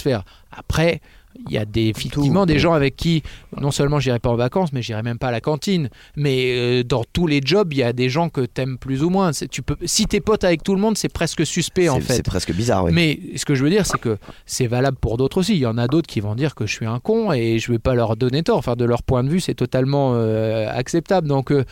Après, 0.51 1.01
il 1.47 1.53
y 1.53 1.57
a 1.57 1.65
des, 1.65 1.87
effectivement 1.87 2.45
des 2.45 2.59
gens 2.59 2.73
avec 2.73 2.95
qui 2.95 3.23
non 3.59 3.71
seulement 3.71 3.99
j'irai 3.99 4.19
pas 4.19 4.29
en 4.29 4.35
vacances, 4.35 4.73
mais 4.73 4.81
j'irai 4.81 5.03
même 5.03 5.19
pas 5.19 5.27
à 5.27 5.31
la 5.31 5.41
cantine. 5.41 5.89
Mais 6.15 6.53
euh, 6.55 6.83
dans 6.83 7.03
tous 7.11 7.27
les 7.27 7.41
jobs, 7.43 7.73
il 7.73 7.79
y 7.79 7.83
a 7.83 7.93
des 7.93 8.09
gens 8.09 8.29
que 8.29 8.41
t'aimes 8.41 8.77
plus 8.77 9.03
ou 9.03 9.09
moins. 9.09 9.31
Tu 9.31 9.61
peux, 9.61 9.77
si 9.85 10.05
t'es 10.05 10.19
pote 10.19 10.43
avec 10.43 10.63
tout 10.63 10.75
le 10.75 10.81
monde, 10.81 10.97
c'est 10.97 11.09
presque 11.09 11.45
suspect 11.45 11.89
en 11.89 11.99
fait. 11.99 12.15
C'est 12.15 12.23
presque 12.23 12.53
bizarre, 12.53 12.85
oui. 12.85 12.91
Mais 12.93 13.19
ce 13.35 13.45
que 13.45 13.55
je 13.55 13.63
veux 13.63 13.69
dire, 13.69 13.85
c'est 13.85 13.99
que 13.99 14.17
c'est 14.45 14.67
valable 14.67 14.97
pour 14.97 15.17
d'autres 15.17 15.39
aussi. 15.39 15.53
Il 15.53 15.59
y 15.59 15.65
en 15.65 15.77
a 15.77 15.87
d'autres 15.87 16.07
qui 16.07 16.19
vont 16.19 16.35
dire 16.35 16.55
que 16.55 16.65
je 16.65 16.73
suis 16.73 16.85
un 16.85 16.99
con 16.99 17.31
et 17.31 17.59
je 17.59 17.71
vais 17.71 17.79
pas 17.79 17.93
leur 17.93 18.15
donner 18.15 18.43
tort. 18.43 18.57
Enfin, 18.57 18.75
de 18.75 18.85
leur 18.85 19.03
point 19.03 19.23
de 19.23 19.29
vue, 19.29 19.39
c'est 19.39 19.55
totalement 19.55 20.13
euh, 20.15 20.67
acceptable. 20.69 21.27
Donc, 21.27 21.51
euh, 21.51 21.65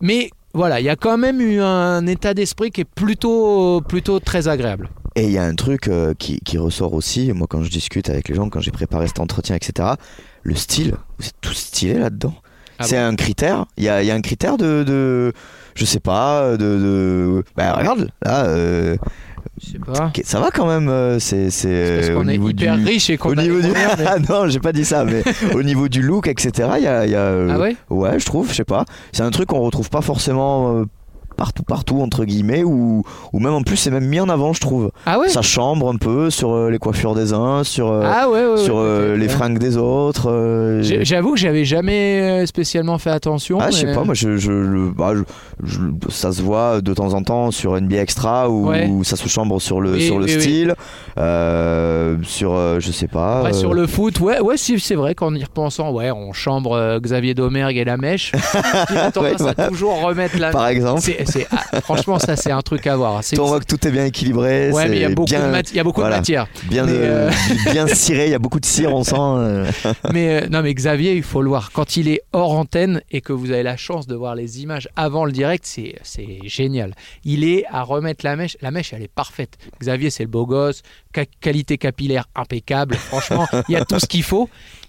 mais 0.00 0.30
voilà, 0.54 0.80
il 0.80 0.84
y 0.84 0.88
a 0.88 0.96
quand 0.96 1.18
même 1.18 1.40
eu 1.40 1.60
un 1.60 2.06
état 2.06 2.34
d'esprit 2.34 2.70
qui 2.70 2.82
est 2.82 2.88
plutôt, 2.88 3.80
plutôt 3.82 4.20
très 4.20 4.48
agréable. 4.48 4.88
Et 5.18 5.24
il 5.24 5.32
y 5.32 5.38
a 5.38 5.42
un 5.42 5.56
truc 5.56 5.88
euh, 5.88 6.14
qui, 6.16 6.38
qui 6.40 6.58
ressort 6.58 6.92
aussi, 6.92 7.32
moi 7.32 7.48
quand 7.50 7.64
je 7.64 7.70
discute 7.70 8.08
avec 8.08 8.28
les 8.28 8.36
gens, 8.36 8.48
quand 8.50 8.60
j'ai 8.60 8.70
préparé 8.70 9.08
cet 9.08 9.18
entretien, 9.18 9.56
etc., 9.56 9.94
le 10.44 10.54
style, 10.54 10.94
vous 11.18 11.26
êtes 11.26 11.34
tous 11.40 11.54
stylés 11.54 11.98
là-dedans. 11.98 12.34
Ah 12.78 12.84
c'est 12.84 12.96
un 12.96 13.16
critère, 13.16 13.66
il 13.76 13.82
y 13.82 13.88
a, 13.88 14.00
il 14.00 14.06
y 14.06 14.12
a 14.12 14.14
un 14.14 14.20
critère 14.20 14.56
de, 14.56 14.84
de 14.86 15.32
je 15.74 15.84
sais 15.84 15.98
pas, 15.98 16.52
de... 16.52 16.56
de... 16.56 17.44
Bah 17.56 17.72
regarde, 17.72 18.10
là, 18.24 18.44
euh, 18.44 18.96
Je 19.60 19.72
sais 19.72 19.78
pas. 19.80 20.12
ça 20.22 20.38
va 20.38 20.52
quand 20.52 20.68
même, 20.68 20.88
euh, 20.88 21.18
c'est... 21.18 21.50
c'est 21.50 22.12
au 22.12 22.20
qu'on 22.20 22.28
est 22.28 22.32
niveau 22.32 22.50
hyper 22.50 22.76
du... 22.76 22.84
riche 22.84 23.10
et 23.10 23.16
qu'on 23.16 23.30
Au 23.30 23.38
a 23.38 23.42
niveau 23.42 23.60
du... 23.60 23.72
Ah 24.06 24.20
non, 24.20 24.46
j'ai 24.46 24.60
pas 24.60 24.72
dit 24.72 24.84
ça, 24.84 25.04
mais 25.04 25.24
au 25.52 25.64
niveau 25.64 25.88
du 25.88 26.00
look, 26.00 26.28
etc., 26.28 26.68
il 26.76 26.84
y 26.84 26.86
a... 26.86 27.04
il 27.06 27.10
y 27.10 27.16
a, 27.16 27.54
Ah 27.54 27.58
ouais? 27.58 27.76
Ouais, 27.90 28.20
je 28.20 28.24
trouve, 28.24 28.50
je 28.50 28.54
sais 28.54 28.64
pas. 28.64 28.84
C'est 29.10 29.24
un 29.24 29.30
truc 29.30 29.48
qu'on 29.48 29.62
retrouve 29.62 29.90
pas 29.90 30.00
forcément 30.00 30.84
partout, 31.38 31.62
partout, 31.62 32.00
entre 32.02 32.26
guillemets, 32.26 32.64
ou, 32.64 33.02
ou 33.32 33.38
même 33.40 33.54
en 33.54 33.62
plus, 33.62 33.76
c'est 33.78 33.90
même 33.90 34.04
mis 34.04 34.20
en 34.20 34.28
avant, 34.28 34.52
je 34.52 34.60
trouve. 34.60 34.90
Ah 35.06 35.18
ouais 35.18 35.28
Ça 35.28 35.40
chambre 35.40 35.88
un 35.88 35.96
peu 35.96 36.28
sur 36.28 36.50
euh, 36.52 36.68
les 36.68 36.78
coiffures 36.78 37.14
des 37.14 37.32
uns, 37.32 37.64
sur, 37.64 37.90
euh, 37.90 38.02
Ah 38.04 38.28
ouais, 38.28 38.44
ouais, 38.44 38.52
ouais, 38.52 38.58
sur 38.58 38.76
euh, 38.78 39.16
les 39.16 39.28
fringues 39.28 39.58
des 39.58 39.78
autres. 39.78 40.80
J'avoue 40.82 41.32
que 41.32 41.38
j'avais 41.38 41.64
jamais 41.64 42.44
spécialement 42.46 42.98
fait 42.98 43.10
attention. 43.10 43.58
Ah, 43.60 43.70
je 43.70 43.76
sais 43.78 43.94
pas, 43.94 44.04
moi, 44.04 44.12
je, 44.14 44.36
je, 44.36 44.50
le- 44.52 44.90
bah, 44.90 45.12
je- 45.62 45.78
ça 46.10 46.32
se 46.32 46.42
voit 46.42 46.80
de 46.82 46.92
temps 46.92 47.14
en 47.14 47.22
temps 47.22 47.50
sur 47.52 47.80
NBA 47.80 47.96
Extra 48.02 48.50
où, 48.50 48.70
où 48.72 49.04
ça 49.04 49.16
se 49.16 49.28
chambre 49.28 49.60
sur 49.60 49.80
le, 49.80 49.98
sur 50.00 50.18
le 50.18 50.26
style, 50.28 50.74
sur, 52.24 52.80
je 52.80 52.90
sais 52.92 53.08
pas. 53.08 53.38
Après, 53.38 53.52
sur 53.52 53.74
le 53.74 53.86
foot, 53.86 54.20
ouais, 54.20 54.40
ouais, 54.40 54.56
si, 54.56 54.78
c'est 54.80 54.94
vrai 54.96 55.14
qu'en 55.14 55.34
y 55.34 55.42
repensant, 55.44 55.92
ouais, 55.92 56.10
on 56.10 56.32
chambre 56.32 56.98
Xavier 57.00 57.34
Domergue 57.34 57.76
et 57.76 57.84
la 57.84 57.96
mèche. 57.96 58.32
Tendance 59.14 59.40
Ouais, 59.40 59.52
à 59.56 59.68
toujours 59.68 60.00
remettre 60.02 60.38
la. 60.38 60.50
Par 60.50 60.66
exemple, 60.68 61.00
C'est- 61.00 61.27
c'est- 61.30 61.46
ah, 61.50 61.80
franchement, 61.80 62.18
ça, 62.18 62.36
c'est 62.36 62.50
un 62.50 62.60
truc 62.62 62.86
à 62.86 62.96
voir. 62.96 63.22
C'est- 63.22 63.38
on 63.38 63.46
voit 63.46 63.60
que 63.60 63.64
tout 63.66 63.86
est 63.86 63.90
bien 63.90 64.04
équilibré. 64.06 64.70
Ouais, 64.72 64.88
mais 64.88 64.96
il 64.96 65.02
y 65.02 65.04
a 65.04 65.08
beaucoup, 65.10 65.30
bien, 65.30 65.46
de, 65.46 65.50
mat- 65.52 65.70
il 65.70 65.76
y 65.76 65.80
a 65.80 65.84
beaucoup 65.84 66.00
voilà. 66.00 66.16
de 66.16 66.20
matière. 66.20 66.46
bien, 66.64 66.84
mais, 66.84 66.92
euh, 66.94 67.30
bien 67.72 67.86
ciré, 67.86 68.26
il 68.26 68.30
y 68.30 68.34
a 68.34 68.38
beaucoup 68.38 68.60
de 68.60 68.66
cire, 68.66 68.94
on 68.94 69.04
sent. 69.04 69.14
euh. 69.18 69.70
Mais 70.12 70.42
euh, 70.42 70.48
non, 70.48 70.62
mais 70.62 70.72
Xavier, 70.74 71.14
il 71.14 71.22
faut 71.22 71.42
le 71.42 71.48
voir. 71.48 71.70
Quand 71.72 71.96
il 71.96 72.08
est 72.08 72.22
hors 72.32 72.52
antenne 72.52 73.02
et 73.10 73.20
que 73.20 73.32
vous 73.32 73.50
avez 73.50 73.62
la 73.62 73.76
chance 73.76 74.06
de 74.06 74.14
voir 74.14 74.34
les 74.34 74.62
images 74.62 74.88
avant 74.96 75.24
le 75.24 75.32
direct, 75.32 75.64
c'est 75.66 75.96
c'est 76.02 76.38
génial. 76.44 76.94
Il 77.24 77.44
est 77.44 77.64
à 77.70 77.82
remettre 77.82 78.24
la 78.24 78.36
mèche. 78.36 78.56
La 78.62 78.70
mèche, 78.70 78.92
elle 78.92 79.02
est 79.02 79.12
parfaite. 79.12 79.58
Xavier, 79.80 80.10
c'est 80.10 80.22
le 80.24 80.28
beau 80.30 80.46
gosse, 80.46 80.82
qualité 81.40 81.78
capillaire 81.78 82.26
impeccable. 82.34 82.94
Franchement, 82.96 83.46
il 83.68 83.72
y 83.72 83.76
a 83.76 83.84
tout 83.84 83.98
ce 83.98 84.06
qu'il 84.06 84.22
faut. 84.22 84.48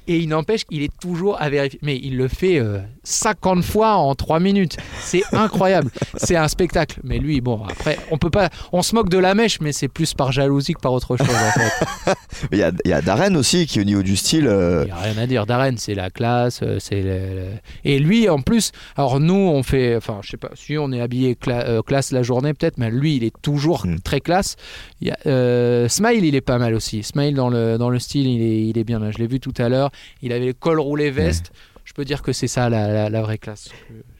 Et 0.09 0.17
il 0.17 0.27
n'empêche 0.29 0.65
qu'il 0.65 0.81
est 0.81 0.91
toujours 0.99 1.39
à 1.39 1.49
vérifier. 1.49 1.79
Mais 1.83 1.97
il 2.01 2.17
le 2.17 2.27
fait 2.27 2.59
euh, 2.59 2.79
50 3.03 3.63
fois 3.63 3.95
en 3.95 4.15
3 4.15 4.39
minutes. 4.39 4.75
C'est 4.99 5.21
incroyable. 5.33 5.91
C'est 6.17 6.35
un 6.35 6.47
spectacle. 6.47 6.99
Mais 7.03 7.19
lui, 7.19 7.41
bon, 7.41 7.63
après, 7.69 7.97
on 8.09 8.17
peut 8.17 8.31
pas. 8.31 8.49
On 8.73 8.81
se 8.81 8.95
moque 8.95 9.09
de 9.09 9.19
la 9.19 9.35
mèche, 9.35 9.61
mais 9.61 9.71
c'est 9.71 9.87
plus 9.87 10.13
par 10.15 10.31
jalousie 10.31 10.73
que 10.73 10.79
par 10.81 10.93
autre 10.93 11.15
chose, 11.15 11.27
en 11.29 11.59
fait. 11.59 12.13
Il 12.51 12.57
y 12.57 12.63
a, 12.63 12.71
il 12.85 12.89
y 12.89 12.93
a 12.93 13.01
Darren 13.01 13.35
aussi 13.35 13.65
qui, 13.67 13.79
au 13.79 13.83
niveau 13.83 14.01
du 14.01 14.15
style, 14.15 14.47
euh, 14.47 14.83
Il 14.83 14.85
n'y 14.85 14.91
a 14.91 14.95
rien 15.11 15.17
à 15.17 15.27
dire. 15.27 15.45
Darren, 15.45 15.75
c'est 15.77 15.93
la 15.93 16.09
classe. 16.09 16.61
euh, 16.63 16.77
c'est 16.79 17.01
le- 17.01 17.49
Et 17.85 17.99
lui, 17.99 18.29
en 18.29 18.39
plus, 18.41 18.71
alors 18.95 19.19
nous, 19.19 19.33
on 19.35 19.61
fait. 19.61 19.95
Enfin, 19.95 20.19
je 20.23 20.31
sais 20.31 20.37
pas, 20.37 20.49
si 20.55 20.77
on 20.77 20.91
est 20.91 21.01
habillé 21.01 21.33
cla- 21.35 21.65
euh, 21.67 21.81
classe 21.81 22.11
la 22.11 22.23
journée, 22.23 22.53
peut-être, 22.53 22.77
mais 22.77 22.89
lui, 22.89 23.15
il 23.17 23.23
est 23.23 23.33
toujours 23.41 23.85
Mm. 23.85 23.99
très 23.99 24.21
classe. 24.21 24.55
Il 25.01 25.07
y 25.09 25.11
a, 25.11 25.87
Smile, 25.89 26.25
il 26.25 26.33
est 26.35 26.41
pas 26.41 26.57
mal 26.57 26.73
aussi. 26.73 27.03
Smile, 27.03 27.35
dans 27.35 27.49
le, 27.49 27.77
dans 27.77 27.89
le 27.89 27.99
style, 27.99 28.27
il 28.27 28.41
est, 28.41 28.65
il 28.67 28.77
est 28.77 28.83
bien. 28.83 28.99
Je 29.11 29.17
l'ai 29.17 29.27
vu 29.27 29.39
tout 29.39 29.53
à 29.57 29.69
l'heure. 29.69 29.91
Il 30.21 30.31
avait 30.33 30.45
le 30.47 30.53
col 30.53 30.79
roulé 30.79 31.11
veste. 31.11 31.51
Je 31.85 31.93
peux 31.93 32.05
dire 32.05 32.21
que 32.21 32.33
c'est 32.33 32.47
ça 32.47 32.69
la, 32.69 32.87
la- 32.87 33.09
la 33.09 33.21
vraie 33.21 33.37
classe. 33.39 33.69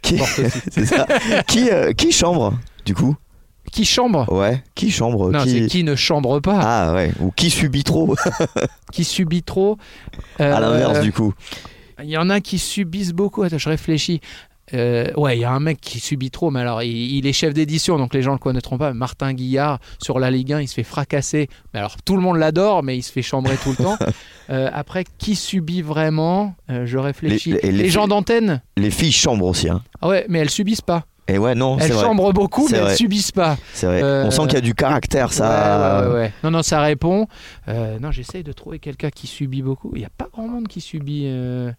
qui, 0.02 0.18
ça. 0.86 1.06
qui, 1.48 1.70
euh, 1.70 1.94
qui 1.94 2.12
chambre, 2.12 2.58
du 2.86 2.96
coup? 2.96 3.16
Qui 3.72 3.86
chambre? 3.86 4.32
Ouais, 4.34 4.64
qui 4.74 4.90
chambre? 4.90 5.30
Non, 5.32 5.44
c'est 5.46 5.68
qui 5.68 5.84
ne 5.84 5.96
chambre 5.96 6.40
pas, 6.40 6.60
Ah 6.62 6.94
ouais, 6.96 7.12
ou 7.20 7.30
qui 7.32 7.52
subit 7.52 7.84
trop, 7.84 8.16
qui 8.92 9.04
subit 9.04 9.44
trop. 9.44 9.78
à 10.40 10.44
Euh, 10.44 10.60
l'inverse 10.60 11.02
du 11.02 11.12
coup. 11.14 11.34
Il 12.02 12.10
y 12.10 12.18
en 12.18 12.30
a 12.32 12.40
qui 12.42 12.58
subissent 12.58 13.12
beaucoup. 13.14 13.44
Attends, 13.44 13.58
je 13.60 13.70
réfléchis. 13.70 14.22
Euh, 14.74 15.12
ouais, 15.18 15.38
il 15.38 15.42
y 15.42 15.46
a 15.46 15.52
un 15.52 15.60
mec 15.60 15.80
qui 15.82 16.00
subit 16.00 16.32
trop, 16.32 16.52
mais 16.52 16.60
alors 16.60 16.84
il, 16.84 16.92
il 17.18 17.26
est 17.28 17.34
chef 17.34 17.54
d'édition, 17.54 17.98
donc 17.98 18.14
les 18.14 18.22
gens 18.22 18.34
le 18.34 18.38
connaîtront 18.38 18.78
pas. 18.78 18.94
Martin 18.94 19.34
Guillard 19.34 19.80
sur 20.02 20.20
la 20.20 20.30
Ligue 20.32 20.54
1, 20.54 20.62
il 20.62 20.68
se 20.68 20.74
fait 20.76 20.84
fracasser. 20.84 21.50
Mais 21.74 21.80
alors 21.80 21.96
tout 22.04 22.16
le 22.16 22.22
monde 22.22 22.38
l'adore, 22.38 22.84
mais 22.84 22.98
il 22.98 23.02
se 23.02 23.12
fait 23.12 23.22
chambrer 23.22 23.56
tout 23.64 23.72
le 23.78 23.84
temps. 23.84 23.98
Euh, 24.52 24.68
après, 24.74 25.04
qui 25.20 25.36
subit 25.36 25.84
vraiment 25.84 26.56
Euh, 26.72 26.88
Je 26.88 26.98
réfléchis. 26.98 27.52
Les- 27.52 27.60
Les, 27.62 27.72
les- 27.72 27.84
les- 27.84 27.90
gens 27.90 28.08
d'antenne? 28.08 28.64
Les 28.78 28.90
filles 28.90 29.12
chambrent 29.12 29.46
aussi, 29.46 29.70
hein. 29.70 29.84
Ah 30.02 30.08
ouais, 30.08 30.26
mais 30.28 30.40
elles 30.40 30.50
subissent 30.50 30.82
pas. 30.82 31.06
Et 31.30 31.38
ouais, 31.38 31.56
non, 31.56 31.78
c'est 31.80 31.86
Elles 31.86 31.94
chambrent 31.94 32.34
beaucoup, 32.34 32.68
mais 32.72 32.78
elles 32.80 32.96
subissent 32.96 33.32
pas. 33.32 33.58
C'est 33.74 33.86
vrai. 33.86 34.02
Euh, 34.04 34.26
On 34.26 34.32
sent 34.32 34.42
qu'il 34.44 34.54
y 34.54 34.58
a 34.58 34.62
du 34.62 34.74
caractère, 34.74 35.32
ça. 35.32 36.08
Ouais, 36.08 36.14
ouais. 36.14 36.34
Non, 36.44 36.52
non, 36.52 36.64
ça 36.64 36.82
répond. 36.82 37.28
Euh, 37.68 38.00
non, 38.00 38.12
j'essaye 38.12 38.44
de 38.44 38.52
trouver 38.52 38.80
quelqu'un 38.80 39.10
qui 39.10 39.28
subit 39.28 39.62
beaucoup. 39.62 39.92
Il 39.96 40.00
n'y 40.00 40.06
a 40.06 40.10
pas 40.18 40.28
grand 40.34 40.48
monde 40.48 40.68
qui 40.68 40.82
subit. 40.82 41.24
euh, 41.28 41.72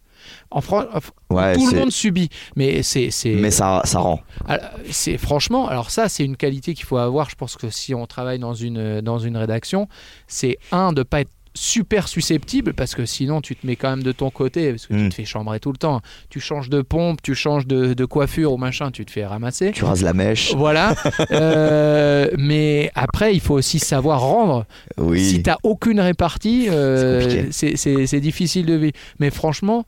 En 0.50 0.60
France, 0.60 0.84
Ouais, 1.30 1.54
tout 1.54 1.68
le 1.70 1.78
monde 1.78 1.90
subit, 1.92 2.28
mais 2.56 2.82
c'est 2.82 3.10
c'est 3.10 3.34
Mais 3.34 3.50
ça, 3.50 3.80
ça 3.84 3.98
rend. 4.00 4.20
alors, 4.46 4.64
c'est 4.90 5.16
franchement 5.16 5.66
alors 5.68 5.90
ça 5.90 6.08
c'est 6.08 6.24
une 6.24 6.36
qualité 6.36 6.74
qu'il 6.74 6.84
faut 6.84 6.98
avoir. 6.98 7.30
Je 7.30 7.36
pense 7.36 7.56
que 7.56 7.70
si 7.70 7.94
on 7.94 8.06
travaille 8.06 8.38
dans 8.38 8.52
une 8.54 9.00
dans 9.00 9.18
une 9.18 9.36
rédaction, 9.36 9.88
c'est 10.26 10.58
un 10.72 10.92
de 10.92 11.02
pas 11.02 11.20
être 11.22 11.30
super 11.52 12.06
susceptible 12.06 12.74
parce 12.74 12.94
que 12.94 13.04
sinon 13.04 13.40
tu 13.40 13.56
te 13.56 13.66
mets 13.66 13.74
quand 13.76 13.90
même 13.90 14.02
de 14.04 14.12
ton 14.12 14.30
côté 14.30 14.70
parce 14.70 14.86
que 14.86 14.94
tu 14.94 15.00
Mm. 15.00 15.08
te 15.08 15.14
fais 15.14 15.24
chambrer 15.24 15.58
tout 15.60 15.72
le 15.72 15.78
temps. 15.78 16.00
Tu 16.28 16.38
changes 16.40 16.68
de 16.70 16.80
pompe, 16.80 17.20
tu 17.22 17.34
changes 17.34 17.66
de, 17.66 17.92
de 17.94 18.04
coiffure 18.04 18.52
ou 18.52 18.56
machin, 18.56 18.90
tu 18.92 19.04
te 19.04 19.10
fais 19.10 19.26
ramasser. 19.26 19.72
Tu 19.72 19.84
rases 19.84 20.02
la 20.04 20.12
mèche. 20.14 20.54
Voilà. 20.54 20.94
Euh, 21.32 22.28
mais 22.38 22.90
après, 22.94 23.34
il 23.34 23.40
faut 23.40 23.54
aussi 23.54 23.78
savoir 23.78 24.20
rendre. 24.20 24.66
Oui. 24.98 25.24
Si 25.24 25.42
t'as 25.42 25.56
aucune 25.62 26.00
répartie, 26.00 26.68
euh, 26.70 27.46
C'est 27.50 28.20
difficile 28.20 28.66
de 28.66 28.74
vivre. 28.74 28.92
Mais 29.18 29.30
franchement, 29.30 29.84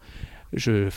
je, 0.53 0.89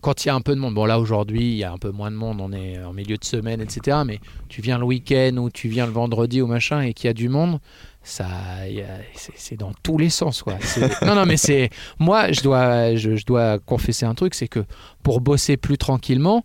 quand 0.00 0.24
il 0.24 0.28
y 0.28 0.30
a 0.30 0.34
un 0.34 0.40
peu 0.40 0.54
de 0.54 0.60
monde, 0.60 0.74
bon 0.74 0.84
là 0.84 0.98
aujourd'hui 1.00 1.50
il 1.52 1.56
y 1.56 1.64
a 1.64 1.72
un 1.72 1.78
peu 1.78 1.90
moins 1.90 2.10
de 2.10 2.16
monde, 2.16 2.40
on 2.40 2.52
est 2.52 2.78
en 2.82 2.92
milieu 2.92 3.16
de 3.16 3.24
semaine, 3.24 3.60
etc. 3.60 3.98
Mais 4.06 4.20
tu 4.48 4.62
viens 4.62 4.78
le 4.78 4.84
week-end 4.84 5.36
ou 5.38 5.50
tu 5.50 5.68
viens 5.68 5.86
le 5.86 5.92
vendredi 5.92 6.40
ou 6.40 6.46
machin 6.46 6.82
et 6.82 6.94
qu'il 6.94 7.08
y 7.08 7.10
a 7.10 7.14
du 7.14 7.28
monde, 7.28 7.58
ça, 8.08 8.26
c'est 9.14 9.56
dans 9.56 9.72
tous 9.82 9.98
les 9.98 10.10
sens 10.10 10.42
quoi. 10.42 10.54
Non 11.06 11.14
non 11.14 11.26
mais 11.26 11.36
c'est 11.36 11.70
moi 11.98 12.32
je 12.32 12.40
dois 12.40 12.94
je, 12.94 13.16
je 13.16 13.26
dois 13.26 13.58
confesser 13.58 14.06
un 14.06 14.14
truc, 14.14 14.34
c'est 14.34 14.48
que 14.48 14.64
pour 15.02 15.20
bosser 15.20 15.56
plus 15.56 15.78
tranquillement. 15.78 16.44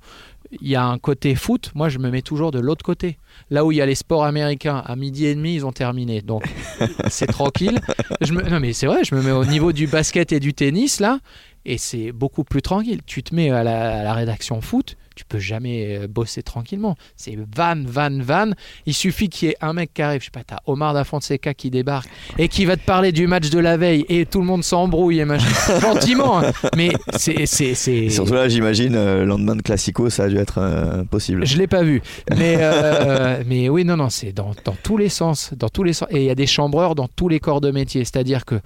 Il 0.61 0.67
y 0.67 0.75
a 0.75 0.85
un 0.85 0.99
côté 0.99 1.33
foot, 1.33 1.71
moi 1.73 1.89
je 1.89 1.97
me 1.97 2.11
mets 2.11 2.21
toujours 2.21 2.51
de 2.51 2.59
l'autre 2.59 2.85
côté. 2.85 3.17
Là 3.49 3.65
où 3.65 3.71
il 3.71 3.77
y 3.77 3.81
a 3.81 3.87
les 3.87 3.95
sports 3.95 4.23
américains, 4.23 4.83
à 4.85 4.95
midi 4.95 5.25
et 5.25 5.33
demi, 5.33 5.55
ils 5.55 5.65
ont 5.65 5.71
terminé. 5.71 6.21
Donc 6.21 6.43
c'est 7.07 7.25
tranquille. 7.25 7.79
Je 8.21 8.33
me... 8.33 8.43
Non 8.43 8.59
mais 8.59 8.73
c'est 8.73 8.85
vrai, 8.85 9.03
je 9.03 9.15
me 9.15 9.23
mets 9.23 9.31
au 9.31 9.45
niveau 9.45 9.71
du 9.71 9.87
basket 9.87 10.31
et 10.31 10.39
du 10.39 10.53
tennis 10.53 10.99
là, 10.99 11.19
et 11.65 11.77
c'est 11.77 12.11
beaucoup 12.11 12.43
plus 12.43 12.61
tranquille. 12.61 13.01
Tu 13.05 13.23
te 13.23 13.33
mets 13.33 13.49
à 13.49 13.63
la, 13.63 13.99
à 13.99 14.03
la 14.03 14.13
rédaction 14.13 14.61
foot, 14.61 14.97
tu 15.15 15.25
peux 15.25 15.39
jamais 15.39 15.97
euh, 15.97 16.07
bosser 16.07 16.43
tranquillement. 16.43 16.95
C'est 17.15 17.37
van, 17.55 17.81
van, 17.85 18.19
van. 18.19 18.51
Il 18.85 18.93
suffit 18.93 19.29
qu'il 19.29 19.49
y 19.49 19.51
ait 19.51 19.57
un 19.61 19.73
mec 19.73 19.93
qui 19.93 20.01
arrive, 20.01 20.21
je 20.21 20.25
sais 20.25 20.31
pas, 20.31 20.43
t'as 20.43 20.57
Omar 20.65 20.93
da 20.93 21.03
Fonseca 21.03 21.53
qui 21.53 21.69
débarque 21.69 22.09
et 22.37 22.47
qui 22.47 22.65
va 22.65 22.75
te 22.77 22.85
parler 22.85 23.11
du 23.11 23.27
match 23.27 23.49
de 23.49 23.59
la 23.59 23.77
veille 23.77 24.05
et 24.09 24.25
tout 24.25 24.39
le 24.39 24.45
monde 24.45 24.63
s'embrouille 24.63 25.19
et 25.19 25.25
machin. 25.25 25.47
Gentiment, 25.79 26.39
hein. 26.39 26.51
mais 26.75 26.91
c'est... 27.15 27.45
c'est, 27.45 27.75
c'est... 27.75 27.95
Et 27.95 28.09
surtout 28.09 28.33
là, 28.33 28.49
j'imagine, 28.49 28.95
euh, 28.95 29.19
le 29.19 29.25
lendemain 29.25 29.55
de 29.55 29.61
Classico, 29.61 30.09
ça 30.09 30.23
a 30.23 30.29
dû 30.29 30.37
être 30.37 30.57
euh, 30.57 31.01
impossible. 31.01 31.45
Je 31.45 31.57
l'ai 31.57 31.67
pas 31.67 31.83
vu, 31.83 32.01
mais 32.35 32.57
euh, 32.59 33.43
mais 33.47 33.69
oui 33.69 33.85
non 33.85 33.97
non 33.97 34.09
c'est 34.09 34.31
dans, 34.31 34.51
dans 34.65 34.75
tous 34.83 34.97
les 34.97 35.09
sens, 35.09 35.53
dans 35.55 35.69
tous 35.69 35.83
les 35.83 35.93
sens 35.93 36.07
et 36.11 36.17
il 36.17 36.25
y 36.25 36.29
a 36.29 36.35
des 36.35 36.47
chambreurs 36.47 36.95
dans 36.95 37.07
tous 37.07 37.29
les 37.29 37.39
corps 37.39 37.61
de 37.61 37.71
métier, 37.71 38.03
c'est-à-dire 38.03 38.45
que 38.45 38.59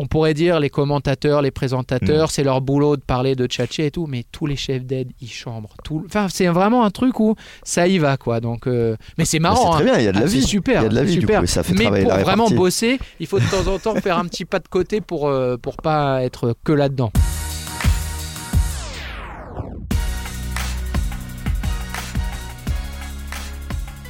on 0.00 0.06
pourrait 0.06 0.32
dire 0.32 0.60
les 0.60 0.70
commentateurs, 0.70 1.42
les 1.42 1.50
présentateurs, 1.50 2.30
c'est 2.30 2.44
leur 2.44 2.60
boulot 2.60 2.96
de 2.96 3.02
parler 3.02 3.34
de 3.34 3.46
tchatcher 3.46 3.86
et 3.86 3.90
tout, 3.90 4.06
mais 4.06 4.24
tous 4.30 4.46
les 4.46 4.56
chefs 4.56 4.84
d'aide 4.84 5.10
ils 5.20 5.28
chambrent, 5.30 5.74
tout, 5.84 6.02
enfin 6.06 6.28
c'est 6.30 6.46
vraiment 6.46 6.84
un 6.84 6.90
truc 6.90 7.18
où 7.20 7.34
ça 7.64 7.86
y 7.88 7.98
va 7.98 8.16
quoi, 8.16 8.40
donc 8.40 8.66
euh, 8.68 8.96
mais 9.18 9.24
c'est 9.24 9.40
marrant, 9.40 9.72
c'est 9.72 9.82
très 9.82 9.90
hein. 9.90 9.92
bien, 9.94 9.98
il 10.00 10.04
y 10.04 10.08
a 10.08 10.12
de 10.12 10.18
la 10.18 10.22
Ah, 10.22 10.26
vie. 10.28 10.40
c'est 10.40 10.46
super, 10.46 10.80
Il 10.80 10.84
y 10.84 10.86
a 10.86 10.88
de 10.88 10.94
la 10.94 11.02
vie, 11.04 11.14
du 11.16 11.20
super. 11.20 11.40
coup, 11.40 11.46
ça 11.46 11.62
fait 11.64 11.74
mais 11.74 11.82
travailler 11.84 12.04
pour 12.04 12.14
la 12.14 12.22
vraiment 12.22 12.48
bosser, 12.48 12.98
il 13.20 13.26
faut 13.26 13.40
de 13.40 13.44
temps 13.50 13.70
en 13.70 13.78
temps 13.78 13.94
faire 13.96 14.18
un 14.18 14.24
petit 14.26 14.44
pas 14.44 14.60
de 14.60 14.68
côté 14.68 15.00
pour 15.00 15.28
euh, 15.28 15.56
pour 15.56 15.76
pas 15.76 16.22
être 16.22 16.54
que 16.64 16.72
là-dedans. 16.72 17.10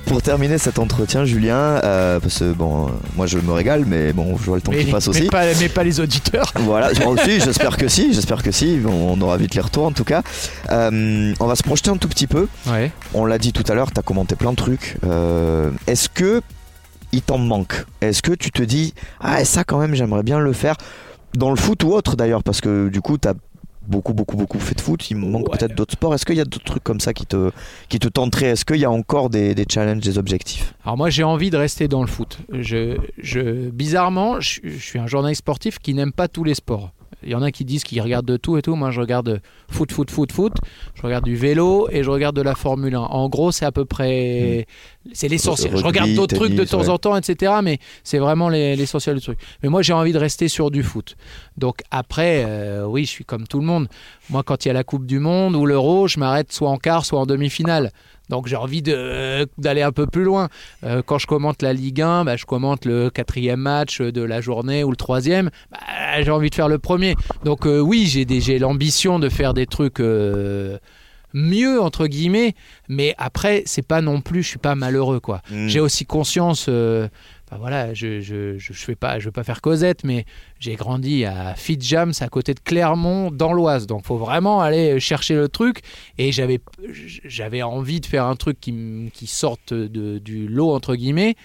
Pour 0.09 0.23
terminer 0.23 0.57
cet 0.57 0.79
entretien, 0.79 1.25
Julien, 1.27 1.81
euh, 1.85 2.19
parce 2.19 2.39
que 2.39 2.53
bon, 2.53 2.91
moi 3.15 3.27
je 3.27 3.39
me 3.39 3.53
régale, 3.53 3.85
mais 3.87 4.13
bon, 4.15 4.39
je 4.39 4.45
vois 4.45 4.57
le 4.57 4.63
temps 4.63 4.73
Mais, 4.73 4.85
qui 4.85 4.91
passe 4.91 5.07
mais 5.09 5.11
aussi. 5.21 5.27
pas, 5.27 5.45
mais 5.61 5.69
pas 5.69 5.85
les 5.85 6.01
auditeurs. 6.01 6.53
Voilà, 6.61 6.91
aussi, 7.07 7.41
j'espère 7.41 7.77
que 7.77 7.89
si, 7.89 8.13
j'espère 8.15 8.43
que 8.43 8.51
si. 8.51 8.77
Bon, 8.79 8.91
on 9.17 9.21
aura 9.21 9.37
vite 9.37 9.55
les 9.55 9.61
retours 9.61 9.85
en 9.87 9.93
tout 9.93 10.05
cas. 10.05 10.23
Euh, 10.71 11.33
on 11.41 11.47
va 11.47 11.57
se 11.57 11.63
projeter 11.63 11.91
un 11.91 11.97
tout 11.97 12.09
petit 12.09 12.27
peu. 12.27 12.49
Ouais. 12.67 12.91
On 13.15 13.25
l'a 13.27 13.39
dit 13.39 13.53
tout 13.53 13.65
à 13.71 13.75
l'heure, 13.75 13.91
tu 13.93 13.99
as 14.01 14.03
commenté 14.03 14.35
plein 14.35 14.51
de 14.53 14.57
trucs. 14.57 14.97
Euh, 15.05 15.71
Est-ce 15.87 16.09
que 16.09 16.41
il 17.13 17.23
t'en 17.23 17.39
manque? 17.39 17.85
Est-ce 18.01 18.23
que 18.23 18.33
tu 18.33 18.51
te 18.51 18.63
dis, 18.63 18.95
ah, 19.21 19.45
ça 19.45 19.65
quand 19.65 19.79
même, 19.79 19.95
j'aimerais 19.95 20.23
bien 20.23 20.39
le 20.41 20.53
faire 20.53 20.77
dans 21.35 21.51
le 21.51 21.57
foot 21.57 21.85
ou 21.85 21.93
autre 21.93 22.17
d'ailleurs? 22.17 22.43
Parce 22.43 22.61
que 22.61 22.89
du 22.89 23.01
coup, 23.01 23.19
tu 23.19 23.29
as 23.29 23.35
beaucoup, 23.89 24.13
beaucoup, 24.15 24.37
beaucoup 24.37 24.59
fait 24.61 24.75
de 24.75 24.81
foot. 24.81 25.11
Il 25.11 25.17
me 25.17 25.27
manque 25.27 25.49
Ouais. 25.49 25.59
peut-être 25.59 25.75
d'autres 25.75 25.93
sports. 25.95 26.15
Est-ce 26.15 26.25
qu'il 26.27 26.37
y 26.37 26.41
a 26.41 26.45
d'autres 26.45 26.65
trucs 26.65 26.85
comme 26.85 27.01
ça 27.01 27.13
qui 27.13 27.27
te, 27.27 27.51
qui 27.89 27.99
te 27.99 28.09
tenteraient 28.09 28.49
Est-ce 28.51 28.65
qu'il 28.65 28.77
y 28.77 28.85
a 28.85 28.91
encore 28.91 29.31
des, 29.31 29.55
des 29.55 29.65
challenges, 29.69 30.03
des 30.03 30.19
objectifs? 30.19 30.75
Alors 30.85 30.97
moi 30.97 31.11
j'ai 31.11 31.25
envie 31.25 31.51
de 31.51 31.57
rester 31.57 31.89
dans 31.89 32.01
le 32.03 32.07
foot. 32.07 32.39
Je, 32.53 32.97
je, 33.19 33.71
bizarrement, 33.71 34.41
je, 34.41 34.61
je 34.65 34.79
suis 34.79 34.99
un 34.99 35.07
journaliste 35.07 35.41
sportif 35.41 35.79
qui 35.79 35.95
n'aime 35.95 36.13
pas 36.13 36.29
tous 36.29 36.45
les 36.45 36.55
sports. 36.55 36.93
Il 37.23 37.31
y 37.31 37.35
en 37.35 37.43
a 37.43 37.51
qui 37.51 37.65
disent 37.65 37.83
qu'ils 37.85 38.01
regardent 38.01 38.27
de 38.27 38.37
tout 38.37 38.57
et 38.59 38.63
tout. 38.63 38.77
Moi 38.77 38.91
je 38.91 39.01
regarde 39.01 39.41
foot, 39.71 39.91
foot, 39.93 40.11
foot, 40.11 40.31
foot. 40.33 40.53
Je 40.95 41.03
regarde 41.03 41.25
du 41.25 41.37
vélo 41.37 41.89
et 41.91 42.03
je 42.05 42.11
regarde 42.11 42.37
de 42.37 42.43
la 42.43 42.55
Formule 42.55 42.95
1. 42.95 43.01
En 43.01 43.29
gros 43.29 43.51
c'est 43.53 43.65
à 43.65 43.73
peu 43.73 43.85
près... 43.85 44.67
C'est 45.13 45.29
l'essentiel. 45.29 45.77
Je 45.77 45.85
regarde 45.85 46.13
d'autres 46.15 46.37
trucs 46.37 46.55
de 46.55 46.65
temps 46.65 46.81
ouais. 46.81 46.89
en 46.91 46.99
temps, 46.99 47.17
etc. 47.17 47.53
Mais 47.63 47.79
c'est 48.05 48.19
vraiment 48.19 48.49
les- 48.49 48.77
l'essentiel 48.77 49.17
du 49.17 49.23
truc. 49.23 49.39
Mais 49.63 49.69
moi 49.69 49.83
j'ai 49.83 49.93
envie 49.95 50.13
de 50.13 50.19
rester 50.19 50.49
sur 50.49 50.71
du 50.71 50.83
foot. 50.83 51.17
Donc 51.57 51.81
après, 51.91 52.45
euh, 52.47 52.85
oui, 52.85 53.05
je 53.05 53.11
suis 53.11 53.25
comme 53.25 53.47
tout 53.47 53.59
le 53.59 53.67
monde. 53.67 53.89
Moi 54.31 54.43
quand 54.43 54.65
il 54.65 54.69
y 54.69 54.71
a 54.71 54.75
la 54.75 54.85
Coupe 54.85 55.07
du 55.07 55.19
Monde 55.19 55.57
ou 55.57 55.67
l'Euro, 55.67 56.09
je 56.09 56.21
m'arrête 56.21 56.53
soit 56.53 56.69
en 56.71 56.77
quart, 56.77 57.05
soit 57.05 57.19
en 57.21 57.27
demi-finale. 57.27 57.91
Donc 58.29 58.47
j'ai 58.47 58.57
envie 58.57 58.83
de- 58.83 59.47
d'aller 59.59 59.83
un 59.83 59.93
peu 59.93 60.07
plus 60.07 60.25
loin. 60.25 60.49
Euh, 60.85 61.03
quand 61.05 61.19
je 61.19 61.27
commente 61.27 61.63
la 61.63 61.73
Ligue 61.73 62.01
1, 62.03 62.25
bah, 62.25 62.37
je 62.37 62.45
commente 62.45 62.85
le 62.85 63.11
quatrième 63.11 63.61
match 63.61 64.01
de 64.01 64.23
la 64.23 64.41
journée 64.41 64.85
ou 64.85 64.91
le 64.91 64.97
troisième. 64.97 65.51
Bah, 65.71 65.79
j'ai 66.21 66.31
envie 66.31 66.51
de 66.51 66.55
faire 66.55 66.69
le 66.69 66.79
premier. 66.79 67.15
Donc 67.45 67.67
euh, 67.67 67.79
oui, 67.81 68.07
j'ai 68.07 68.59
l'ambition 68.59 69.19
de 69.19 69.29
faire 69.29 69.55
des 69.55 69.67
trucs 69.67 70.01
euh, 70.01 70.79
mieux 71.35 71.81
entre 71.81 72.07
guillemets, 72.07 72.55
mais 72.89 73.15
après 73.19 73.63
c'est 73.67 73.87
pas 73.87 74.01
non 74.01 74.21
plus, 74.21 74.43
je 74.43 74.49
suis 74.49 74.59
pas 74.59 74.75
malheureux 74.75 75.21
quoi. 75.21 75.43
Mm. 75.51 75.67
J'ai 75.69 75.81
aussi 75.81 76.07
conscience. 76.07 76.69
Voilà, 77.57 77.95
je 77.95 78.21
je, 78.21 78.59
je, 78.59 78.73
je 78.73 78.85
fais 78.85 78.95
pas, 78.95 79.19
je 79.19 79.27
veux 79.27 79.33
pas 79.33 79.45
faire 79.45 79.61
Cosette, 79.61 80.05
mais 80.05 80.27
j'ai 80.61 80.75
grandi 80.75 81.25
à 81.25 81.55
Fitjams, 81.55 82.13
à 82.21 82.29
côté 82.29 82.53
de 82.53 82.61
Clermont, 82.61 83.31
dans 83.31 83.53
l'Oise. 83.53 83.87
Donc, 83.87 84.05
faut 84.05 84.19
vraiment 84.19 84.61
aller 84.61 85.01
chercher 85.01 85.35
le 85.35 85.49
truc. 85.49 85.81
Et 86.19 86.33
j'avais, 86.33 86.61
j'avais 87.25 87.63
envie 87.63 88.01
de 88.01 88.07
faire 88.07 88.25
un 88.25 88.37
truc 88.37 88.61
qui, 88.61 89.11
qui 89.15 89.27
sorte 89.27 89.73
de, 89.73 90.19
du 90.19 90.49
lot 90.49 90.73
entre 90.73 90.95
guillemets. 90.95 91.37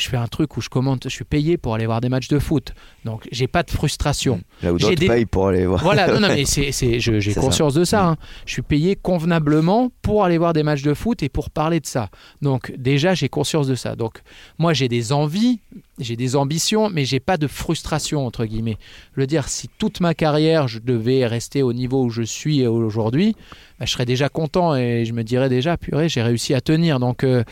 Je 0.00 0.08
fais 0.08 0.16
un 0.16 0.26
truc 0.28 0.56
où 0.56 0.60
je 0.60 0.68
commente, 0.70 1.04
je 1.04 1.08
suis 1.10 1.24
payé 1.24 1.58
pour 1.58 1.74
aller 1.74 1.84
voir 1.86 2.00
des 2.00 2.08
matchs 2.08 2.28
de 2.28 2.38
foot. 2.38 2.72
Donc, 3.04 3.28
j'ai 3.30 3.46
pas 3.46 3.62
de 3.62 3.70
frustration. 3.70 4.40
Là 4.62 4.72
où 4.72 4.78
J'ai 4.78 4.86
d'autres 4.86 5.00
des- 5.00 5.06
payent 5.08 5.26
pour 5.26 5.48
aller 5.48 5.66
voir. 5.66 5.82
Voilà, 5.82 6.06
non, 6.12 6.20
non, 6.20 6.28
mais 6.28 6.44
c'est, 6.46 6.72
c'est- 6.72 7.00
je- 7.00 7.20
j'ai 7.20 7.34
conscience 7.34 7.74
de 7.74 7.84
ça. 7.84 8.02
Mm. 8.02 8.06
hein. 8.06 8.16
Je 8.46 8.52
suis 8.54 8.62
payé 8.62 8.96
convenablement 8.96 9.90
pour 10.02 10.24
aller 10.24 10.38
voir 10.38 10.52
des 10.54 10.62
matchs 10.62 10.82
de 10.82 10.94
foot 10.94 11.22
et 11.22 11.28
pour 11.28 11.50
parler 11.50 11.80
de 11.80 11.86
ça. 11.86 12.08
Donc 12.40 12.72
déjà, 12.78 13.14
j'ai 13.14 13.28
conscience 13.28 13.66
de 13.66 13.74
ça. 13.74 13.94
Donc 13.94 14.20
moi, 14.58 14.72
j'ai 14.72 14.88
des 14.88 15.12
envies, 15.12 15.60
j'ai 15.98 16.16
des 16.16 16.34
ambitions, 16.36 16.88
mais 16.90 17.04
j'ai 17.04 17.20
pas 17.20 17.36
de 17.36 17.46
frustration 17.46 18.26
entre 18.26 18.46
guillemets. 18.46 18.78
Je 19.16 19.20
veux 19.20 19.26
dire, 19.26 19.48
si 19.48 19.68
toute 19.78 20.00
ma 20.00 20.14
carrière, 20.14 20.66
je 20.68 20.78
devais 20.78 21.26
rester 21.26 21.62
au 21.62 21.72
niveau 21.74 22.04
où 22.04 22.10
je 22.10 22.22
suis 22.22 22.66
aujourd'hui, 22.66 23.36
bah, 23.78 23.86
je 23.86 23.92
serais 23.92 24.06
déjà 24.06 24.28
content 24.28 24.74
et 24.76 25.04
je 25.04 25.12
me 25.12 25.22
dirais 25.24 25.48
déjà, 25.48 25.76
purée, 25.76 26.08
j'ai 26.08 26.22
réussi 26.22 26.54
à 26.54 26.60
tenir. 26.60 27.00
Donc 27.00 27.24
euh, 27.24 27.44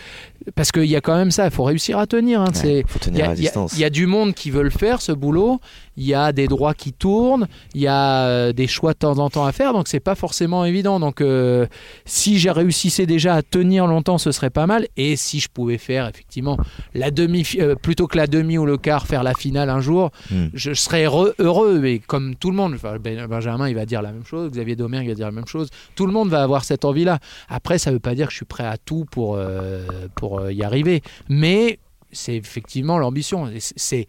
parce 0.54 0.72
qu'il 0.72 0.84
y 0.86 0.96
a 0.96 1.00
quand 1.00 1.16
même 1.16 1.30
ça, 1.30 1.44
il 1.46 1.50
faut 1.50 1.64
réussir 1.64 1.98
à 1.98 2.06
tenir. 2.06 2.37
Hein. 2.40 2.44
Ouais, 2.46 2.50
C'est 2.54 2.84
faut 2.86 2.98
il 3.10 3.16
y, 3.18 3.22
a, 3.22 3.30
à 3.30 3.34
il 3.34 3.42
y 3.42 3.46
a- 3.46 3.50
distance. 3.50 3.72
il 3.74 3.80
y 3.80 3.84
a 3.84 3.90
du 3.90 4.06
monde 4.06 4.34
qui 4.34 4.50
veut 4.50 4.62
le 4.62 4.70
faire, 4.70 5.00
ce 5.02 5.12
boulot. 5.12 5.60
Il 6.00 6.04
y 6.06 6.14
a 6.14 6.32
des 6.32 6.46
droits 6.46 6.74
qui 6.74 6.92
tournent. 6.92 7.48
Il 7.74 7.80
y 7.80 7.88
a 7.88 8.26
euh, 8.26 8.52
des 8.52 8.68
choix 8.68 8.92
de 8.92 8.98
temps 8.98 9.18
en 9.18 9.30
temps 9.30 9.44
à 9.44 9.50
faire. 9.52 9.72
Donc, 9.72 9.88
c'est 9.88 9.98
pas 9.98 10.14
forcément 10.14 10.64
évident. 10.64 11.00
Donc, 11.00 11.20
euh, 11.20 11.66
si 12.04 12.38
j'ai 12.38 12.52
réussissais 12.52 13.04
déjà 13.04 13.34
à 13.34 13.42
tenir 13.42 13.86
longtemps, 13.88 14.16
ce 14.16 14.30
serait 14.30 14.50
pas 14.50 14.66
mal. 14.68 14.86
Et 14.96 15.16
si 15.16 15.40
je 15.40 15.48
pouvais 15.52 15.76
faire, 15.78 16.06
effectivement, 16.06 16.56
la 16.94 17.10
demi, 17.10 17.44
euh, 17.58 17.74
plutôt 17.74 18.06
que 18.06 18.16
la 18.16 18.28
demi 18.28 18.58
ou 18.58 18.64
le 18.66 18.76
quart, 18.76 19.06
faire 19.08 19.24
la 19.24 19.34
finale 19.34 19.70
un 19.70 19.80
jour, 19.80 20.10
Mm. 20.30 20.46
je 20.54 20.72
serais 20.72 21.04
heureux, 21.04 21.34
heureux. 21.40 21.80
Mais 21.80 21.98
comme 21.98 22.36
tout 22.36 22.50
le 22.50 22.56
monde, 22.56 22.74
enfin, 22.74 22.96
Ben- 23.02 23.26
Benjamin, 23.26 23.68
il 23.68 23.74
va 23.74 23.84
dire 23.84 24.00
la 24.02 24.12
même 24.12 24.24
chose. 24.24 24.52
Xavier 24.52 24.76
Domergue 24.76 25.06
il 25.06 25.10
va 25.10 25.14
dire 25.16 25.26
la 25.26 25.32
même 25.32 25.46
chose. 25.48 25.68
Tout 25.96 26.06
le 26.06 26.12
monde 26.12 26.28
va 26.28 26.42
avoir 26.44 26.64
cette 26.64 26.84
envie-là. 26.84 27.18
Après, 27.48 27.78
ça 27.78 27.90
veut 27.90 27.98
pas 27.98 28.14
dire 28.14 28.26
que 28.26 28.32
je 28.32 28.36
suis 28.36 28.44
prêt 28.46 28.64
à 28.66 28.76
tout 28.78 29.04
pour, 29.10 29.34
euh, 29.36 29.82
pour 30.14 30.48
y 30.48 30.62
arriver. 30.62 31.02
Mais 31.28 31.80
c'est 32.12 32.34
effectivement 32.36 32.98
l'ambition. 32.98 33.50
C'est- 33.58 34.06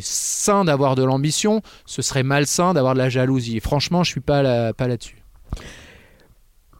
sain 0.00 0.64
d'avoir 0.64 0.94
de 0.94 1.02
l'ambition. 1.04 1.60
Ce 1.86 2.02
serait 2.02 2.22
malsain 2.22 2.72
d'avoir 2.74 2.94
de 2.94 2.98
la 2.98 3.08
jalousie. 3.08 3.56
Et 3.56 3.60
franchement, 3.60 4.04
je 4.04 4.10
suis 4.10 4.20
pas 4.20 4.42
là, 4.42 4.72
pas 4.72 4.86
là-dessus. 4.88 5.16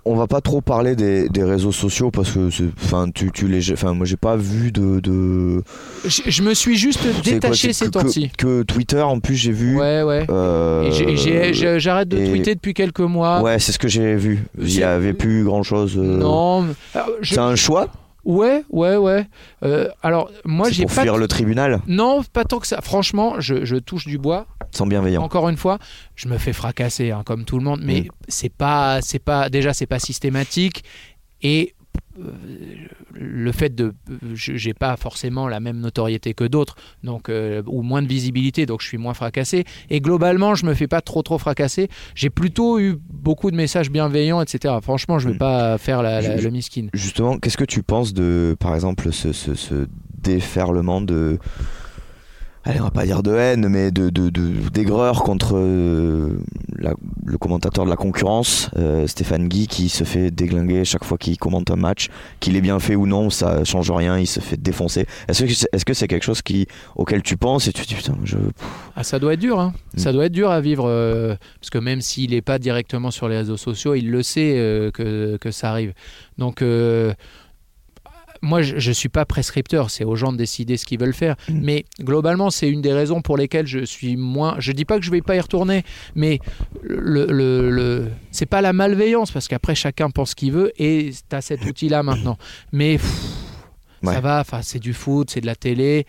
On 0.08 0.14
va 0.14 0.28
pas 0.28 0.40
trop 0.40 0.60
parler 0.60 0.94
des, 0.94 1.28
des 1.28 1.42
réseaux 1.42 1.72
sociaux 1.72 2.12
parce 2.12 2.30
que 2.30 2.48
enfin 2.84 3.10
tu, 3.12 3.32
tu 3.32 3.48
les 3.48 3.72
enfin 3.72 3.92
moi 3.92 4.06
j'ai 4.06 4.16
pas 4.16 4.36
vu 4.36 4.70
de, 4.70 5.00
de... 5.00 5.64
Je, 6.04 6.22
je 6.26 6.42
me 6.44 6.54
suis 6.54 6.76
juste 6.76 7.00
détaché 7.24 7.72
ces 7.72 7.90
temps-ci. 7.90 8.30
que, 8.38 8.60
que 8.60 8.62
Twitter 8.62 9.02
en 9.02 9.18
plus 9.18 9.34
j'ai 9.34 9.50
vu 9.50 9.76
Ouais, 9.76 10.04
ouais. 10.04 10.24
euh, 10.30 10.84
Et 10.84 10.92
j'ai- 10.92 11.16
j'ai- 11.16 11.52
j'ai- 11.54 11.80
j'arrête 11.80 12.06
de 12.06 12.18
et- 12.18 12.28
tweeter 12.30 12.54
depuis 12.54 12.72
quelques 12.72 13.00
mois. 13.00 13.42
ouais 13.42 13.58
c'est 13.58 13.72
ce 13.72 13.80
que 13.80 13.88
j'ai 13.88 14.14
vu 14.14 14.44
il 14.60 14.72
y 14.78 14.84
avait 14.84 15.12
plus 15.12 15.42
grand 15.42 15.64
chose 15.64 15.96
Non. 15.96 16.68
alors, 16.94 17.08
je- 17.20 17.34
c'est 17.34 17.40
un 17.40 17.56
choix 17.56 17.88
Ouais, 18.26 18.64
ouais, 18.70 18.96
ouais. 18.96 19.26
Euh, 19.62 19.88
alors, 20.02 20.30
moi, 20.44 20.68
j'ai 20.68 20.82
pour 20.84 20.94
pas. 20.94 21.02
fuir 21.02 21.16
le 21.16 21.28
tribunal 21.28 21.80
Non, 21.86 22.22
pas 22.32 22.44
tant 22.44 22.58
que 22.58 22.66
ça. 22.66 22.80
Franchement, 22.82 23.36
je, 23.38 23.64
je 23.64 23.76
touche 23.76 24.04
du 24.06 24.18
bois. 24.18 24.46
sans 24.72 24.86
bienveillant 24.86 25.22
Encore 25.22 25.48
une 25.48 25.56
fois, 25.56 25.78
je 26.16 26.26
me 26.28 26.36
fais 26.36 26.52
fracasser 26.52 27.12
hein, 27.12 27.22
comme 27.24 27.44
tout 27.44 27.56
le 27.56 27.62
monde, 27.64 27.80
mais 27.84 28.00
Mm. 28.00 28.08
c'est 28.26 28.52
pas, 28.52 29.00
c'est 29.00 29.20
pas, 29.20 29.48
déjà 29.48 29.72
c'est 29.72 29.86
pas 29.86 30.00
systématique 30.00 30.82
et 31.40 31.74
le 33.14 33.52
fait 33.52 33.74
de, 33.74 33.94
j'ai 34.34 34.74
pas 34.74 34.96
forcément 34.96 35.48
la 35.48 35.60
même 35.60 35.78
notoriété 35.80 36.34
que 36.34 36.44
d'autres, 36.44 36.76
donc 37.02 37.28
euh, 37.28 37.62
ou 37.66 37.82
moins 37.82 38.02
de 38.02 38.08
visibilité, 38.08 38.66
donc 38.66 38.80
je 38.82 38.86
suis 38.88 38.98
moins 38.98 39.14
fracassé. 39.14 39.64
Et 39.90 40.00
globalement, 40.00 40.54
je 40.54 40.66
me 40.66 40.74
fais 40.74 40.86
pas 40.88 41.00
trop 41.00 41.22
trop 41.22 41.38
fracasser. 41.38 41.88
J'ai 42.14 42.30
plutôt 42.30 42.78
eu 42.78 42.96
beaucoup 43.10 43.50
de 43.50 43.56
messages 43.56 43.90
bienveillants, 43.90 44.40
etc. 44.40 44.74
Franchement, 44.82 45.18
je 45.18 45.28
vais 45.28 45.34
Mm. 45.34 45.38
pas 45.38 45.78
faire 45.78 46.02
la, 46.02 46.36
le 46.36 46.50
miskin. 46.50 46.86
Justement, 46.94 47.38
qu'est-ce 47.38 47.56
que 47.56 47.64
tu 47.64 47.82
penses 47.82 48.12
de, 48.14 48.56
par 48.58 48.74
exemple, 48.74 49.12
ce, 49.12 49.32
ce- 49.32 49.54
ce 49.54 49.86
déferlement 50.22 51.00
de. 51.00 51.38
Allez, 52.68 52.80
on 52.80 52.84
va 52.84 52.90
pas 52.90 53.04
dire 53.04 53.22
de 53.22 53.32
haine, 53.32 53.68
mais 53.68 53.92
de, 53.92 54.10
de, 54.10 54.28
de- 54.28 54.68
d'aigreur 54.72 55.22
contre 55.22 55.52
euh, 55.56 56.36
la- 56.76 56.94
le 57.24 57.38
commentateur 57.38 57.84
de 57.84 57.90
la 57.90 57.94
concurrence, 57.94 58.70
euh, 58.76 59.06
Stéphane 59.06 59.46
Guy, 59.46 59.68
qui 59.68 59.88
se 59.88 60.02
fait 60.02 60.32
déglinguer 60.32 60.84
chaque 60.84 61.04
fois 61.04 61.16
qu'il 61.16 61.38
commente 61.38 61.70
un 61.70 61.76
match. 61.76 62.08
Qu'il 62.40 62.56
ait 62.56 62.60
bien 62.60 62.80
fait 62.80 62.96
ou 62.96 63.06
non, 63.06 63.30
ça 63.30 63.62
change 63.62 63.92
rien, 63.92 64.18
il 64.18 64.26
se 64.26 64.40
fait 64.40 64.56
défoncer. 64.60 65.06
Est-ce 65.28 65.44
que 65.44 65.54
c'est, 65.54 65.68
est-ce 65.72 65.84
que 65.84 65.94
c'est 65.94 66.08
quelque 66.08 66.24
chose 66.24 66.42
qui, 66.42 66.66
auquel 66.96 67.22
tu 67.22 67.36
penses 67.36 67.68
et 67.68 67.72
tu 67.72 67.82
te 67.82 67.86
dis 67.88 67.94
putain, 67.94 68.16
je. 68.24 68.36
Ah, 68.96 69.04
ça 69.04 69.20
doit 69.20 69.34
être 69.34 69.40
dur, 69.40 69.60
hein. 69.60 69.72
Mm. 69.94 69.98
Ça 70.00 70.12
doit 70.12 70.26
être 70.26 70.32
dur 70.32 70.50
à 70.50 70.60
vivre, 70.60 70.86
euh, 70.88 71.36
parce 71.60 71.70
que 71.70 71.78
même 71.78 72.00
s'il 72.00 72.32
n'est 72.32 72.42
pas 72.42 72.58
directement 72.58 73.12
sur 73.12 73.28
les 73.28 73.36
réseaux 73.36 73.56
sociaux, 73.56 73.94
il 73.94 74.10
le 74.10 74.24
sait 74.24 74.90
que, 74.92 75.36
que 75.36 75.50
ça 75.52 75.70
arrive. 75.70 75.92
Donc, 76.36 76.62
moi, 78.42 78.62
je 78.62 78.74
ne 78.88 78.94
suis 78.94 79.08
pas 79.08 79.24
prescripteur, 79.24 79.90
c'est 79.90 80.04
aux 80.04 80.16
gens 80.16 80.32
de 80.32 80.36
décider 80.38 80.76
ce 80.76 80.84
qu'ils 80.84 80.98
veulent 81.00 81.14
faire. 81.14 81.36
Mm. 81.48 81.60
Mais 81.62 81.84
globalement, 82.00 82.50
c'est 82.50 82.68
une 82.68 82.82
des 82.82 82.92
raisons 82.92 83.20
pour 83.22 83.36
lesquelles 83.36 83.66
je 83.66 83.84
suis 83.84 84.16
moins. 84.16 84.56
Je 84.58 84.72
dis 84.72 84.84
pas 84.84 84.98
que 84.98 85.04
je 85.04 85.10
vais 85.10 85.22
pas 85.22 85.36
y 85.36 85.40
retourner, 85.40 85.84
mais 86.14 86.38
le, 86.82 87.26
le, 87.26 87.70
le- 87.70 88.08
c'est 88.30 88.46
pas 88.46 88.60
la 88.60 88.72
malveillance, 88.72 89.30
parce 89.30 89.48
qu'après, 89.48 89.74
chacun 89.74 90.10
pense 90.10 90.30
ce 90.30 90.34
qu'il 90.34 90.52
veut, 90.52 90.72
et 90.82 91.10
tu 91.28 91.36
as 91.36 91.40
cet 91.40 91.64
outil-là 91.66 92.02
maintenant. 92.02 92.38
Mais 92.72 92.98
pff, 92.98 93.12
Ouais. 94.02 94.12
ça 94.12 94.20
va, 94.20 94.44
c'est 94.62 94.78
du 94.78 94.92
foot, 94.92 95.30
c'est 95.30 95.40
de 95.40 95.46
la 95.46 95.54
télé. 95.56 96.06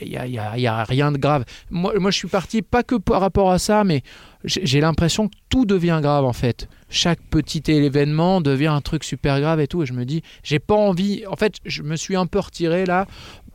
Il 0.00 0.08
n'y 0.08 0.16
a, 0.16 0.26
y 0.26 0.38
a- 0.38 0.56
y 0.58 0.66
a 0.66 0.84
rien 0.84 1.10
de 1.12 1.18
grave. 1.18 1.44
Moi, 1.70 1.92
moi, 1.98 2.10
je 2.12 2.16
suis 2.16 2.28
parti 2.28 2.62
pas 2.62 2.82
que 2.84 2.94
par 2.94 3.20
rapport 3.20 3.50
à 3.50 3.58
ça, 3.58 3.82
mais 3.84 4.02
j'ai 4.46 4.80
l'impression 4.80 5.28
que 5.28 5.34
tout 5.48 5.66
devient 5.66 5.98
grave 6.00 6.24
en 6.24 6.32
fait. 6.32 6.68
Chaque 6.88 7.20
petit 7.20 7.62
événement 7.66 8.40
devient 8.40 8.68
un 8.68 8.80
truc 8.80 9.02
super 9.04 9.40
grave 9.40 9.60
et 9.60 9.66
tout. 9.66 9.82
Et 9.82 9.86
je 9.86 9.92
me 9.92 10.04
dis, 10.04 10.22
j'ai 10.44 10.58
pas 10.60 10.74
envie. 10.76 11.24
En 11.26 11.36
fait, 11.36 11.54
je 11.66 11.82
me 11.82 11.96
suis 11.96 12.16
un 12.16 12.26
peu 12.26 12.38
retiré 12.38 12.86
là 12.86 13.06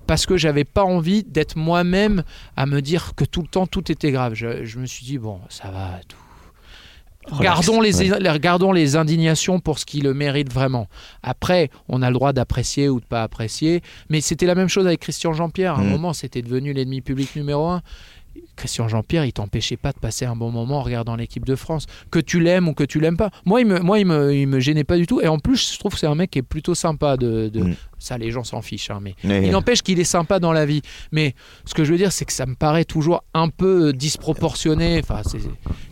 parce 0.07 0.25
que 0.25 0.35
j'avais 0.35 0.65
pas 0.65 0.83
envie 0.83 1.23
d'être 1.23 1.55
moi-même 1.55 2.23
à 2.57 2.65
me 2.65 2.81
dire 2.81 3.13
que 3.15 3.23
tout 3.23 3.41
le 3.41 3.47
temps 3.47 3.67
tout 3.67 3.89
était 3.91 4.11
grave. 4.11 4.33
Je, 4.33 4.65
je 4.65 4.79
me 4.79 4.85
suis 4.85 5.05
dit, 5.05 5.17
bon, 5.17 5.39
ça 5.49 5.69
va, 5.71 5.99
tout. 6.07 6.17
Relax. 7.27 7.67
Gardons 8.39 8.71
Ouais. 8.73 8.79
les 8.79 8.95
indignations 8.95 9.59
pour 9.59 9.77
ce 9.77 9.85
qui 9.85 10.01
le 10.01 10.13
mérite 10.15 10.51
vraiment. 10.51 10.87
Après, 11.21 11.69
on 11.87 12.01
a 12.01 12.07
le 12.09 12.15
droit 12.15 12.33
d'apprécier 12.33 12.89
ou 12.89 12.99
de 12.99 13.05
pas 13.05 13.21
apprécier. 13.21 13.81
Mais 14.09 14.21
c'était 14.21 14.47
la 14.47 14.55
même 14.55 14.69
chose 14.69 14.87
avec 14.87 15.01
Christian 15.01 15.31
Jean-Pierre. 15.31 15.75
À 15.75 15.81
un 15.81 15.83
Mm. 15.83 15.89
moment, 15.89 16.13
c'était 16.13 16.41
devenu 16.41 16.73
l'ennemi 16.73 17.01
public 17.01 17.35
numéro 17.35 17.67
un. 17.67 17.83
Christian 18.55 18.87
Jean-Pierre, 18.87 19.25
il 19.25 19.33
t'empêchait 19.33 19.77
pas 19.77 19.91
de 19.91 19.99
passer 19.99 20.25
un 20.25 20.35
bon 20.35 20.51
moment 20.51 20.79
en 20.79 20.83
regardant 20.83 21.15
l'équipe 21.15 21.45
de 21.45 21.55
France. 21.55 21.85
Que 22.11 22.19
tu 22.19 22.39
l'aimes 22.39 22.67
ou 22.67 22.73
que 22.73 22.83
tu 22.83 22.99
l'aimes 22.99 23.17
pas. 23.17 23.31
Moi, 23.45 23.61
il 23.61 23.67
me, 23.67 23.79
moi, 23.79 24.03
me, 24.03 24.59
gênait 24.59 24.83
pas 24.83 24.97
du 24.97 25.07
tout. 25.07 25.21
Et 25.21 25.27
en 25.27 25.39
plus, 25.39 25.73
je 25.73 25.79
trouve 25.79 25.93
que 25.93 25.99
c'est 25.99 26.07
un 26.07 26.15
mec 26.15 26.31
qui 26.31 26.39
est 26.39 26.43
plutôt 26.43 26.75
sympa. 26.75 27.17
De, 27.17 27.49
de- 27.49 27.61
Mm. 27.61 27.75
Ça, 28.01 28.17
les 28.17 28.31
gens 28.31 28.43
s'en 28.43 28.61
fichent. 28.61 28.89
hein, 28.89 28.99
mais 29.01 29.13
Mais- 29.23 29.45
il 29.45 29.51
n'empêche 29.51 29.81
qu'il 29.83 29.99
est 29.99 30.03
sympa 30.03 30.39
dans 30.39 30.51
la 30.53 30.65
vie. 30.65 30.81
Mais 31.11 31.35
ce 31.65 31.73
que 31.75 31.83
je 31.83 31.91
veux 31.91 31.97
dire, 31.97 32.11
c'est 32.11 32.25
que 32.25 32.33
ça 32.33 32.45
me 32.47 32.55
paraît 32.55 32.83
toujours 32.85 33.23
un 33.35 33.49
peu 33.49 33.93
disproportionné. 33.93 34.99
Enfin, 35.03 35.21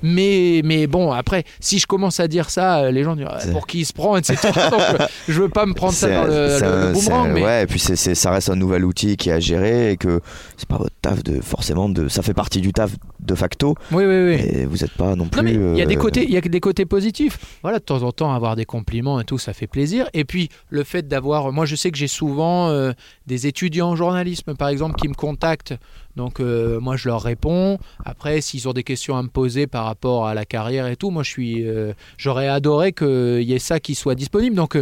mais, 0.02 0.62
mais 0.64 0.88
bon, 0.88 1.12
après, 1.12 1.44
si 1.60 1.80
je 1.80 1.88
commence 1.88 2.20
à 2.20 2.28
dire 2.28 2.50
ça, 2.50 2.80
euh, 2.80 2.92
les 2.92 3.04
gens 3.04 3.16
disent 3.16 3.26
Ah, 3.30 3.40
pour 3.52 3.68
qui 3.68 3.80
il 3.82 3.86
se 3.86 3.94
prend, 3.94 4.18
etc. 4.18 4.38
Donc, 4.72 4.82
euh, 5.00 5.06
je 5.28 5.42
veux 5.42 5.50
pas 5.50 5.66
me 5.66 5.74
prendre 5.74 5.94
ça 5.94 6.10
dans 6.10 6.24
le, 6.26 6.60
le- 6.60 6.88
le 6.88 6.94
boomerang. 6.94 7.32
mais 7.34 7.44
Ouais, 7.44 7.64
et 7.64 7.68
puis 7.68 7.80
c'est, 7.80 7.96
c'est- 7.96 8.16
ça 8.16 8.32
reste 8.32 8.50
un 8.50 8.56
nouvel 8.56 8.86
outil 8.86 9.18
qui 9.18 9.30
est 9.30 9.34
à 9.34 9.40
gérer 9.40 9.92
et 9.92 9.98
que 9.98 10.20
c'est 10.58 10.68
pas 10.68 10.78
votre 10.78 10.96
taf 11.02 11.24
de 11.24 11.42
forcément 11.42 11.90
de. 11.90 12.08
Ça 12.08 12.22
fait 12.22 12.34
partie 12.34 12.62
du 12.62 12.74
taf 12.74 12.92
de 13.20 13.36
facto 13.36 13.76
oui, 13.92 14.06
oui, 14.06 14.24
oui. 14.26 14.34
et 14.42 14.66
vous 14.66 14.78
n'êtes 14.78 14.94
pas 14.94 15.16
non 15.16 15.28
plus. 15.28 15.48
Il 15.52 15.78
y 15.78 15.82
a 15.82 15.86
des 15.86 15.96
euh, 15.96 16.00
côtés, 16.00 16.24
il 16.24 16.32
y 16.32 16.38
a 16.38 16.42
des 16.42 16.60
côtés 16.60 16.86
positifs. 16.86 17.38
Voilà, 17.62 17.80
de 17.80 17.84
temps 17.84 18.02
en 18.04 18.12
temps 18.12 18.34
avoir 18.34 18.56
des 18.56 18.66
compliments 18.66 19.20
et 19.20 19.24
tout, 19.26 19.38
ça 19.38 19.54
fait 19.54 19.68
plaisir. 19.68 20.10
Et 20.14 20.24
puis 20.26 20.50
le 20.70 20.84
fait 20.84 21.08
d'avoir, 21.08 21.52
moi 21.52 21.66
je 21.66 21.76
sais 21.76 21.92
que 21.92 21.98
j'ai 22.00 22.08
souvent 22.08 22.70
euh, 22.70 22.94
des 23.28 23.46
étudiants 23.46 23.90
en 23.90 23.96
journalisme 23.96 24.56
par 24.56 24.70
exemple 24.70 24.96
qui 24.96 25.08
me 25.08 25.14
contactent. 25.14 25.76
Donc 26.16 26.40
euh, 26.40 26.80
moi 26.80 26.96
je 26.96 27.10
leur 27.10 27.22
réponds. 27.22 27.78
Après 28.06 28.42
s'ils 28.42 28.68
ont 28.68 28.74
des 28.74 28.84
questions 28.84 29.18
à 29.18 29.24
me 29.24 29.28
poser 29.28 29.68
par 29.68 29.86
rapport 29.86 30.28
à 30.28 30.34
la 30.34 30.46
carrière 30.46 30.88
et 30.88 30.96
tout, 30.96 31.12
moi 31.12 31.24
je 31.24 31.30
suis, 31.30 31.68
euh, 31.68 31.94
j'aurais 32.18 32.48
adoré 32.48 32.94
qu'il 32.94 33.44
y 33.44 33.54
ait 33.54 33.60
ça 33.60 33.80
qui 33.80 33.96
soit 33.96 34.16
disponible. 34.16 34.56
Donc 34.56 34.78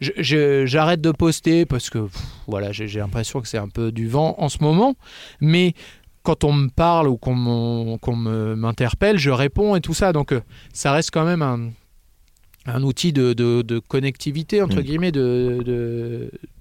j'arrête 0.00 1.00
de 1.00 1.12
poster 1.12 1.66
parce 1.66 1.90
que 1.90 2.08
voilà, 2.46 2.72
j'ai 2.72 2.98
l'impression 2.98 3.40
que 3.40 3.48
c'est 3.48 3.58
un 3.58 3.68
peu 3.68 3.92
du 3.92 4.08
vent 4.08 4.34
en 4.38 4.48
ce 4.48 4.58
moment. 4.60 4.94
Mais 5.40 5.74
quand 6.22 6.44
on 6.44 6.52
me 6.52 6.68
parle 6.68 7.08
ou 7.08 7.16
qu'on 7.16 7.34
m'interpelle, 7.36 9.18
je 9.18 9.30
réponds 9.30 9.76
et 9.76 9.80
tout 9.80 9.94
ça. 9.94 10.12
Donc 10.12 10.34
ça 10.72 10.92
reste 10.92 11.10
quand 11.10 11.24
même 11.24 11.42
un, 11.42 11.70
un 12.66 12.82
outil 12.84 13.12
de, 13.12 13.32
de- 13.32 13.62
de 13.62 13.78
connectivité, 13.80 14.62
entre 14.62 14.80
guillemets, 14.82 15.10
de, 15.12 15.58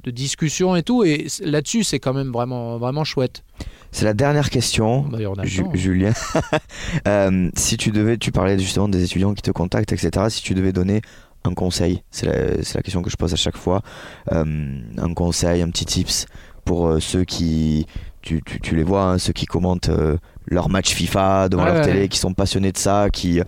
de, 0.03 0.11
discussion 0.11 0.75
et 0.75 0.83
tout. 0.83 1.03
Et 1.03 1.27
là-dessus, 1.43 1.83
c'est 1.83 1.99
quand 1.99 2.13
même 2.13 2.31
vraiment, 2.31 2.77
vraiment 2.77 3.03
chouette. 3.03 3.43
C'est 3.91 4.05
la 4.05 4.13
dernière 4.13 4.49
question. 4.49 5.05
Ju- 5.43 5.63
temps. 5.63 5.71
Julien, 5.75 6.13
Euh, 7.07 7.49
si 7.55 7.77
tu 7.77 7.91
devais, 7.91 8.17
tu 8.17 8.31
parlais 8.31 8.57
justement 8.57 8.87
des 8.87 9.03
étudiants 9.03 9.33
qui 9.33 9.41
te 9.41 9.51
contactent, 9.51 9.91
etc. 9.91 10.25
Si 10.29 10.41
tu 10.41 10.53
devais 10.53 10.71
donner 10.73 11.01
un 11.43 11.53
conseil, 11.53 12.03
c'est 12.11 12.25
la, 12.25 12.55
la 12.57 12.81
question 12.81 13.01
que 13.01 13.09
je 13.09 13.15
pose 13.17 13.33
à 13.33 13.37
chaque 13.37 13.57
fois, 13.57 13.81
euh, 14.31 14.79
un 14.97 15.13
conseil, 15.13 15.61
un 15.61 15.69
petit 15.69 15.85
tips 15.85 16.25
pour 16.65 16.87
euh, 16.87 16.99
ceux 16.99 17.23
qui, 17.23 17.85
tu, 18.21 18.41
tu- 18.45 18.59
tu 18.59 18.75
les 18.75 18.83
vois, 18.83 19.03
hein, 19.05 19.17
ceux 19.17 19.33
qui 19.33 19.45
commentent 19.45 19.89
leur 20.47 20.69
match 20.69 20.93
FIFA 20.93 21.49
devant 21.49 21.63
Ouais, 21.63 21.69
leur 21.73 21.79
ouais. 21.85 21.85
télé, 21.93 22.07
qui 22.09 22.17
sont 22.19 22.33
passionnés 22.33 22.71
de 22.71 22.77
ça, 22.77 23.09
qui 23.11 23.39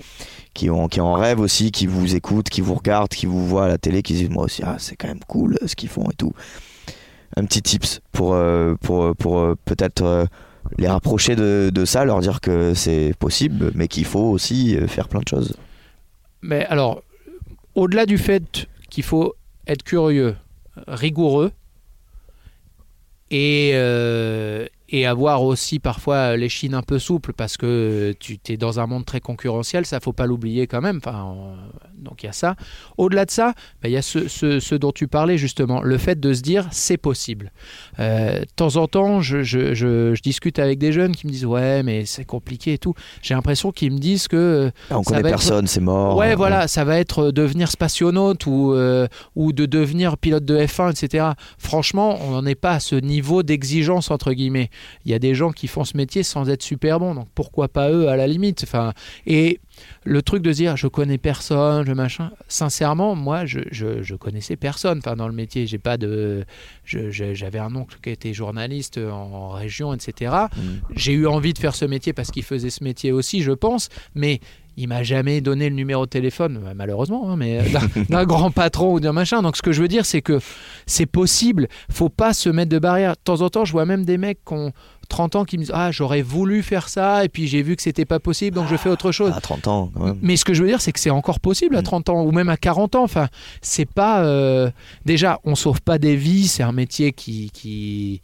qui 0.54 0.70
ont 0.70 0.88
qui 0.88 1.02
en 1.02 1.14
rêvent 1.14 1.40
aussi, 1.40 1.72
qui 1.72 1.88
vous 1.88 2.16
écoutent, 2.16 2.50
qui 2.50 2.62
vous 2.62 2.76
regardent, 2.76 3.10
qui 3.10 3.26
vous 3.26 3.46
voient 3.46 3.66
à 3.66 3.68
la 3.68 3.78
télé, 3.78 4.02
qui 4.02 4.14
disent 4.14 4.30
moi 4.30 4.46
aussi 4.46 4.62
ah 4.64 4.76
c'est 4.80 4.96
quand 4.96 5.08
même 5.08 5.24
cool 5.28 5.58
euh, 5.62 5.68
ce 5.68 5.76
qu'ils 5.76 5.90
font 5.90 6.10
et 6.10 6.16
tout. 6.16 6.34
Un 7.36 7.46
petit 7.46 7.62
tips 7.62 8.02
pour 8.12 8.34
euh, 8.34 8.76
pour 8.82 9.16
pour 9.16 9.40
euh, 9.40 9.56
peut-être 9.66 10.04
euh, 10.04 10.26
les 10.78 10.88
rapprocher 10.88 11.36
de, 11.36 11.72
de 11.74 11.86
ça, 11.86 12.06
leur 12.06 12.20
dire 12.20 12.42
que 12.42 12.74
c'est 12.74 13.14
possible, 13.20 13.72
mais 13.76 13.88
qu'il 13.88 14.06
faut 14.06 14.30
aussi 14.30 14.78
faire 14.88 15.10
plein 15.10 15.20
de 15.20 15.28
choses. 15.28 15.58
Mais 16.42 16.66
alors, 16.66 17.04
au-delà 17.76 18.06
du 18.06 18.18
fait 18.18 18.68
qu'il 18.90 19.04
faut 19.04 19.36
être 19.68 19.84
curieux, 19.84 20.36
rigoureux, 20.88 21.52
et, 23.30 23.72
et 24.90 25.06
avoir 25.08 25.44
aussi 25.44 25.80
parfois 25.80 26.36
les 26.38 26.50
chines 26.50 26.74
un 26.76 26.82
peu 26.84 27.00
souples 27.00 27.34
parce 27.34 27.58
que 27.58 28.14
tu 28.20 28.38
es 28.50 28.58
dans 28.58 28.80
un 28.80 28.86
monde 28.86 29.06
très 29.06 29.22
concurrentiel, 29.22 29.86
ça 29.86 30.00
faut 30.00 30.14
pas 30.14 30.26
l'oublier 30.28 30.68
quand 30.68 30.82
même. 30.82 30.98
Enfin, 30.98 31.34
euh, 31.36 31.56
donc 31.98 32.22
il 32.22 32.26
y 32.28 32.30
a 32.30 32.34
ça. 32.34 32.56
Au-delà 32.98 33.26
de 33.26 33.32
ça, 33.32 33.54
bah, 33.82 33.90
il 33.90 33.92
y 33.92 33.98
a 33.98 34.02
ce, 34.02 34.28
ce- 34.28 34.60
ce 34.60 34.76
dont 34.76 34.92
tu 34.92 35.08
parlais 35.08 35.38
justement, 35.38 35.82
le 35.82 35.98
fait 35.98 36.20
de 36.20 36.34
se 36.34 36.42
dire 36.42 36.68
c'est 36.72 36.98
possible. 36.98 37.52
Euh, 38.00 38.42
de 38.42 38.46
temps 38.56 38.76
en 38.76 38.88
temps, 38.88 39.22
je, 39.22 39.42
je- 39.42 39.74
je- 39.74 40.14
je 40.14 40.22
discute 40.22 40.60
avec 40.60 40.80
des 40.80 40.92
jeunes 40.92 41.16
qui 41.16 41.28
me 41.28 41.32
disent 41.32 41.46
ouais 41.46 41.82
mais 41.82 42.06
c'est 42.06 42.26
compliqué 42.26 42.74
et 42.74 42.78
tout. 42.78 42.94
J'ai 43.22 43.34
l'impression 43.34 43.72
qu'ils 43.72 43.92
me 43.94 43.98
disent 44.00 44.28
que 44.28 44.36
euh, 44.36 44.72
Ah, 44.90 45.00
on 45.00 45.04
Ça 45.04 45.12
connaît 45.12 45.22
va 45.24 45.30
être- 45.30 45.36
personne, 45.38 45.66
c'est 45.68 45.82
mort. 45.82 46.18
Ouais, 46.18 46.34
Euh, 46.34 46.36
voilà, 46.36 46.68
ça 46.68 46.84
va 46.84 47.00
être 47.00 47.28
euh, 47.28 47.32
devenir 47.32 47.72
spationaute 47.72 48.46
ou, 48.46 48.74
euh, 48.74 49.08
ou 49.36 49.54
de 49.54 49.66
devenir 49.66 50.18
pilote 50.18 50.46
de 50.46 50.58
F1, 50.58 50.92
etc. 50.92 51.30
Franchement, 51.58 52.18
on 52.22 52.32
n'en 52.32 52.46
est 52.46 52.56
pas 52.56 52.72
à 52.74 52.80
ce 52.80 52.96
niveau 52.96 53.44
d'exigence, 53.44 54.12
entre 54.12 54.34
guillemets. 54.34 54.70
Il 55.06 55.12
y 55.12 55.14
a 55.14 55.20
des 55.20 55.36
gens 55.36 55.52
qui 55.52 55.68
font 55.68 55.84
ce 55.84 55.98
métier 55.98 56.24
sans 56.24 56.50
être 56.50 56.64
super 56.64 57.00
bons, 57.00 57.16
donc 57.16 57.28
pourquoi 57.36 57.68
pas 57.68 57.92
eux 57.92 58.08
à 58.08 58.16
la 58.16 58.28
limite 58.28 58.64
enfin, 58.64 58.94
Et 59.26 59.60
le 60.04 60.22
truc 60.22 60.44
de 60.44 60.52
se 60.52 60.58
dire, 60.58 60.78
je 60.78 60.88
connais 60.88 61.18
personne, 61.18 61.86
je 61.86 61.94
machin, 61.94 62.32
sincèrement, 62.48 63.16
moi, 63.16 63.46
je, 63.46 63.60
je, 63.72 64.04
je 64.04 64.16
connaissais 64.16 64.56
personne 64.56 65.00
enfin, 65.00 65.16
dans 65.16 65.28
le 65.28 65.34
métier. 65.34 65.66
J'ai 65.68 65.80
pas 65.80 65.98
de. 65.98 66.46
J'avais 66.86 67.60
un 67.60 67.76
oncle 67.76 67.98
qui 68.02 68.10
était 68.10 68.34
journaliste 68.34 68.98
en 68.98 69.50
région, 69.50 69.94
etc 69.94 70.14
Mm. 70.56 70.62
j'ai 70.96 71.14
eu 71.14 71.28
envie 71.28 71.54
de 71.54 71.60
faire 71.60 71.76
ce 71.76 71.86
métier 71.86 72.14
parce 72.14 72.32
qu'il 72.32 72.44
faisait 72.44 72.70
ce 72.70 72.84
métier 72.84 73.12
aussi, 73.12 73.42
je 73.42 73.52
pense, 73.52 73.90
mais 74.16 74.40
il 74.78 74.88
m'a 74.88 75.04
jamais 75.04 75.42
donné 75.42 75.70
le 75.70 75.76
numéro 75.76 76.06
de 76.06 76.10
téléphone, 76.10 76.62
euh, 76.66 76.74
malheureusement, 76.76 77.30
hein, 77.30 77.36
mais 77.38 77.60
euh, 77.60 78.04
d'un- 78.10 78.26
grand 78.26 78.52
patron 78.52 78.94
ou 78.94 79.00
d'un 79.00 79.14
machin. 79.14 79.42
Donc 79.42 79.56
ce 79.58 79.62
que 79.62 79.72
je 79.72 79.82
veux 79.82 79.88
dire, 79.88 80.06
c'est 80.06 80.22
que 80.22 80.40
c'est 80.86 81.06
possible. 81.06 81.68
Faut 81.92 82.10
pas 82.10 82.34
se 82.34 82.50
mettre 82.50 82.70
de 82.72 82.80
barrière. 82.80 83.12
De 83.14 83.20
temps 83.24 83.42
en 83.42 83.50
temps, 83.50 83.66
je 83.66 83.72
vois 83.72 83.86
même 83.86 84.06
des 84.06 84.18
mecs 84.18 84.40
qui 84.46 84.54
ont 84.54 84.72
30 85.10 85.36
ans 85.36 85.44
qui 85.46 85.58
me 85.58 85.64
disent 85.64 85.72
ah 85.76 85.92
j'aurais 85.92 86.22
voulu 86.22 86.64
faire 86.64 86.88
ça 86.90 87.26
et 87.26 87.30
puis 87.30 87.46
j'ai 87.48 87.62
vu 87.62 87.76
que 87.76 87.82
c'était 87.82 88.06
pas 88.06 88.20
possible 88.20 88.56
donc 88.56 88.68
je 88.70 88.78
fais 88.78 88.90
autre 88.90 89.12
chose. 89.12 89.32
À 89.36 89.42
30 89.42 89.68
ans, 89.68 89.92
quand 89.94 90.06
même. 90.06 90.18
Mais 90.22 90.38
ce 90.38 90.46
que 90.46 90.54
je 90.54 90.62
veux 90.64 90.68
dire, 90.70 90.82
c'est 90.82 90.92
que 90.94 91.00
c'est 91.00 91.10
encore 91.10 91.40
possible 91.40 91.76
à 91.76 91.82
Mm. 91.82 91.84
30 91.84 92.10
ans 92.10 92.24
ou 92.24 92.32
même 92.32 92.50
à 92.50 92.58
40 92.58 92.96
ans. 92.96 93.04
Enfin, 93.04 93.28
c'est 93.62 93.86
pas. 93.90 94.24
euh, 94.24 94.72
Déjà, 95.06 95.40
on 95.44 95.56
sauve 95.56 95.82
pas 95.82 95.98
des 96.00 96.16
vies. 96.16 96.48
C'est 96.48 96.64
un 96.64 96.72
métier 96.72 97.12
qui, 97.12 97.52
qui, 97.54 98.22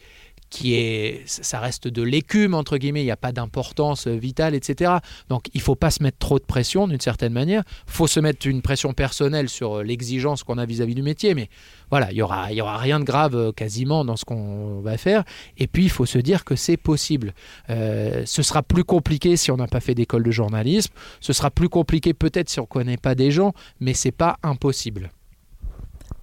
qui 0.50 0.76
est, 0.76 1.24
ça 1.26 1.60
reste 1.60 1.88
de 1.88 2.02
l'écume 2.02 2.54
entre 2.54 2.78
guillemets, 2.78 3.02
il 3.02 3.06
n'y 3.06 3.12
a 3.12 3.18
pas 3.18 3.32
d'importance 3.32 4.08
vitale, 4.08 4.56
etc. 4.56 4.94
Donc 5.30 5.46
il 5.54 5.62
faut 5.62 5.76
pas 5.76 5.92
se 5.92 6.04
mettre 6.04 6.18
trop 6.18 6.40
de 6.40 6.44
pression 6.44 6.88
d'une 6.88 7.00
certaine 7.00 7.34
manière. 7.34 7.64
faut 7.86 8.08
se 8.08 8.20
mettre 8.20 8.48
une 8.48 8.62
pression 8.62 8.94
personnelle 8.94 9.50
sur 9.50 9.84
l'exigence 9.84 10.44
qu'on 10.44 10.58
a 10.58 10.66
vis-à-vis 10.66 10.96
du 10.96 11.04
métier, 11.04 11.36
mais 11.36 11.50
voilà, 11.90 12.12
il 12.12 12.18
y 12.18 12.22
aura, 12.22 12.52
il 12.52 12.58
y 12.58 12.62
aura 12.62 12.78
rien 12.78 13.00
de 13.00 13.06
grave 13.06 13.36
euh, 13.36 13.52
quasiment 13.52 14.06
dans 14.06 14.16
ce 14.16 14.26
qu'on 14.26 14.82
va 14.82 14.98
faire. 14.98 15.24
Et 15.58 15.68
puis 15.68 15.84
il 15.84 15.90
faut 15.90 16.06
se 16.06 16.20
dire 16.20 16.46
que 16.46 16.56
c'est 16.56 16.78
possible. 16.78 17.34
Euh, 17.70 18.24
ce 18.26 18.44
sera 18.44 18.64
plus 18.64 18.84
compliqué 18.84 19.38
si 19.38 19.52
on 19.52 19.58
n'a 19.58 19.68
pas 19.68 19.80
fait 19.80 19.96
d'école 19.96 20.24
de 20.24 20.32
journalisme. 20.32 20.94
Ce 21.20 21.34
sera 21.34 21.52
plus 21.52 21.70
compliqué 21.70 22.14
peut-être 22.14 22.50
si 22.50 22.60
on 22.60 22.64
ne 22.64 22.68
connaît 22.68 22.98
pas 22.98 23.16
des 23.16 23.32
gens, 23.32 23.54
mais 23.80 23.94
c'est 23.94 24.12
pas 24.12 24.38
impossible. 24.44 25.10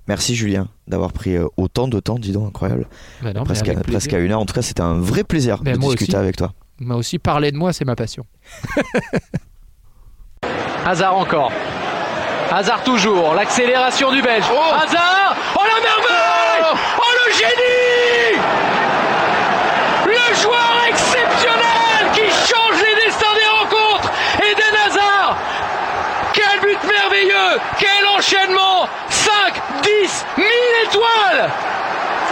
Merci 0.09 0.35
Julien 0.37 0.69
d'avoir 0.87 1.13
pris 1.13 1.37
euh, 1.37 1.47
autant 1.57 1.89
de 1.89 1.99
temps, 2.01 2.17
dis 2.17 2.33
donc, 2.33 2.49
incroyable. 2.49 2.87
Bah 3.23 3.33
non, 3.33 3.45
presque, 3.45 3.69
à, 3.69 3.75
presque 3.75 4.13
à 4.13 4.19
une 4.19 4.33
heure. 4.33 4.41
En 4.41 4.47
tout 4.47 4.55
cas, 4.55 4.63
c'était 4.63 4.83
un 4.83 4.99
vrai 5.01 5.25
plaisir 5.25 5.59
Ben, 5.63 5.75
de 5.77 5.81
discuter 5.81 6.13
aussi. 6.13 6.17
avec 6.17 6.37
toi. 6.37 6.53
Moi 6.79 6.97
aussi, 6.97 7.19
parler 7.19 7.51
de 7.53 7.57
moi, 7.57 7.73
c'est 7.73 7.85
ma 7.85 7.97
passion. 7.97 8.25
Hazard 10.87 11.17
encore. 11.17 11.51
Hazard 12.51 12.83
toujours, 12.85 13.35
l'accélération 13.35 14.11
du 14.13 14.23
Belge. 14.23 14.45
Hazard 14.45 15.37
Oh 15.57 15.61
la 15.65 15.81
merveille 15.83 16.81
Oh 16.99 17.13
le 17.27 17.33
génie 17.33 18.39
Le 20.07 20.35
joueur 20.41 20.73
exceptionnel 20.89 22.13
qui 22.15 22.31
change 22.31 22.81
les 22.81 22.95
destins 23.05 23.35
des 23.35 23.49
rencontres 23.59 24.11
Eden 24.39 24.77
Hazard 24.87 25.37
Quel 26.33 26.61
but 26.61 26.79
merveilleux 26.85 27.59
Quel 27.79 28.07
enchaînement 28.17 28.89
5, 29.27 29.63
10, 29.83 30.27
1000 30.37 30.47
étoiles 30.85 31.51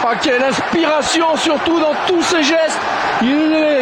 Ah, 0.06 0.12
quelle 0.22 0.42
inspiration, 0.42 1.36
surtout 1.36 1.80
dans 1.80 1.94
tous 2.06 2.22
ses 2.22 2.42
gestes. 2.42 2.78
Il, 3.22 3.28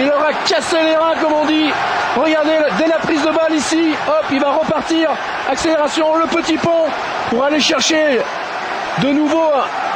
il 0.00 0.10
aura 0.10 0.32
cassé 0.46 0.76
les 0.82 0.96
reins, 0.96 1.14
comme 1.20 1.32
on 1.32 1.44
dit. 1.44 1.70
Regardez, 2.16 2.58
dès 2.78 2.86
la 2.86 2.98
prise 2.98 3.22
de 3.22 3.30
balle 3.30 3.54
ici, 3.54 3.94
hop, 4.06 4.24
il 4.30 4.40
va 4.40 4.52
repartir. 4.52 5.10
Accélération, 5.50 6.14
le 6.16 6.26
petit 6.26 6.56
pont 6.56 6.86
pour 7.30 7.44
aller 7.44 7.60
chercher 7.60 8.20
de 9.02 9.08
nouveau 9.08 9.42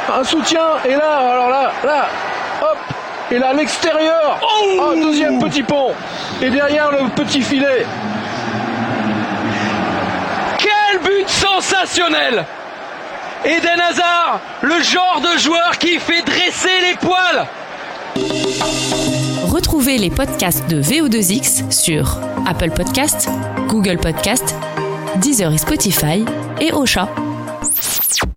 un, 0.09 0.19
un 0.19 0.23
soutien. 0.23 0.65
Et 0.85 0.95
là, 0.95 1.17
alors 1.31 1.49
là, 1.49 1.71
là, 1.83 2.07
hop, 2.61 2.77
et 3.31 3.37
là, 3.39 3.53
l'extérieur. 3.53 4.39
Oh, 4.79 4.93
deuxième 4.95 5.39
petit 5.39 5.63
pont. 5.63 5.93
Et 6.41 6.49
derrière 6.49 6.91
le 6.91 7.07
petit 7.09 7.41
filet. 7.41 7.85
Quel 10.57 10.99
but 10.99 11.29
sensationnel 11.29 12.45
Eden 13.47 13.79
Hazard, 13.79 14.41
le 14.61 14.83
genre 14.83 15.21
de 15.21 15.39
joueur 15.39 15.77
qui 15.79 15.99
fait 15.99 16.21
dresser 16.21 16.81
les 16.81 16.97
poils 16.97 17.47
Retrouvez 19.45 19.97
les 19.97 20.09
podcasts 20.09 20.69
de 20.69 20.81
VO2X 20.81 21.71
sur 21.71 22.19
Apple 22.45 22.71
Podcasts, 22.71 23.29
Google 23.69 23.99
Podcasts, 23.99 24.53
Deezer 25.21 25.53
et 25.53 25.57
Spotify 25.57 26.25
et 26.59 26.73
Ocha. 26.73 27.07